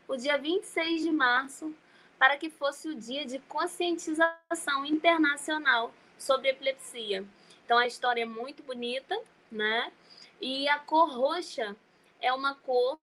o 0.09 0.17
dia 0.17 0.37
26 0.37 1.03
de 1.03 1.13
março 1.13 1.75
para 2.19 2.37
que 2.37 2.51
fosse 2.51 2.89
o 2.89 2.95
dia 2.95 3.25
de 3.25 3.39
conscientização 3.41 4.85
internacional 4.85 5.93
sobre 6.19 6.51
epilepsia. 6.51 7.25
Então 7.65 7.79
a 7.79 7.87
história 7.87 8.23
é 8.23 8.27
muito 8.27 8.63
bonita, 8.63 9.19
né? 9.51 9.93
E 10.41 10.69
a 10.69 10.79
cor 10.79 11.09
roxa 11.09 11.77
é 12.21 12.33
uma 12.33 12.55
cor 12.55 12.99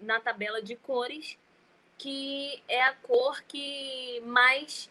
na 0.00 0.20
tabela 0.20 0.62
de 0.62 0.76
cores 0.76 1.38
que 1.98 2.62
é 2.68 2.80
a 2.82 2.94
cor 2.94 3.42
que 3.42 4.20
mais, 4.24 4.88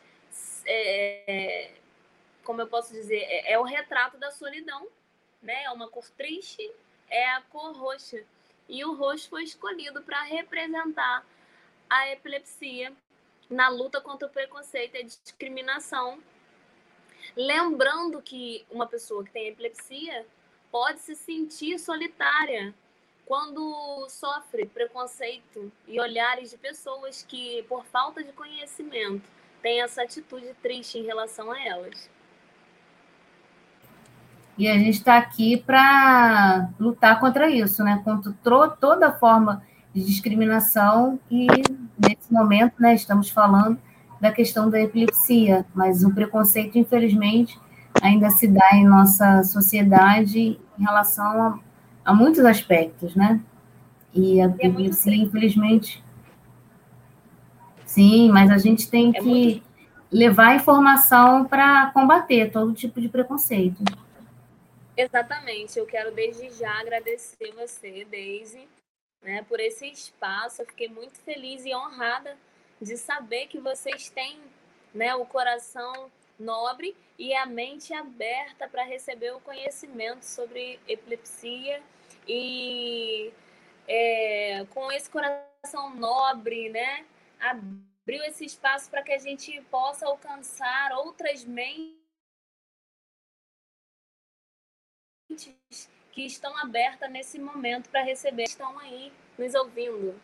é, 0.66 1.72
como 2.44 2.62
eu 2.62 2.68
posso 2.68 2.92
dizer, 2.92 3.20
é, 3.20 3.54
é 3.54 3.60
o 3.60 3.64
retrato 3.64 4.18
da 4.18 4.30
solidão, 4.30 4.88
né? 5.42 5.64
É 5.64 5.72
uma 5.72 5.90
cor 5.90 6.10
triste, 6.12 6.72
é 7.10 7.30
a 7.32 7.42
cor 7.42 7.76
roxa. 7.76 8.24
E 8.68 8.84
o 8.84 8.94
roxo 8.94 9.30
foi 9.30 9.44
escolhido 9.44 10.02
para 10.02 10.24
representar 10.24 11.26
a 11.90 12.10
epilepsia 12.12 12.94
na 13.50 13.70
luta 13.70 14.02
contra 14.02 14.28
o 14.28 14.32
preconceito 14.32 14.96
e 14.96 15.00
a 15.00 15.04
discriminação. 15.04 16.22
Lembrando 17.36 18.22
que 18.22 18.66
uma 18.70 18.88
pessoa 18.88 19.24
que 19.24 19.32
tem 19.32 19.48
epilepsia 19.48 20.26
pode 20.70 21.00
se 21.00 21.16
sentir 21.16 21.80
solitária 21.80 22.74
quando 23.26 24.08
sofre 24.10 24.66
preconceito 24.66 25.72
e 25.86 26.00
olhares 26.00 26.50
de 26.52 26.58
pessoas 26.58 27.24
que, 27.24 27.64
por 27.64 27.86
falta 27.86 28.24
de 28.24 28.32
conhecimento, 28.32 29.30
têm 29.62 29.82
essa 29.82 30.04
atitude 30.04 30.54
triste 30.62 30.98
em 30.98 31.04
relação 31.04 31.52
a 31.52 31.62
elas. 31.62 32.10
E 34.58 34.68
a 34.68 34.74
gente 34.74 34.96
está 34.98 35.18
aqui 35.18 35.58
para 35.58 36.70
lutar 36.80 37.20
contra 37.20 37.50
isso, 37.50 37.84
né? 37.84 38.02
Contra 38.04 38.34
toda 38.80 39.12
forma 39.12 39.62
de 39.94 40.04
discriminação 40.04 41.20
e 41.30 41.48
nesse 41.98 42.32
momento, 42.32 42.74
né, 42.80 42.94
estamos 42.94 43.30
falando 43.30 43.80
da 44.20 44.32
questão 44.32 44.70
da 44.70 44.80
epilepsia, 44.80 45.66
mas 45.74 46.04
o 46.04 46.14
preconceito, 46.14 46.78
infelizmente, 46.78 47.60
ainda 48.02 48.30
se 48.30 48.48
dá 48.48 48.70
em 48.74 48.86
nossa 48.86 49.44
sociedade 49.44 50.60
em 50.78 50.84
relação 50.84 51.42
a, 51.44 51.60
a 52.06 52.14
muitos 52.14 52.44
aspectos, 52.46 53.16
né? 53.16 53.40
E 54.14 54.42
a 54.42 54.46
é 54.60 54.68
epilepsia, 54.68 55.16
infelizmente, 55.16 56.04
sim, 57.86 58.30
mas 58.32 58.50
a 58.50 58.58
gente 58.58 58.90
tem 58.90 59.12
é 59.16 59.20
que 59.20 59.26
muito... 59.26 59.64
levar 60.12 60.56
informação 60.56 61.46
para 61.46 61.88
combater 61.88 62.52
todo 62.52 62.74
tipo 62.74 63.00
de 63.00 63.10
preconceito. 63.10 63.84
Exatamente. 64.98 65.78
Eu 65.78 65.86
quero 65.86 66.12
desde 66.12 66.50
já 66.50 66.80
agradecer 66.80 67.52
você, 67.54 68.04
Daisy, 68.06 68.68
né, 69.22 69.44
por 69.48 69.60
esse 69.60 69.86
espaço. 69.86 70.64
Eu 70.64 70.66
fiquei 70.66 70.90
muito 70.90 71.20
feliz 71.20 71.64
e 71.66 71.76
honrada 71.76 72.36
de 72.82 72.98
saber 72.98 73.46
que 73.46 73.60
vocês 73.60 74.10
têm 74.10 74.42
né, 74.96 75.14
o 75.14 75.24
coração 75.26 76.12
nobre 76.40 76.96
e 77.18 77.34
a 77.36 77.46
mente 77.46 77.94
aberta 77.94 78.68
para 78.68 78.84
receber 78.84 79.36
o 79.36 79.40
conhecimento 79.40 80.24
sobre 80.24 80.80
epilepsia 80.88 81.82
e 82.28 83.32
é, 83.88 84.66
com 84.72 84.92
esse 84.92 85.10
coração 85.10 85.96
nobre, 85.96 86.70
né, 86.70 87.06
abriu 87.40 88.24
esse 88.26 88.46
espaço 88.46 88.90
para 88.90 89.04
que 89.04 89.12
a 89.12 89.20
gente 89.20 89.62
possa 89.70 90.08
alcançar 90.08 90.92
outras 90.94 91.44
mentes 91.44 92.07
que 96.12 96.26
estão 96.26 96.58
abertas 96.58 97.12
nesse 97.12 97.40
momento 97.40 97.90
para 97.90 98.04
receber, 98.04 98.44
estão 98.44 98.80
aí 98.80 99.12
nos 99.38 99.54
ouvindo. 99.54 100.16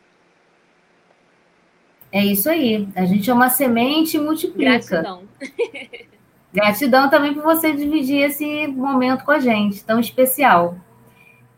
É 2.10 2.24
isso 2.24 2.48
aí. 2.48 2.88
A 2.96 3.04
gente 3.04 3.28
é 3.30 3.34
uma 3.34 3.50
semente 3.50 4.16
e 4.16 4.20
multiplica. 4.20 5.02
Gratidão. 5.02 5.22
Gratidão 6.52 7.10
também 7.10 7.34
por 7.34 7.42
você 7.42 7.72
dividir 7.72 8.22
esse 8.22 8.66
momento 8.68 9.24
com 9.24 9.32
a 9.32 9.40
gente, 9.40 9.84
tão 9.84 9.98
especial. 9.98 10.76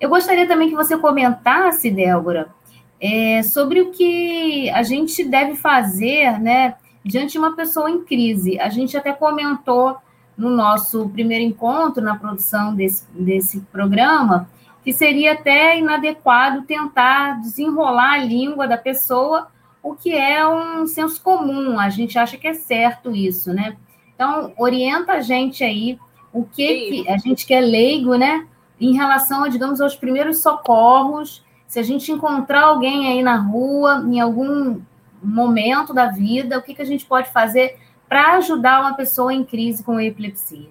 Eu 0.01 0.09
gostaria 0.09 0.47
também 0.47 0.69
que 0.69 0.75
você 0.75 0.97
comentasse, 0.97 1.91
Débora, 1.91 2.55
é, 3.01 3.43
sobre 3.43 3.81
o 3.81 3.91
que 3.91 4.71
a 4.71 4.83
gente 4.83 5.23
deve 5.25 5.55
fazer, 5.55 6.41
né, 6.41 6.77
diante 7.05 7.33
de 7.33 7.39
uma 7.39 7.55
pessoa 7.55 7.91
em 7.91 8.05
crise. 8.05 8.59
A 8.59 8.71
gente 8.71 8.97
até 8.97 9.13
comentou 9.13 9.99
no 10.37 10.51
nosso 10.51 11.09
primeiro 11.09 11.45
encontro, 11.45 12.03
na 12.03 12.17
produção 12.17 12.75
desse, 12.75 13.05
desse 13.13 13.61
programa, 13.73 14.49
que 14.85 14.93
seria 14.93 15.33
até 15.33 15.79
inadequado 15.79 16.63
tentar 16.63 17.41
desenrolar 17.41 18.13
a 18.13 18.19
língua 18.19 18.69
da 18.69 18.77
pessoa, 18.77 19.49
o 19.83 19.95
que 19.95 20.13
é 20.13 20.47
um 20.47 20.87
senso 20.87 21.21
comum, 21.23 21.79
a 21.79 21.89
gente 21.89 22.19
acha 22.19 22.37
que 22.37 22.47
é 22.47 22.55
certo 22.55 23.15
isso, 23.15 23.53
né? 23.53 23.77
Então, 24.15 24.53
orienta 24.57 25.13
a 25.13 25.21
gente 25.21 25.65
aí, 25.65 25.99
o 26.33 26.45
que, 26.45 27.03
que 27.03 27.09
a 27.09 27.17
gente 27.17 27.47
que 27.47 27.55
é 27.55 27.61
leigo, 27.61 28.15
né? 28.15 28.47
Em 28.81 28.95
relação, 28.95 29.49
digamos, 29.49 29.81
aos 29.81 29.95
primeiros 29.95 30.39
socorros, 30.39 31.45
se 31.67 31.79
a 31.79 31.83
gente 31.83 32.13
encontrar 32.13 32.65
alguém 32.65 33.09
aí 33.09 33.23
na 33.23 33.37
rua, 33.37 34.05
em 34.07 34.21
algum 34.21 34.81
momento 35.23 35.93
da 35.93 36.07
vida, 36.07 36.59
o 36.59 36.63
que, 36.63 36.75
que 36.75 36.83
a 36.83 36.87
gente 36.87 37.05
pode 37.05 37.31
fazer 37.31 37.79
para 38.09 38.37
ajudar 38.37 38.81
uma 38.81 38.97
pessoa 38.97 39.33
em 39.33 39.45
crise 39.45 39.83
com 39.83 40.01
epilepsia? 40.01 40.71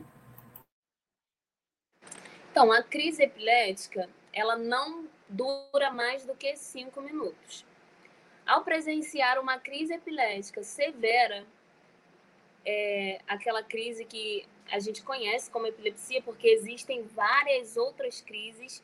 Então, 2.52 2.72
a 2.72 2.82
crise 2.82 3.24
epilética, 3.24 4.10
ela 4.32 4.56
não 4.56 5.06
dura 5.28 5.92
mais 5.92 6.26
do 6.26 6.34
que 6.34 6.56
cinco 6.56 7.02
minutos. 7.02 7.66
Ao 8.46 8.64
presenciar 8.64 9.40
uma 9.40 9.60
crise 9.60 9.94
epilética 9.94 10.64
severa, 10.64 11.46
é 12.66 13.20
aquela 13.28 13.62
crise 13.62 14.06
que 14.06 14.46
a 14.72 14.80
gente 14.80 15.04
conhece 15.04 15.52
como 15.52 15.68
epilepsia, 15.68 16.22
porque 16.22 16.48
existem 16.48 17.04
várias 17.04 17.76
outras 17.76 18.22
crises 18.22 18.82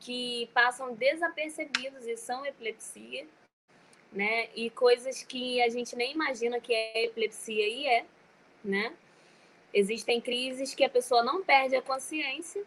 que 0.00 0.50
passam 0.52 0.94
desapercebidos 0.94 2.06
e 2.06 2.16
são 2.16 2.44
epilepsia, 2.44 3.26
né? 4.14 4.48
E 4.54 4.70
coisas 4.70 5.22
que 5.22 5.60
a 5.60 5.68
gente 5.68 5.94
nem 5.96 6.12
imagina 6.12 6.60
que 6.60 6.72
é 6.72 7.04
epilepsia 7.04 7.68
e 7.68 7.86
é, 7.86 8.06
né? 8.64 8.96
Existem 9.72 10.20
crises 10.20 10.74
que 10.74 10.84
a 10.84 10.88
pessoa 10.88 11.22
não 11.22 11.44
perde 11.44 11.76
a 11.76 11.82
consciência 11.82 12.64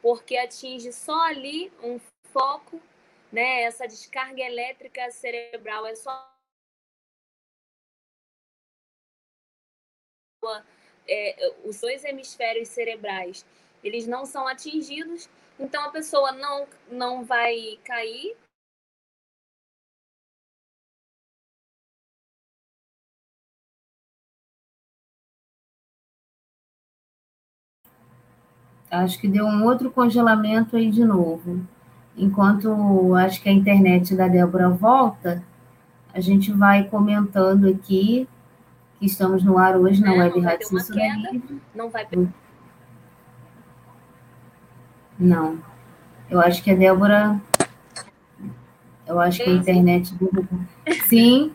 porque 0.00 0.36
atinge 0.36 0.92
só 0.92 1.20
ali 1.26 1.70
um 1.82 2.00
foco, 2.32 2.80
né? 3.32 3.62
Essa 3.62 3.86
descarga 3.86 4.42
elétrica 4.42 5.10
cerebral 5.10 5.86
é 5.86 5.94
só 5.94 6.30
é, 11.06 11.54
os 11.64 11.80
dois 11.80 12.04
hemisférios 12.04 12.68
cerebrais 12.68 13.44
eles 13.82 14.06
não 14.06 14.26
são 14.26 14.46
atingidos, 14.46 15.28
então 15.58 15.84
a 15.84 15.90
pessoa 15.90 16.32
não, 16.32 16.68
não 16.90 17.24
vai 17.24 17.78
cair. 17.84 18.36
Acho 28.90 29.20
que 29.20 29.28
deu 29.28 29.46
um 29.46 29.64
outro 29.64 29.90
congelamento 29.90 30.76
aí 30.76 30.90
de 30.90 31.04
novo. 31.04 31.60
Enquanto 32.16 33.14
acho 33.14 33.40
que 33.40 33.48
a 33.48 33.52
internet 33.52 34.16
da 34.16 34.26
Débora 34.26 34.68
volta, 34.68 35.42
a 36.12 36.20
gente 36.20 36.50
vai 36.52 36.84
comentando 36.84 37.68
aqui 37.68 38.28
que 38.98 39.06
estamos 39.06 39.42
no 39.44 39.56
ar 39.56 39.76
hoje 39.76 40.02
na 40.02 40.14
é, 40.14 40.18
Web 40.18 40.40
Rádio 40.40 40.66
Censura 40.66 41.02
Livre. 41.30 41.62
Não 41.74 41.88
vai 41.88 42.06
Não. 45.18 45.58
Eu 46.28 46.40
acho 46.40 46.62
que 46.62 46.70
a 46.70 46.74
Débora. 46.74 47.40
Eu 49.06 49.20
acho 49.20 49.42
que 49.42 49.50
a 49.50 49.52
internet. 49.52 50.14
Sim. 51.06 51.52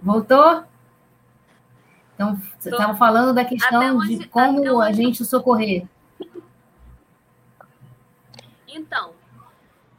Voltou? 0.00 0.62
Então, 2.14 2.38
você 2.58 2.70
estava 2.70 2.94
falando 2.94 3.34
da 3.34 3.44
questão 3.44 3.98
onde, 3.98 4.18
de 4.18 4.28
como 4.28 4.80
a 4.80 4.92
gente 4.92 5.24
socorrer. 5.24 5.86
Então, 8.74 9.14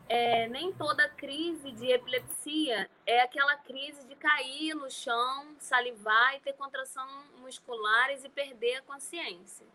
é, 0.09 0.49
nem 0.49 0.73
toda 0.73 1.07
crise 1.07 1.71
de 1.71 1.89
epilepsia 1.89 2.89
é 3.05 3.21
aquela 3.21 3.55
crise 3.55 4.05
de 4.05 4.15
cair 4.15 4.75
no 4.75 4.91
chão, 4.91 5.55
salivar 5.57 6.35
e 6.35 6.41
ter 6.41 6.51
contração 6.53 7.07
musculares 7.39 8.25
e 8.25 8.29
perder 8.29 8.75
a 8.75 8.81
consciência. 8.81 9.65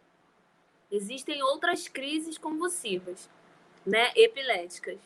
Existem 0.91 1.43
outras 1.43 1.89
crises 1.89 2.37
convulsivas, 2.37 3.31
né, 3.87 4.13
epiléticas. 4.15 5.01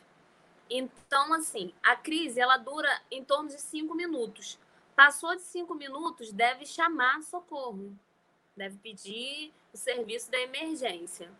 Então, 0.69 1.33
assim, 1.33 1.73
a 1.81 1.95
crise 1.95 2.41
ela 2.41 2.57
dura 2.57 3.01
em 3.09 3.23
torno 3.23 3.47
de 3.47 3.61
cinco 3.61 3.95
minutos. 3.95 4.59
Passou 4.93 5.33
de 5.37 5.41
cinco 5.43 5.73
minutos, 5.73 6.33
deve 6.33 6.65
chamar 6.65 7.21
socorro, 7.21 7.97
deve 8.57 8.77
pedir 8.79 9.53
o 9.73 9.77
serviço 9.77 10.29
da 10.29 10.39
emergência. 10.39 11.31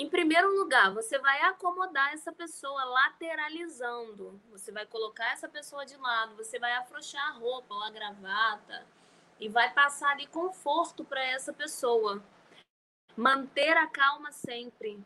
Em 0.00 0.08
primeiro 0.08 0.56
lugar, 0.56 0.94
você 0.94 1.18
vai 1.18 1.42
acomodar 1.42 2.14
essa 2.14 2.32
pessoa 2.32 2.84
lateralizando. 2.84 4.40
Você 4.50 4.72
vai 4.72 4.86
colocar 4.86 5.30
essa 5.30 5.46
pessoa 5.46 5.84
de 5.84 5.94
lado, 5.98 6.34
você 6.36 6.58
vai 6.58 6.72
afrouxar 6.72 7.22
a 7.28 7.32
roupa 7.32 7.74
ou 7.74 7.82
a 7.82 7.90
gravata 7.90 8.86
e 9.38 9.46
vai 9.46 9.70
passar 9.74 10.12
ali 10.12 10.26
conforto 10.26 11.04
para 11.04 11.22
essa 11.22 11.52
pessoa. 11.52 12.24
Manter 13.14 13.76
a 13.76 13.86
calma 13.86 14.32
sempre, 14.32 14.98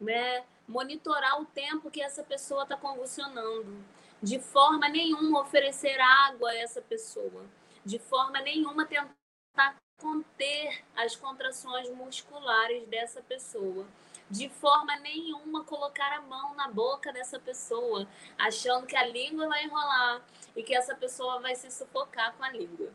né? 0.00 0.42
Monitorar 0.66 1.42
o 1.42 1.44
tempo 1.44 1.90
que 1.90 2.00
essa 2.00 2.22
pessoa 2.22 2.62
está 2.62 2.74
convulsionando. 2.74 3.84
De 4.22 4.40
forma 4.40 4.88
nenhuma 4.88 5.42
oferecer 5.42 6.00
água 6.00 6.48
a 6.48 6.56
essa 6.56 6.80
pessoa. 6.80 7.44
De 7.84 7.98
forma 7.98 8.40
nenhuma 8.40 8.86
tentar 8.86 9.76
conter 10.00 10.82
as 10.96 11.14
contrações 11.14 11.90
musculares 11.90 12.88
dessa 12.88 13.20
pessoa 13.20 13.86
de 14.30 14.48
forma 14.48 14.96
nenhuma 14.96 15.64
colocar 15.64 16.12
a 16.12 16.20
mão 16.20 16.54
na 16.54 16.68
boca 16.68 17.12
dessa 17.12 17.38
pessoa, 17.38 18.06
achando 18.36 18.86
que 18.86 18.96
a 18.96 19.06
língua 19.06 19.48
vai 19.48 19.64
enrolar 19.64 20.22
e 20.54 20.62
que 20.62 20.74
essa 20.74 20.94
pessoa 20.94 21.40
vai 21.40 21.54
se 21.54 21.70
sufocar 21.70 22.34
com 22.36 22.44
a 22.44 22.50
língua, 22.50 22.92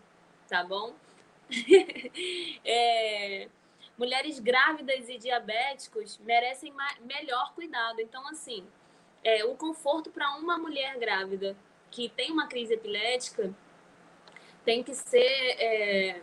tá 0.48 0.64
bom? 0.64 0.94
é, 2.64 3.50
mulheres 3.98 4.40
grávidas 4.40 5.10
e 5.10 5.18
diabéticos 5.18 6.18
merecem 6.20 6.74
melhor 7.02 7.54
cuidado. 7.54 8.00
Então, 8.00 8.28
assim, 8.28 8.66
é, 9.24 9.44
o 9.44 9.56
conforto 9.56 10.12
para 10.12 10.36
uma 10.36 10.58
mulher 10.58 10.98
grávida 11.00 11.56
que 11.90 12.10
tem 12.10 12.32
uma 12.32 12.48
crise 12.48 12.74
epilética 12.74 13.54
tem 14.64 14.84
que 14.84 14.94
ser 14.94 15.20
é, 15.20 16.22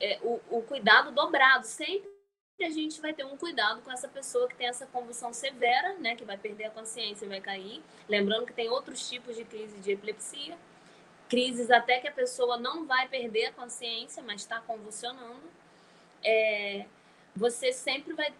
é, 0.00 0.18
o, 0.22 0.40
o 0.50 0.62
cuidado 0.62 1.12
dobrado, 1.12 1.66
sempre 1.66 2.09
a 2.64 2.70
gente 2.70 3.00
vai 3.00 3.12
ter 3.12 3.24
um 3.24 3.36
cuidado 3.36 3.80
com 3.82 3.90
essa 3.90 4.08
pessoa 4.08 4.48
que 4.48 4.54
tem 4.54 4.68
essa 4.68 4.86
convulsão 4.86 5.32
severa, 5.32 5.94
né, 5.94 6.14
que 6.16 6.24
vai 6.24 6.36
perder 6.36 6.64
a 6.64 6.70
consciência 6.70 7.24
e 7.24 7.28
vai 7.28 7.40
cair. 7.40 7.82
Lembrando 8.08 8.46
que 8.46 8.52
tem 8.52 8.68
outros 8.68 9.08
tipos 9.08 9.36
de 9.36 9.44
crise 9.44 9.78
de 9.78 9.92
epilepsia, 9.92 10.56
crises 11.28 11.70
até 11.70 12.00
que 12.00 12.08
a 12.08 12.12
pessoa 12.12 12.58
não 12.58 12.86
vai 12.86 13.08
perder 13.08 13.46
a 13.46 13.52
consciência, 13.52 14.22
mas 14.22 14.42
está 14.42 14.60
convulsionando. 14.60 15.48
É, 16.22 16.86
você 17.34 17.72
sempre 17.72 18.12
vai, 18.12 18.34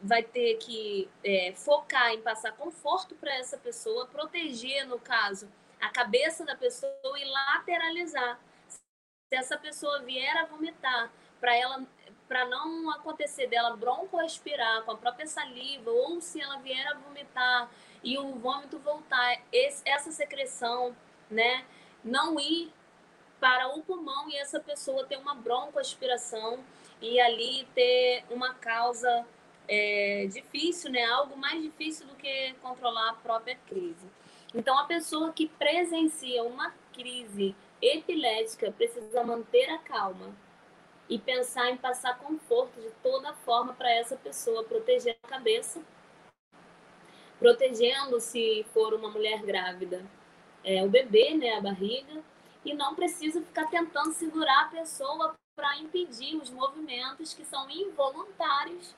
vai 0.00 0.22
ter 0.22 0.54
que 0.58 1.08
é, 1.24 1.52
focar 1.54 2.12
em 2.12 2.22
passar 2.22 2.52
conforto 2.52 3.14
para 3.16 3.34
essa 3.34 3.58
pessoa, 3.58 4.06
proteger, 4.06 4.86
no 4.86 4.98
caso, 4.98 5.48
a 5.80 5.90
cabeça 5.90 6.44
da 6.44 6.54
pessoa 6.54 6.92
e 7.18 7.24
lateralizar. 7.24 8.38
Se 8.68 9.36
essa 9.36 9.58
pessoa 9.58 10.02
vier 10.02 10.36
a 10.36 10.46
vomitar, 10.46 11.10
para 11.40 11.54
ela 11.56 11.84
para 12.28 12.44
não 12.46 12.90
acontecer 12.90 13.46
dela 13.46 13.76
broncoaspirar 13.76 14.82
com 14.82 14.92
a 14.92 14.96
própria 14.96 15.26
saliva, 15.26 15.90
ou 15.90 16.20
se 16.20 16.40
ela 16.40 16.58
vier 16.58 16.86
a 16.88 16.94
vomitar 16.94 17.70
e 18.02 18.18
o 18.18 18.34
vômito 18.34 18.78
voltar, 18.78 19.40
esse, 19.52 19.82
essa 19.84 20.10
secreção, 20.10 20.94
né, 21.30 21.64
não 22.04 22.38
ir 22.38 22.72
para 23.40 23.68
o 23.68 23.82
pulmão 23.82 24.28
e 24.28 24.36
essa 24.36 24.60
pessoa 24.60 25.04
ter 25.06 25.16
uma 25.16 25.34
broncoaspiração 25.34 26.64
e 27.00 27.20
ali 27.20 27.66
ter 27.74 28.24
uma 28.30 28.54
causa 28.54 29.26
é, 29.68 30.26
difícil, 30.32 30.90
né, 30.90 31.04
algo 31.04 31.36
mais 31.36 31.62
difícil 31.62 32.06
do 32.06 32.14
que 32.14 32.54
controlar 32.62 33.10
a 33.10 33.14
própria 33.14 33.58
crise. 33.66 34.06
Então, 34.54 34.78
a 34.78 34.84
pessoa 34.84 35.32
que 35.32 35.48
presencia 35.48 36.42
uma 36.42 36.72
crise 36.92 37.54
epilética 37.82 38.72
precisa 38.72 39.22
manter 39.22 39.68
a 39.70 39.78
calma, 39.78 40.34
e 41.08 41.18
pensar 41.18 41.70
em 41.70 41.76
passar 41.76 42.18
conforto 42.18 42.80
de 42.80 42.90
toda 43.02 43.32
forma 43.32 43.72
para 43.72 43.90
essa 43.90 44.16
pessoa, 44.16 44.64
proteger 44.64 45.16
a 45.22 45.28
cabeça, 45.28 45.80
protegendo 47.38 48.20
se 48.20 48.64
for 48.72 48.94
uma 48.94 49.10
mulher 49.10 49.42
grávida, 49.42 50.04
é, 50.64 50.82
o 50.82 50.88
bebê, 50.88 51.34
né, 51.34 51.54
a 51.54 51.60
barriga, 51.60 52.22
e 52.64 52.74
não 52.74 52.94
precisa 52.94 53.40
ficar 53.40 53.66
tentando 53.68 54.12
segurar 54.12 54.64
a 54.64 54.68
pessoa 54.68 55.36
para 55.54 55.78
impedir 55.78 56.36
os 56.36 56.50
movimentos 56.50 57.32
que 57.32 57.44
são 57.44 57.70
involuntários, 57.70 58.94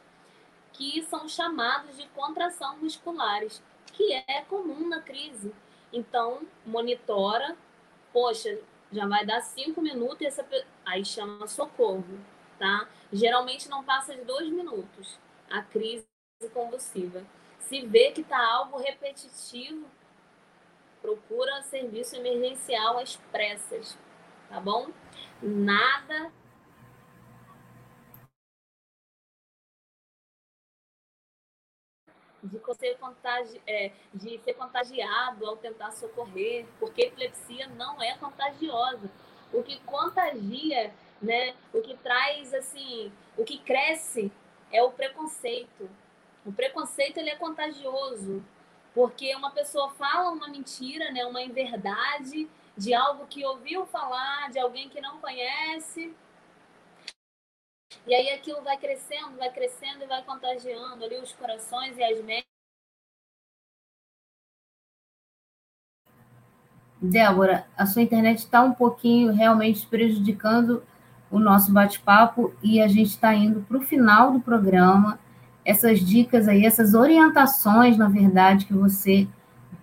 que 0.72 1.02
são 1.02 1.28
chamados 1.28 1.96
de 1.96 2.06
contração 2.08 2.78
musculares, 2.78 3.62
que 3.92 4.12
é 4.12 4.42
comum 4.48 4.88
na 4.88 5.02
crise. 5.02 5.52
Então, 5.92 6.42
monitora, 6.64 7.56
poxa, 8.12 8.58
já 8.92 9.06
vai 9.06 9.24
dar 9.24 9.40
cinco 9.40 9.80
minutos 9.82 10.20
e 10.20 10.26
essa, 10.26 10.46
aí 10.84 11.04
chama 11.04 11.46
socorro, 11.46 12.18
tá? 12.58 12.88
Geralmente 13.12 13.68
não 13.68 13.84
passa 13.84 14.14
de 14.14 14.22
dois 14.22 14.48
minutos 14.50 15.18
a 15.50 15.62
crise 15.62 16.06
convulsiva. 16.52 17.24
Se 17.58 17.84
vê 17.86 18.12
que 18.12 18.20
está 18.20 18.38
algo 18.38 18.78
repetitivo, 18.78 19.86
procura 21.02 21.62
serviço 21.62 22.16
emergencial 22.16 22.98
às 22.98 23.16
pressas, 23.30 23.98
tá 24.48 24.60
bom? 24.60 24.88
Nada 25.42 26.32
de 32.42 32.60
ser, 32.74 32.96
contagi 32.98 33.60
é, 33.66 33.92
de 34.14 34.38
ser 34.38 34.54
contagiado 34.54 35.46
ao 35.46 35.56
tentar 35.56 35.90
socorrer, 35.90 36.66
porque 36.78 37.02
epilepsia 37.02 37.66
não 37.68 38.00
é 38.02 38.16
contagiosa. 38.16 39.10
O 39.52 39.62
que 39.62 39.80
contagia, 39.80 40.92
né, 41.20 41.54
o 41.72 41.80
que 41.80 41.96
traz 41.96 42.54
assim, 42.54 43.12
o 43.36 43.44
que 43.44 43.58
cresce 43.58 44.30
é 44.70 44.82
o 44.82 44.90
preconceito. 44.90 45.88
O 46.44 46.52
preconceito 46.52 47.18
ele 47.18 47.30
é 47.30 47.36
contagioso, 47.36 48.44
porque 48.94 49.34
uma 49.34 49.50
pessoa 49.50 49.90
fala 49.90 50.30
uma 50.30 50.48
mentira, 50.48 51.10
né, 51.10 51.24
uma 51.24 51.42
inverdade 51.42 52.48
de 52.76 52.94
algo 52.94 53.26
que 53.26 53.44
ouviu 53.44 53.84
falar, 53.86 54.50
de 54.50 54.58
alguém 54.58 54.88
que 54.88 55.00
não 55.00 55.18
conhece, 55.18 56.14
e 58.08 58.14
aí 58.14 58.30
aquilo 58.30 58.62
vai 58.62 58.78
crescendo, 58.78 59.36
vai 59.36 59.52
crescendo 59.52 60.02
e 60.02 60.06
vai 60.06 60.22
contagiando 60.24 61.04
ali 61.04 61.18
os 61.18 61.30
corações 61.34 61.94
e 61.98 62.02
as 62.02 62.24
mentes. 62.24 62.48
Débora, 67.00 67.66
a 67.76 67.84
sua 67.84 68.00
internet 68.00 68.38
está 68.38 68.62
um 68.62 68.72
pouquinho 68.72 69.32
realmente 69.32 69.86
prejudicando 69.86 70.82
o 71.30 71.38
nosso 71.38 71.70
bate-papo 71.70 72.54
e 72.62 72.80
a 72.80 72.88
gente 72.88 73.10
está 73.10 73.34
indo 73.34 73.60
para 73.60 73.76
o 73.76 73.82
final 73.82 74.32
do 74.32 74.40
programa. 74.40 75.18
Essas 75.62 76.00
dicas 76.00 76.48
aí, 76.48 76.64
essas 76.64 76.94
orientações, 76.94 77.98
na 77.98 78.08
verdade, 78.08 78.64
que 78.64 78.72
você 78.72 79.28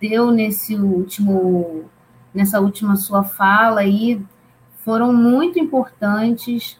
deu 0.00 0.32
nesse 0.32 0.74
último, 0.74 1.88
nessa 2.34 2.60
última 2.60 2.96
sua 2.96 3.22
fala 3.22 3.82
aí, 3.82 4.20
foram 4.84 5.12
muito 5.12 5.60
importantes 5.60 6.76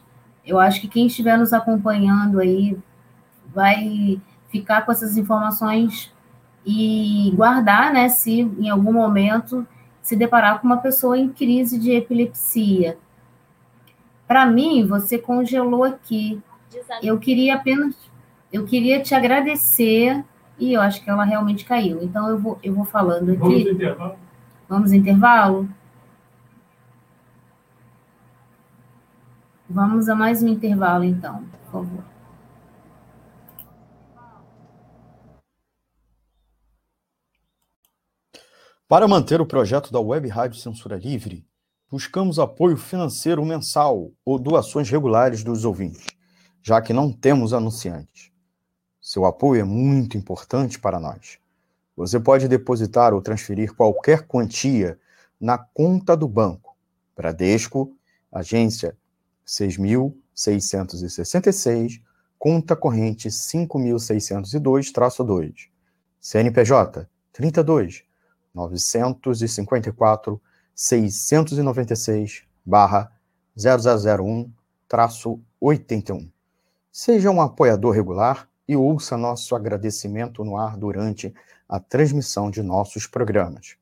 eu 0.47 0.59
acho 0.59 0.79
que 0.79 0.87
quem 0.87 1.07
estiver 1.07 1.37
nos 1.37 1.51
acompanhando 1.51 2.39
aí 2.39 2.77
vai 3.53 4.19
ficar 4.49 4.85
com 4.85 4.91
essas 4.91 5.17
informações 5.17 6.11
e 6.65 7.31
guardar, 7.35 7.93
né, 7.93 8.09
se 8.09 8.41
em 8.41 8.69
algum 8.69 8.93
momento 8.93 9.67
se 10.01 10.15
deparar 10.15 10.59
com 10.59 10.67
uma 10.67 10.77
pessoa 10.77 11.17
em 11.17 11.27
crise 11.27 11.77
de 11.77 11.91
epilepsia. 11.91 12.97
Para 14.25 14.45
mim, 14.45 14.85
você 14.85 15.17
congelou 15.17 15.83
aqui. 15.83 16.41
Eu 17.01 17.17
queria 17.17 17.55
apenas, 17.55 17.95
eu 18.51 18.65
queria 18.65 19.01
te 19.01 19.13
agradecer 19.13 20.23
e 20.57 20.73
eu 20.73 20.81
acho 20.81 21.03
que 21.03 21.09
ela 21.09 21.23
realmente 21.23 21.65
caiu. 21.65 22.01
Então 22.01 22.29
eu 22.29 22.37
vou, 22.37 22.59
eu 22.63 22.73
vou 22.73 22.85
falando 22.85 23.31
aqui. 23.31 23.39
Vamos 23.39 23.67
intervalo. 23.67 24.15
Vamos 24.69 24.91
intervalo. 24.93 25.69
Vamos 29.69 30.07
a 30.07 30.15
mais 30.15 30.41
um 30.41 30.47
intervalo, 30.47 31.03
então, 31.03 31.43
por 31.65 31.71
favor. 31.71 32.03
Para 38.87 39.05
manter 39.09 39.41
o 39.41 39.45
projeto 39.45 39.91
da 39.91 39.99
Web 39.99 40.29
Rádio 40.29 40.57
Censura 40.57 40.95
Livre, 40.95 41.45
buscamos 41.91 42.39
apoio 42.39 42.77
financeiro 42.77 43.45
mensal 43.45 44.09
ou 44.23 44.39
doações 44.39 44.89
regulares 44.89 45.43
dos 45.43 45.65
ouvintes, 45.65 46.07
já 46.63 46.81
que 46.81 46.93
não 46.93 47.11
temos 47.11 47.53
anunciantes. 47.53 48.31
Seu 49.01 49.25
apoio 49.25 49.59
é 49.59 49.65
muito 49.65 50.17
importante 50.17 50.79
para 50.79 50.97
nós. 50.97 51.39
Você 51.97 52.17
pode 52.17 52.47
depositar 52.47 53.13
ou 53.13 53.21
transferir 53.21 53.75
qualquer 53.75 54.25
quantia 54.25 54.97
na 55.37 55.57
conta 55.57 56.15
do 56.15 56.27
banco. 56.27 56.77
Bradesco, 57.13 57.93
agência 58.31 58.95
6.666, 59.47 62.01
conta 62.37 62.75
corrente 62.75 63.29
5.602-2, 63.29 65.69
CNPJ 66.19 67.07
32 67.31 68.03
954 68.53 70.41
696 70.75 72.43
barra 72.65 73.09
0001 73.55 74.51
traço 74.87 75.39
81. 75.59 76.29
Seja 76.91 77.29
um 77.29 77.41
apoiador 77.41 77.93
regular 77.93 78.49
e 78.67 78.75
ouça 78.75 79.15
nosso 79.15 79.55
agradecimento 79.55 80.43
no 80.43 80.57
ar 80.57 80.75
durante 80.77 81.33
a 81.69 81.79
transmissão 81.79 82.49
de 82.49 82.61
nossos 82.61 83.05
programas. 83.05 83.77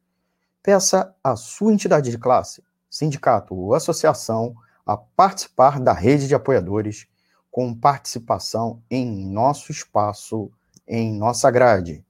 Peça 0.62 1.16
à 1.24 1.36
sua 1.36 1.74
entidade 1.74 2.12
de 2.12 2.18
classe, 2.18 2.64
sindicato 2.90 3.56
ou 3.56 3.74
associação 3.74 4.56
a 4.86 4.96
participar 4.96 5.80
da 5.80 5.94
rede 5.94 6.28
de 6.28 6.36
apoiadores 6.36 7.08
com 7.50 7.74
participação 7.74 8.82
em 8.90 9.26
nosso 9.28 9.72
espaço, 9.72 10.52
em 10.88 11.14
nossa 11.18 11.50
grade 11.50 12.06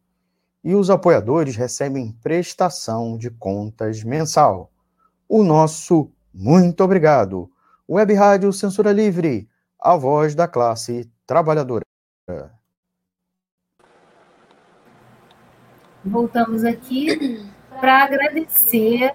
e 0.65 0.73
os 0.73 0.89
apoiadores 0.89 1.55
recebem 1.55 2.11
prestação 2.23 3.19
de 3.19 3.29
contas 3.29 4.03
mensal. 4.03 4.71
O 5.29 5.43
nosso 5.43 6.11
muito 6.33 6.83
obrigado. 6.83 7.47
Web 7.87 8.15
Rádio 8.15 8.51
Censura 8.51 8.91
Livre, 8.91 9.47
a 9.79 9.95
voz 9.95 10.33
da 10.33 10.47
classe 10.47 11.07
trabalhadora. 11.27 11.85
Voltamos 16.03 16.63
aqui 16.63 17.47
para 17.79 18.03
agradecer 18.03 19.13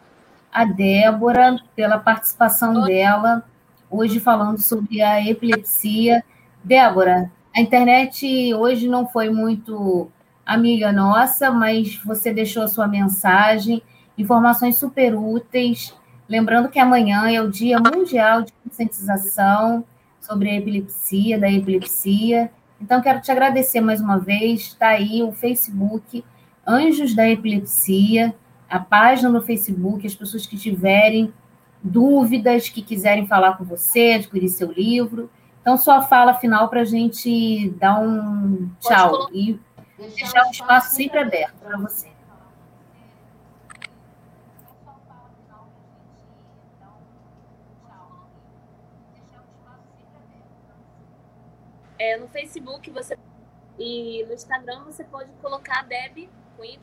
a 0.52 0.64
Débora 0.64 1.56
pela 1.74 1.98
participação 1.98 2.84
dela, 2.84 3.44
hoje 3.90 4.20
falando 4.20 4.62
sobre 4.62 5.02
a 5.02 5.26
epilepsia. 5.26 6.24
Débora, 6.62 7.30
a 7.54 7.60
internet 7.60 8.54
hoje 8.54 8.88
não 8.88 9.06
foi 9.08 9.28
muito 9.28 10.10
amiga 10.46 10.92
nossa, 10.92 11.50
mas 11.50 11.96
você 11.96 12.32
deixou 12.32 12.62
a 12.62 12.68
sua 12.68 12.86
mensagem, 12.86 13.82
informações 14.16 14.76
super 14.76 15.14
úteis. 15.14 15.94
Lembrando 16.28 16.68
que 16.68 16.78
amanhã 16.78 17.28
é 17.28 17.40
o 17.42 17.50
Dia 17.50 17.78
Mundial 17.80 18.42
de 18.42 18.52
Conscientização 18.64 19.84
sobre 20.20 20.48
a 20.50 20.54
epilepsia, 20.54 21.38
da 21.38 21.50
epilepsia. 21.50 22.50
Então, 22.80 23.02
quero 23.02 23.20
te 23.20 23.32
agradecer 23.32 23.80
mais 23.80 24.00
uma 24.00 24.18
vez. 24.18 24.60
Está 24.60 24.88
aí 24.88 25.22
o 25.22 25.32
Facebook 25.32 26.24
Anjos 26.66 27.14
da 27.14 27.28
Epilepsia, 27.28 28.34
a 28.68 28.78
página 28.78 29.28
no 29.28 29.42
Facebook, 29.42 30.06
as 30.06 30.14
pessoas 30.14 30.46
que 30.46 30.56
tiverem 30.56 31.32
dúvidas, 31.82 32.68
que 32.68 32.82
quiserem 32.82 33.26
falar 33.26 33.56
com 33.56 33.64
você, 33.64 34.12
adquirir 34.12 34.48
seu 34.48 34.70
livro. 34.70 35.30
Então, 35.60 35.76
só 35.76 36.02
fala 36.02 36.34
final 36.34 36.68
para 36.68 36.80
a 36.80 36.84
gente 36.84 37.70
dar 37.78 38.00
um 38.00 38.70
tchau. 38.80 39.28
E 39.32 39.58
deixar 39.98 40.46
o 40.46 40.50
espaço 40.50 40.94
sempre 40.94 41.18
aberto 41.18 41.54
para 41.58 41.76
você. 41.76 42.08
É, 51.98 52.16
no 52.16 52.28
Facebook 52.28 52.90
você 52.90 53.14
e 53.78 54.24
no 54.26 54.32
Instagram 54.32 54.84
você 54.84 55.04
pode 55.04 55.30
colocar 55.42 55.82
Deb 55.82 56.30
com 56.56 56.64
Y 56.64 56.78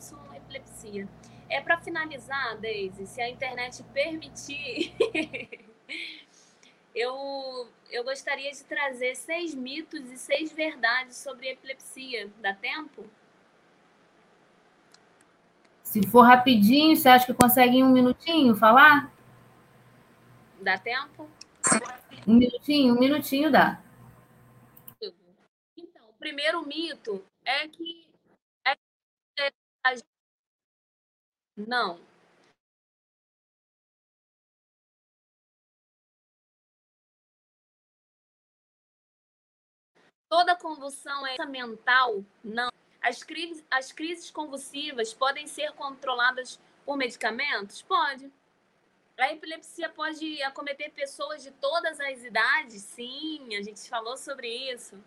epilepsia. 0.48 1.08
É 1.50 1.62
para 1.62 1.78
finalizar, 1.78 2.58
Daisy, 2.58 3.06
se 3.06 3.22
a 3.22 3.30
internet 3.30 3.84
permitir, 3.94 4.94
eu, 6.96 7.70
eu 7.90 8.04
gostaria 8.04 8.52
de 8.52 8.64
trazer 8.64 9.16
seis 9.16 9.54
mitos 9.54 10.10
e 10.12 10.18
seis 10.18 10.52
verdades 10.52 11.18
sobre 11.18 11.50
epilepsia. 11.50 12.30
Dá 12.42 12.54
tempo? 12.54 13.06
Se 15.84 16.06
for 16.08 16.24
rapidinho, 16.24 16.96
você 16.96 17.08
acha 17.08 17.26
que 17.26 17.34
consegue 17.34 17.78
em 17.78 17.84
um 17.84 17.92
minutinho 17.92 18.56
falar? 18.56 19.12
Dá 20.62 20.78
tempo? 20.78 21.30
Um 22.28 22.36
minutinho? 22.36 22.94
Um 22.94 23.00
minutinho 23.00 23.50
dá. 23.50 23.82
Então, 25.78 26.10
o 26.10 26.14
primeiro 26.20 26.66
mito 26.66 27.24
é 27.46 27.70
que 27.70 28.06
é, 28.66 28.78
não, 31.58 32.00
Toda 40.30 40.56
convulsão 40.58 41.26
é 41.26 41.46
mental? 41.46 42.24
Não. 42.44 42.70
As 43.02 43.24
crises, 43.24 43.64
as 43.72 43.92
crises 43.92 44.30
convulsivas 44.30 45.14
podem 45.14 45.48
ser 45.48 45.72
controladas 45.72 46.60
por 46.86 46.98
medicamentos? 46.98 47.82
Pode. 47.82 48.30
A 49.18 49.32
epilepsia 49.32 49.90
pode 49.90 50.42
acometer 50.44 50.92
pessoas 50.92 51.42
de 51.42 51.52
todas 51.52 52.00
as 52.00 52.24
idades? 52.24 52.84
Sim, 52.84 53.56
a 53.56 53.62
gente 53.62 53.90
falou 53.90 54.18
sobre 54.18 54.48
isso. 54.72 55.02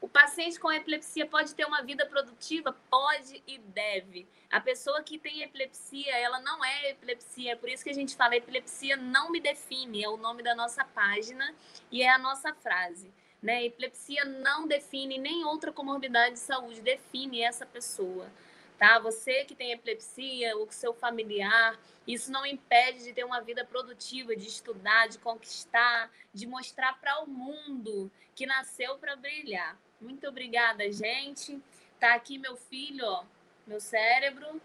O 0.00 0.08
paciente 0.08 0.60
com 0.60 0.70
epilepsia 0.70 1.26
pode 1.26 1.54
ter 1.54 1.64
uma 1.64 1.82
vida 1.82 2.04
produtiva? 2.06 2.76
Pode 2.90 3.42
e 3.46 3.58
deve. 3.58 4.26
A 4.50 4.60
pessoa 4.60 5.02
que 5.02 5.18
tem 5.18 5.42
epilepsia, 5.42 6.14
ela 6.16 6.38
não 6.40 6.64
é 6.64 6.90
epilepsia. 6.90 7.52
É 7.52 7.56
por 7.56 7.68
isso 7.68 7.82
que 7.82 7.90
a 7.90 7.94
gente 7.94 8.14
fala: 8.14 8.36
epilepsia 8.36 8.96
não 8.96 9.30
me 9.30 9.40
define. 9.40 10.04
É 10.04 10.08
o 10.08 10.16
nome 10.16 10.42
da 10.42 10.54
nossa 10.54 10.84
página 10.84 11.54
e 11.90 12.02
é 12.02 12.10
a 12.10 12.18
nossa 12.18 12.52
frase. 12.54 13.12
Né? 13.42 13.64
Epilepsia 13.64 14.24
não 14.24 14.66
define 14.66 15.18
nem 15.18 15.44
outra 15.44 15.72
comorbidade 15.72 16.34
de 16.34 16.40
saúde, 16.40 16.80
define 16.80 17.42
essa 17.42 17.64
pessoa. 17.64 18.30
Tá? 18.78 18.98
Você 18.98 19.44
que 19.44 19.54
tem 19.54 19.72
epilepsia, 19.72 20.56
o 20.58 20.70
seu 20.70 20.92
familiar, 20.92 21.78
isso 22.06 22.30
não 22.30 22.44
impede 22.44 23.04
de 23.04 23.12
ter 23.12 23.24
uma 23.24 23.40
vida 23.40 23.64
produtiva, 23.64 24.36
de 24.36 24.46
estudar, 24.46 25.08
de 25.08 25.18
conquistar, 25.18 26.10
de 26.32 26.46
mostrar 26.46 27.00
para 27.00 27.20
o 27.22 27.26
mundo 27.26 28.10
que 28.34 28.44
nasceu 28.44 28.98
para 28.98 29.16
brilhar. 29.16 29.78
Muito 30.00 30.26
obrigada, 30.28 30.90
gente. 30.92 31.60
Tá 31.98 32.14
aqui 32.14 32.38
meu 32.38 32.56
filho, 32.56 33.04
ó, 33.04 33.24
meu 33.66 33.80
cérebro, 33.80 34.60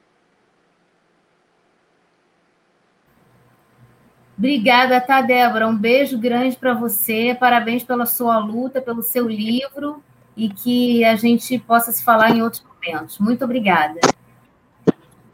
Obrigada, 4.42 5.00
tá, 5.00 5.22
Débora? 5.22 5.68
Um 5.68 5.78
beijo 5.78 6.18
grande 6.18 6.58
para 6.58 6.74
você. 6.74 7.38
Parabéns 7.40 7.84
pela 7.84 8.08
sua 8.08 8.40
luta, 8.40 8.82
pelo 8.82 9.04
seu 9.04 9.28
livro 9.28 10.04
e 10.36 10.50
que 10.50 11.06
a 11.06 11.16
gente 11.16 11.60
possa 11.60 11.92
se 11.92 12.04
falar 12.04 12.32
em 12.32 12.42
outros 12.42 12.64
momentos. 12.64 13.20
Muito 13.20 13.46
obrigada. 13.46 14.00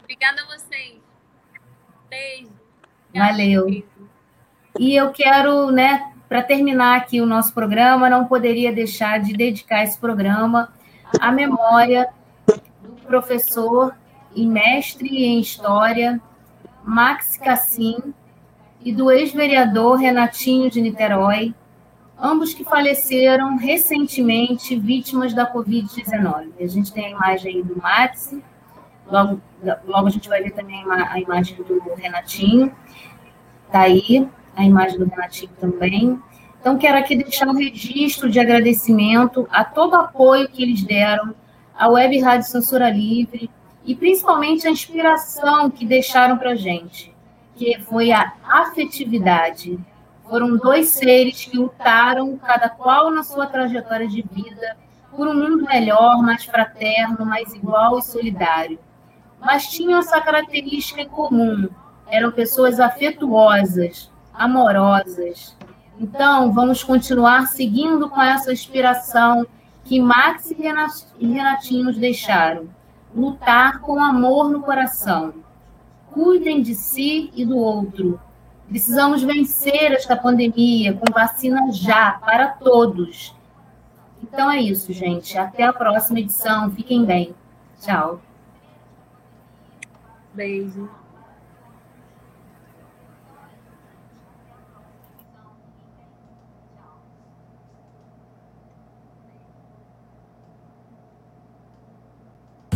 Obrigada 0.04 0.42
a 0.42 0.46
vocês. 0.48 0.98
Beijo. 2.10 2.52
Valeu. 3.16 3.70
E 4.78 4.94
eu 4.94 5.14
quero, 5.14 5.72
né, 5.72 6.14
para 6.28 6.44
terminar 6.44 6.98
aqui 6.98 7.22
o 7.22 7.26
nosso 7.26 7.54
programa, 7.54 8.10
não 8.10 8.26
poderia 8.26 8.72
deixar 8.72 9.20
de 9.20 9.34
dedicar 9.34 9.84
esse 9.84 9.98
programa 9.98 10.70
à 11.20 11.32
memória 11.32 12.10
do 12.82 12.94
professor 13.06 13.96
e 14.36 14.46
mestre 14.46 15.26
em 15.26 15.40
História, 15.40 16.22
Max 16.84 17.38
Cassim, 17.38 18.14
e 18.82 18.92
do 18.94 19.12
ex-vereador 19.12 19.98
Renatinho 19.98 20.70
de 20.70 20.80
Niterói, 20.82 21.54
ambos 22.20 22.54
que 22.54 22.64
faleceram 22.64 23.58
recentemente 23.58 24.78
vítimas 24.78 25.34
da 25.34 25.52
Covid-19. 25.52 26.52
A 26.60 26.68
gente 26.68 26.92
tem 26.92 27.08
a 27.08 27.10
imagem 27.10 27.56
aí 27.56 27.64
do 27.64 27.78
Max, 27.82 28.36
logo, 29.08 29.42
logo 29.86 30.08
a 30.08 30.10
gente 30.10 30.30
vai 30.30 30.42
ver 30.42 30.52
também 30.52 30.84
a 30.90 31.20
imagem 31.20 31.58
do 31.58 31.96
Renatinho, 31.96 32.74
tá 33.72 33.82
aí 33.82 34.30
a 34.58 34.64
imagem 34.64 34.98
do 34.98 35.06
Renatinho 35.06 35.52
também. 35.60 36.20
Então, 36.60 36.78
quero 36.78 36.98
aqui 36.98 37.16
deixar 37.16 37.48
um 37.48 37.56
registro 37.56 38.30
de 38.30 38.40
agradecimento 38.40 39.48
a 39.52 39.64
todo 39.64 39.94
o 39.94 40.02
apoio 40.02 40.50
que 40.50 40.64
eles 40.64 40.84
deram 40.84 41.34
à 41.78 41.88
Web 41.88 42.20
Rádio 42.20 42.48
Censura 42.48 42.90
Livre 42.90 43.50
e 43.86 43.96
principalmente 43.96 44.68
a 44.68 44.72
inspiração 44.72 45.70
que 45.70 45.86
deixaram 45.86 46.38
para 46.38 46.52
a 46.52 46.56
gente, 46.56 47.16
que 47.56 47.80
foi 47.82 48.12
a 48.12 48.34
afetividade. 48.44 49.80
Foram 50.28 50.58
dois 50.58 50.90
seres 50.90 51.46
que 51.46 51.56
lutaram, 51.56 52.36
cada 52.38 52.68
qual 52.68 53.12
na 53.12 53.24
sua 53.24 53.46
trajetória 53.46 54.08
de 54.08 54.22
vida, 54.30 54.76
por 55.16 55.28
um 55.28 55.34
mundo 55.34 55.64
melhor, 55.64 56.22
mais 56.22 56.44
fraterno, 56.44 57.26
mais 57.26 57.54
igual 57.54 57.98
e 57.98 58.02
solidário. 58.02 58.78
Mas 59.40 59.68
tinham 59.68 60.00
essa 60.00 60.20
característica 60.20 61.02
em 61.02 61.08
comum: 61.08 61.70
eram 62.10 62.32
pessoas 62.32 62.80
afetuosas, 62.80 64.12
amorosas, 64.38 65.58
então, 66.00 66.54
vamos 66.54 66.84
continuar 66.84 67.48
seguindo 67.48 68.08
com 68.08 68.22
essa 68.22 68.54
inspiração 68.54 69.48
que 69.84 70.00
Max 70.00 70.52
e 70.52 71.26
Renatinho 71.26 71.86
nos 71.86 71.98
deixaram. 71.98 72.70
Lutar 73.16 73.80
com 73.80 74.00
amor 74.00 74.50
no 74.50 74.62
coração. 74.62 75.34
Cuidem 76.12 76.62
de 76.62 76.76
si 76.76 77.32
e 77.34 77.44
do 77.44 77.58
outro. 77.58 78.20
Precisamos 78.70 79.24
vencer 79.24 79.92
esta 79.92 80.16
pandemia 80.16 80.94
com 80.94 81.12
vacina 81.12 81.72
já 81.72 82.12
para 82.12 82.50
todos. 82.50 83.36
Então 84.22 84.52
é 84.52 84.62
isso, 84.62 84.94
gente. 84.94 85.36
Até 85.38 85.64
a 85.64 85.74
próxima 85.74 86.20
edição. 86.20 86.70
Fiquem 86.70 87.06
bem. 87.06 87.34
Tchau. 87.80 88.22
Beijo. 90.34 90.88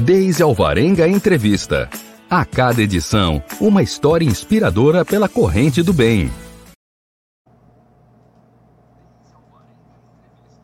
Deise 0.02 0.42
Alvarenga 0.42 1.08
Entrevista. 1.08 1.88
A 2.28 2.44
cada 2.44 2.82
edição, 2.82 3.42
uma 3.60 3.84
história 3.84 4.26
inspiradora 4.26 5.06
pela 5.06 5.30
corrente 5.30 5.84
do 5.84 5.94
bem. 5.94 6.32